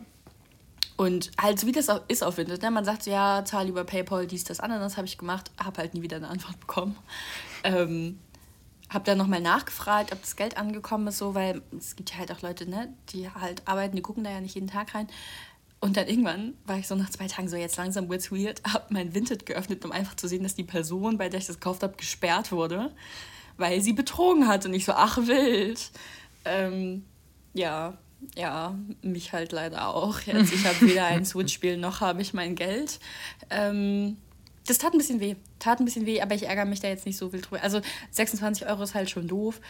[0.96, 2.70] Und halt, so wie das auch ist auf Windows, ne?
[2.70, 5.94] man sagt so, ja, zahl über PayPal, dies, das, anderes, habe ich gemacht, habe halt
[5.94, 6.96] nie wieder eine Antwort bekommen.
[7.64, 8.18] Ähm,
[8.90, 12.32] habe dann nochmal nachgefragt, ob das Geld angekommen ist, so, weil es gibt ja halt
[12.32, 15.06] auch Leute, ne, die halt arbeiten, die gucken da ja nicht jeden Tag rein.
[15.82, 18.92] Und dann irgendwann war ich so nach zwei Tagen so, jetzt langsam wird's weird, hab
[18.92, 21.82] mein Vinted geöffnet, um einfach zu sehen, dass die Person, bei der ich das gekauft
[21.82, 22.92] habe, gesperrt wurde,
[23.56, 24.64] weil sie betrogen hat.
[24.64, 25.90] Und ich so, ach wild.
[26.44, 27.04] Ähm,
[27.52, 27.98] ja,
[28.36, 30.20] ja, mich halt leider auch.
[30.20, 33.00] Jetzt, ich habe weder ein Switch-Spiel noch habe ich mein Geld.
[33.50, 34.18] Ähm,
[34.68, 35.34] das tat ein bisschen weh.
[35.58, 37.60] Tat ein bisschen weh, aber ich ärgere mich da jetzt nicht so viel drüber.
[37.60, 37.80] Also
[38.12, 39.60] 26 Euro ist halt schon doof.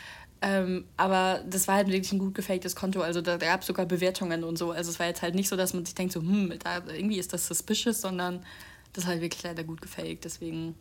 [0.43, 3.01] Ähm, aber das war halt wirklich ein gut gefaktes Konto.
[3.01, 4.73] Also da, da gab es sogar Bewertungen und so.
[4.73, 7.19] Also es war jetzt halt nicht so, dass man sich denkt, so, hm, da, irgendwie
[7.19, 8.45] ist das suspicious, sondern
[8.93, 10.25] das ist halt wirklich leider gut gefaked.
[10.25, 10.75] Deswegen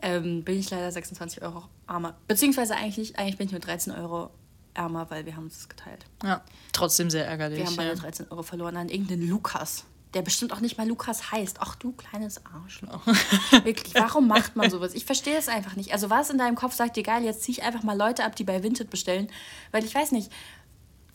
[0.00, 2.16] ähm, bin ich leider 26 Euro armer.
[2.28, 4.30] Beziehungsweise eigentlich nicht, eigentlich bin ich nur 13 Euro
[4.74, 6.06] ärmer, weil wir haben uns das geteilt.
[6.22, 6.42] Ja,
[6.72, 7.58] trotzdem sehr ärgerlich.
[7.58, 7.96] Wir haben beide ja.
[7.96, 9.84] 13 Euro verloren an irgendeinen Lukas
[10.14, 11.58] der bestimmt auch nicht mal Lukas heißt.
[11.60, 13.06] Ach du kleines Arschloch.
[13.64, 14.94] Wirklich, warum macht man sowas?
[14.94, 15.92] Ich verstehe es einfach nicht.
[15.92, 18.34] Also was in deinem Kopf sagt dir, geil, jetzt ziehe ich einfach mal Leute ab,
[18.34, 19.28] die bei Vinted bestellen.
[19.70, 20.32] Weil ich weiß nicht.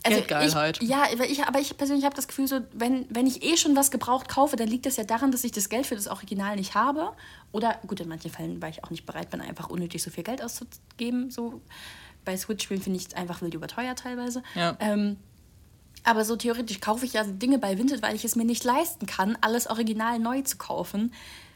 [0.03, 0.81] Also Geldgeilheit.
[0.81, 3.75] Ich, ja, ich, aber ich persönlich habe das Gefühl, so, wenn, wenn ich eh schon
[3.75, 6.55] was gebraucht kaufe, dann liegt das ja daran, dass ich das Geld für das Original
[6.55, 7.11] nicht habe.
[7.51, 10.23] Oder gut, in manchen Fällen, weil ich auch nicht bereit bin, einfach unnötig so viel
[10.23, 11.31] Geld auszugeben.
[11.31, 11.61] So
[12.23, 14.43] bei Switch-Spielen finde ich es einfach wild überteuert teilweise.
[14.53, 14.77] Ja.
[14.79, 15.17] Ähm,
[16.05, 19.05] aber so theoretisch kaufe ich ja Dinge bei Vinted, weil ich es mir nicht leisten
[19.05, 21.13] kann, alles original neu zu kaufen.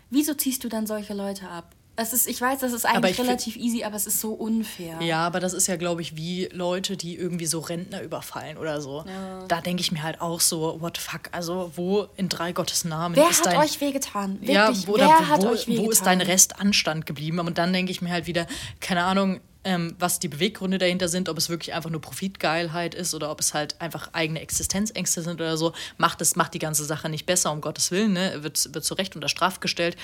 [0.10, 1.76] Wieso ziehst du dann solche Leute ab?
[2.02, 5.02] Es ist, ich weiß, das ist eigentlich relativ easy, aber es ist so unfair.
[5.02, 8.80] Ja, aber das ist ja, glaube ich, wie Leute, die irgendwie so Rentner überfallen oder
[8.80, 9.04] so.
[9.06, 9.44] Ja.
[9.50, 12.86] Da denke ich mir halt auch so, what the fuck, also wo in drei Gottes
[12.86, 14.40] Namen Wer ist hat dein, euch wehgetan?
[14.40, 15.86] Wirklich, ja, wo, wer hat wo, euch wehgetan?
[15.86, 17.40] Wo ist dein Restanstand geblieben?
[17.40, 18.48] Und dann denke ich mir halt wieder,
[18.80, 23.14] keine Ahnung, ähm, was die Beweggründe dahinter sind, ob es wirklich einfach nur Profitgeilheit ist
[23.14, 26.86] oder ob es halt einfach eigene Existenzängste sind oder so, macht es macht die ganze
[26.86, 28.44] Sache nicht besser, um Gottes Willen, ne?
[28.44, 29.98] wird, wird zu Recht unter Straf gestellt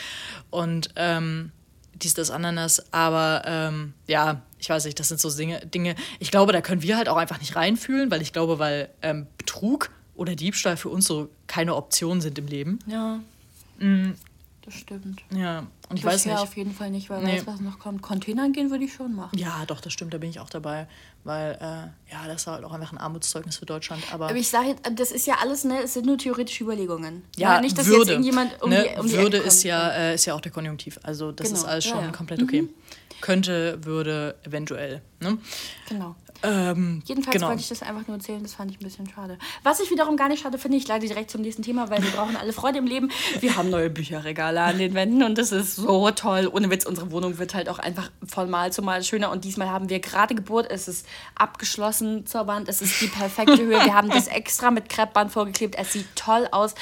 [0.50, 1.52] und ähm,
[1.94, 6.30] dies, das, Ananas, aber ähm, ja, ich weiß nicht, das sind so Dinge, Dinge, ich
[6.30, 9.90] glaube, da können wir halt auch einfach nicht reinfühlen, weil ich glaube, weil ähm, Betrug
[10.16, 12.80] oder Diebstahl für uns so keine Option sind im Leben.
[12.86, 13.20] Ja.
[13.80, 14.16] Mhm.
[14.66, 15.22] Das stimmt.
[15.30, 15.60] Ja,
[15.90, 16.38] und ich Bisher weiß nicht.
[16.38, 17.38] auf jeden Fall nicht, weil nee.
[17.38, 18.02] weiß, was noch kommt.
[18.02, 19.38] Containern gehen würde ich schon machen.
[19.38, 20.88] Ja, doch, das stimmt, da bin ich auch dabei.
[21.24, 24.02] Weil, äh, ja, das ist halt auch einfach ein Armutszeugnis für Deutschland.
[24.12, 27.24] Aber, aber ich sage, das ist ja alles, ne, es sind nur theoretische Überlegungen.
[27.36, 28.00] Ja, ja nicht, dass Würde.
[28.00, 28.88] jetzt irgendjemand um ne?
[28.90, 31.00] die, um die Würde ist ja, äh, ist ja auch der Konjunktiv.
[31.04, 31.60] Also, das genau.
[31.60, 32.12] ist alles schon ja, ja.
[32.12, 32.64] komplett okay.
[32.64, 32.70] Mhm.
[33.22, 35.04] Könnte, würde, eventuell.
[35.20, 35.38] Ne?
[35.90, 36.16] Genau.
[36.46, 37.48] Ähm, Jedenfalls genau.
[37.48, 39.38] wollte ich das einfach nur erzählen, das fand ich ein bisschen schade.
[39.64, 42.12] Was ich wiederum gar nicht schade finde, ich leite direkt zum nächsten Thema, weil wir
[42.12, 43.10] brauchen alle Freude im Leben.
[43.40, 46.50] Wir haben neue Bücherregale an den Wänden und das ist so toll.
[46.54, 49.70] Ohne Witz, unsere Wohnung wird halt auch einfach von Mal zu Mal schöner und diesmal
[49.70, 53.84] haben wir gerade Geburt, es ist abgeschlossen zur Wand, es ist die perfekte Höhe.
[53.84, 56.76] Wir haben das extra mit Kreppband vorgeklebt, es sieht toll aus.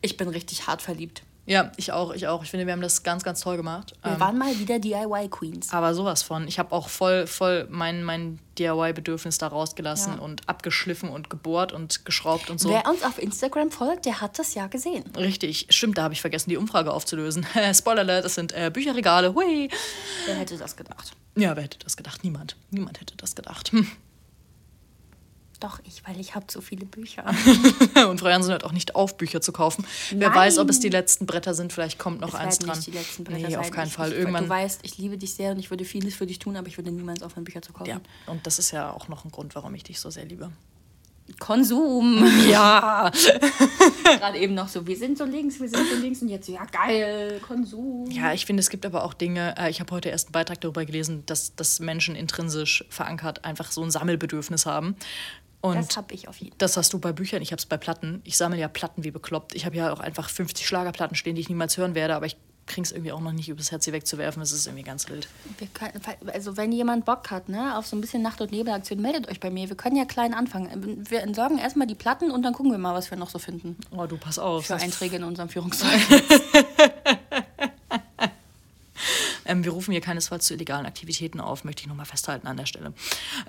[0.00, 1.22] Ich bin richtig hart verliebt.
[1.48, 2.42] Ja, ich auch, ich auch.
[2.42, 3.94] Ich finde, wir haben das ganz, ganz toll gemacht.
[4.02, 5.72] Wir ähm, waren mal wieder DIY-Queens.
[5.72, 6.46] Aber sowas von.
[6.46, 10.18] Ich habe auch voll, voll mein, mein DIY-Bedürfnis da rausgelassen ja.
[10.20, 12.68] und abgeschliffen und gebohrt und geschraubt und so.
[12.68, 15.04] Wer uns auf Instagram folgt, der hat das ja gesehen.
[15.16, 17.46] Richtig, stimmt, da habe ich vergessen, die Umfrage aufzulösen.
[17.72, 19.34] Spoiler, das sind äh, Bücherregale.
[19.34, 19.70] Hui.
[20.26, 21.12] Wer hätte das gedacht?
[21.34, 22.24] Ja, wer hätte das gedacht?
[22.24, 22.56] Niemand.
[22.70, 23.72] Niemand hätte das gedacht.
[23.72, 23.90] Hm.
[25.60, 27.24] Doch, ich, weil ich habe so viele Bücher.
[28.08, 29.84] und Frau Jansen hört auch nicht auf, Bücher zu kaufen.
[30.10, 30.20] Nein.
[30.20, 31.72] Wer weiß, ob es die letzten Bretter sind.
[31.72, 32.76] Vielleicht kommt noch es eins dran.
[32.76, 34.12] Nicht die letzten Bretter nee, auf keinen Fall.
[34.12, 34.44] Irgendwann.
[34.44, 36.78] Du weißt, ich liebe dich sehr und ich würde vieles für dich tun, aber ich
[36.78, 37.90] würde niemals aufhören, Bücher zu kaufen.
[37.90, 40.52] Ja, und das ist ja auch noch ein Grund, warum ich dich so sehr liebe.
[41.38, 42.24] Konsum.
[42.48, 43.10] Ja.
[44.04, 46.52] Gerade eben noch so, wir sind so links, wir sind so links und jetzt so,
[46.52, 48.10] ja geil, Konsum.
[48.10, 50.60] Ja, ich finde, es gibt aber auch Dinge, äh, ich habe heute erst einen Beitrag
[50.60, 54.96] darüber gelesen, dass, dass Menschen intrinsisch verankert einfach so ein Sammelbedürfnis haben.
[55.60, 56.58] Und das habe ich auf jeden Fall.
[56.58, 58.20] Das hast du bei Büchern, ich habe es bei Platten.
[58.24, 59.54] Ich sammle ja Platten wie bekloppt.
[59.54, 62.36] Ich habe ja auch einfach 50 Schlagerplatten stehen, die ich niemals hören werde, aber ich
[62.68, 64.40] kriege es irgendwie auch noch nicht übers Herz, sie wegzuwerfen.
[64.40, 65.26] Das ist irgendwie ganz wild.
[65.74, 66.00] Können,
[66.32, 69.40] also wenn jemand Bock hat, ne, auf so ein bisschen Nacht- und Nebelaktion, meldet euch
[69.40, 69.68] bei mir.
[69.68, 71.06] Wir können ja klein anfangen.
[71.08, 73.76] Wir entsorgen erstmal die Platten und dann gucken wir mal, was wir noch so finden.
[73.90, 74.66] Oh, du pass auf.
[74.66, 76.22] Für Einträge in unserem Führungszeugnis.
[79.48, 82.66] Ähm, wir rufen hier keinesfalls zu illegalen Aktivitäten auf, möchte ich nochmal festhalten an der
[82.66, 82.92] Stelle.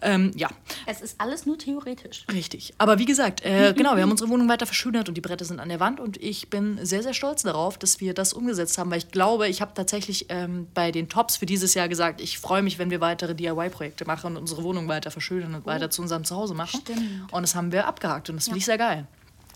[0.02, 0.50] Ähm, ja.
[0.86, 2.26] Es ist alles nur theoretisch.
[2.32, 2.74] Richtig.
[2.78, 5.60] Aber wie gesagt, äh, genau, wir haben unsere Wohnung weiter verschönert und die Bretter sind
[5.60, 8.90] an der Wand und ich bin sehr, sehr stolz darauf, dass wir das umgesetzt haben,
[8.90, 12.40] weil ich glaube, ich habe tatsächlich ähm, bei den Tops für dieses Jahr gesagt, ich
[12.40, 15.68] freue mich, wenn wir weitere DIY-Projekte machen und unsere Wohnung weiter verschönern und oh.
[15.68, 16.80] weiter zu unserem Zuhause machen.
[16.82, 17.32] Stimmt.
[17.32, 18.52] Und das haben wir abgehakt und das ja.
[18.52, 19.08] finde ich sehr geil.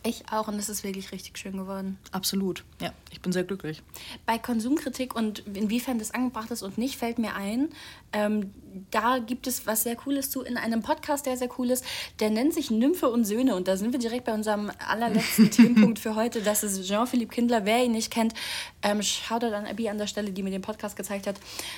[0.06, 1.98] Ich auch und es ist wirklich richtig schön geworden.
[2.12, 3.82] Absolut, ja, ich bin sehr glücklich.
[4.26, 7.70] Bei Konsumkritik und inwiefern das angebracht ist und nicht, fällt mir ein,
[8.14, 8.54] ähm,
[8.92, 11.86] da gibt es was sehr Cooles zu in einem Podcast, der sehr cool ist.
[12.20, 16.00] Der nennt sich Nymphe und Söhne und da sind wir direkt bei unserem allerletzten Themenpunkt
[16.00, 16.42] für heute.
[16.42, 17.66] Das ist Jean-Philippe Kindler.
[17.66, 18.34] Wer ihn nicht kennt,
[18.82, 21.36] ähm, schaut an Abby an der Stelle, die mir den Podcast gezeigt hat.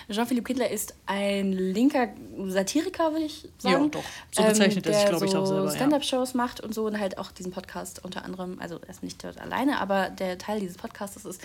[0.09, 2.09] Jean-Philippe Kindler ist ein linker
[2.47, 3.83] Satiriker, würde ich sagen.
[3.83, 4.03] Ja, doch.
[4.31, 5.71] So bezeichnet ähm, er sich, glaube ich, so auch selber.
[5.71, 6.37] Stand-up-Shows ja.
[6.37, 9.39] macht und so und halt auch diesen Podcast unter anderem, also er ist nicht dort
[9.39, 11.41] alleine, aber der Teil dieses Podcasts ist.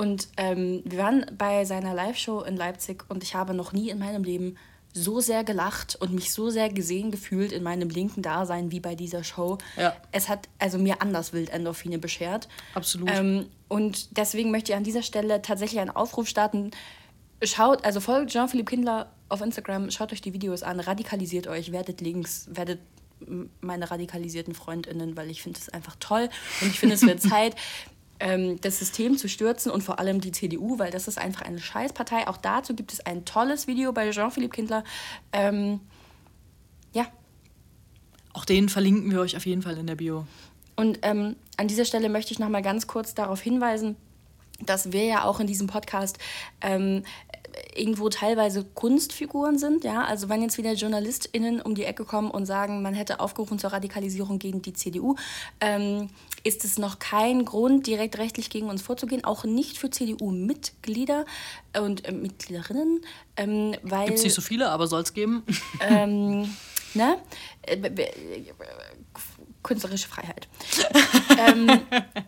[0.00, 3.98] Und ähm, wir waren bei seiner Live-Show in Leipzig und ich habe noch nie in
[3.98, 4.56] meinem Leben
[4.94, 8.94] so sehr gelacht und mich so sehr gesehen gefühlt in meinem linken Dasein wie bei
[8.94, 9.58] dieser Show.
[9.76, 9.94] Ja.
[10.10, 12.48] Es hat also mir anders wild Endorphine beschert.
[12.72, 13.10] Absolut.
[13.10, 16.70] Ähm, und deswegen möchte ich an dieser Stelle tatsächlich einen Aufruf starten.
[17.42, 22.00] Schaut, also folgt Jean-Philippe Kindler auf Instagram, schaut euch die Videos an, radikalisiert euch, werdet
[22.00, 22.80] links, werdet
[23.60, 26.30] meine radikalisierten FreundInnen, weil ich finde es einfach toll
[26.62, 27.54] und ich finde, es wird Zeit,
[28.20, 31.58] ähm, das System zu stürzen und vor allem die CDU, weil das ist einfach eine
[31.58, 32.28] Scheißpartei.
[32.28, 34.84] Auch dazu gibt es ein tolles Video bei Jean-Philippe Kindler.
[35.32, 35.80] Ähm,
[36.92, 37.06] ja.
[38.32, 40.26] Auch den verlinken wir euch auf jeden Fall in der Bio.
[40.76, 43.96] Und ähm, an dieser Stelle möchte ich noch mal ganz kurz darauf hinweisen,
[44.60, 46.18] dass wir ja auch in diesem Podcast
[46.60, 47.02] ähm,
[47.74, 49.84] irgendwo teilweise Kunstfiguren sind.
[49.84, 50.04] Ja?
[50.04, 53.72] Also wenn jetzt wieder JournalistInnen um die Ecke kommen und sagen, man hätte aufgerufen zur
[53.72, 55.16] Radikalisierung gegen die CDU,
[55.60, 56.10] ähm,
[56.42, 61.26] ist es noch kein Grund, direkt rechtlich gegen uns vorzugehen, auch nicht für CDU-Mitglieder
[61.78, 63.02] und äh, Mitgliederinnen.
[63.36, 65.42] Ähm, Gibt es nicht so viele, aber soll es geben.
[65.80, 66.54] Ähm,
[66.94, 67.18] ne?
[69.62, 70.48] Künstlerische Freiheit.
[71.38, 71.70] ähm,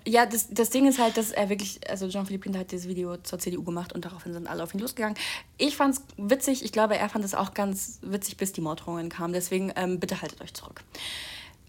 [0.06, 3.16] ja, das, das Ding ist halt, dass er wirklich, also Jean-Philippe Kinder hat dieses Video
[3.16, 5.16] zur CDU gemacht und daraufhin sind alle auf ihn losgegangen.
[5.58, 9.08] Ich fand es witzig, ich glaube, er fand es auch ganz witzig, bis die Morddrohungen
[9.08, 9.32] kamen.
[9.32, 10.82] Deswegen ähm, bitte haltet euch zurück.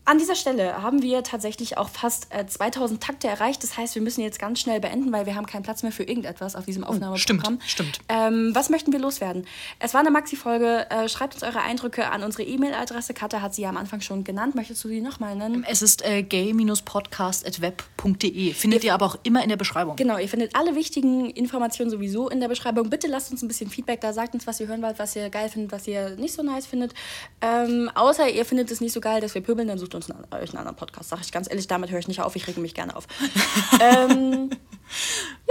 [0.06, 3.64] An dieser Stelle haben wir tatsächlich auch fast äh, 2000 Takte erreicht.
[3.64, 6.04] Das heißt, wir müssen jetzt ganz schnell beenden, weil wir haben keinen Platz mehr für
[6.04, 7.62] irgendetwas auf diesem oh, Aufnahmeprogramm.
[7.66, 8.00] Stimmt, stimmt.
[8.10, 9.48] Ähm, was möchten wir loswerden?
[9.80, 10.88] Es war eine Maxi-Folge.
[10.90, 13.14] Äh, schreibt uns eure Eindrücke an unsere E-Mail-Adresse.
[13.14, 14.56] Katha hat sie ja am Anfang schon genannt.
[14.56, 15.66] Möchtest du sie nochmal nennen?
[15.70, 18.54] Es ist äh, gay-podcast.web.de.
[18.54, 19.96] Findet ihr, ihr aber auch immer in der Beschreibung.
[19.96, 22.90] Genau, ihr findet alle wichtigen Informationen sowieso in der Beschreibung.
[22.90, 24.12] Bitte lasst uns ein bisschen Feedback da.
[24.12, 26.66] Sagt uns, was ihr hören wollt, was ihr geil findet, was ihr nicht so nice
[26.66, 26.94] findet.
[27.40, 30.24] Ähm, außer ihr findet es nicht so geil, dass wir pöbeln, dann sucht uns einen,
[30.32, 31.68] euch einen anderen anderen Podcast, sage ich ganz ehrlich.
[31.68, 33.08] Damit höre ich nicht auf, ich rege mich gerne auf.
[33.80, 34.50] ähm,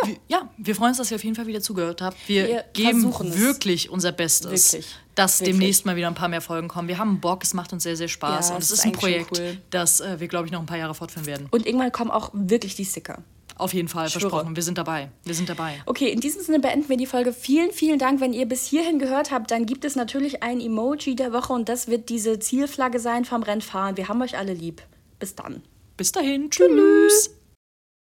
[0.01, 0.09] ja.
[0.09, 2.17] Wir, ja, wir freuen uns, dass ihr auf jeden Fall wieder zugehört habt.
[2.27, 5.57] Wir, wir geben wirklich unser Bestes, wirklich, dass wirklich.
[5.57, 6.89] demnächst mal wieder ein paar mehr Folgen kommen.
[6.89, 8.51] Wir haben Bock, es macht uns sehr, sehr Spaß.
[8.51, 9.59] Ja, und es ist, ist ein Projekt, cool.
[9.71, 11.49] das äh, wir, glaube ich, noch ein paar Jahre fortführen werden.
[11.51, 13.23] Und irgendwann kommen auch wirklich die Sticker.
[13.63, 14.57] Auf jeden Fall, versprochen.
[14.57, 15.09] Wir sind dabei.
[15.25, 15.81] Wir sind dabei.
[15.87, 17.33] Okay, in diesem Sinne beenden wir die Folge.
[17.33, 18.21] Vielen, vielen Dank.
[18.21, 21.69] Wenn ihr bis hierhin gehört habt, dann gibt es natürlich ein Emoji der Woche und
[21.69, 23.97] das wird diese Zielflagge sein vom Rennfahren.
[23.97, 24.83] Wir haben euch alle lieb.
[25.21, 25.63] Bis dann.
[25.97, 26.51] Bis dahin.
[26.51, 27.31] Tschüss.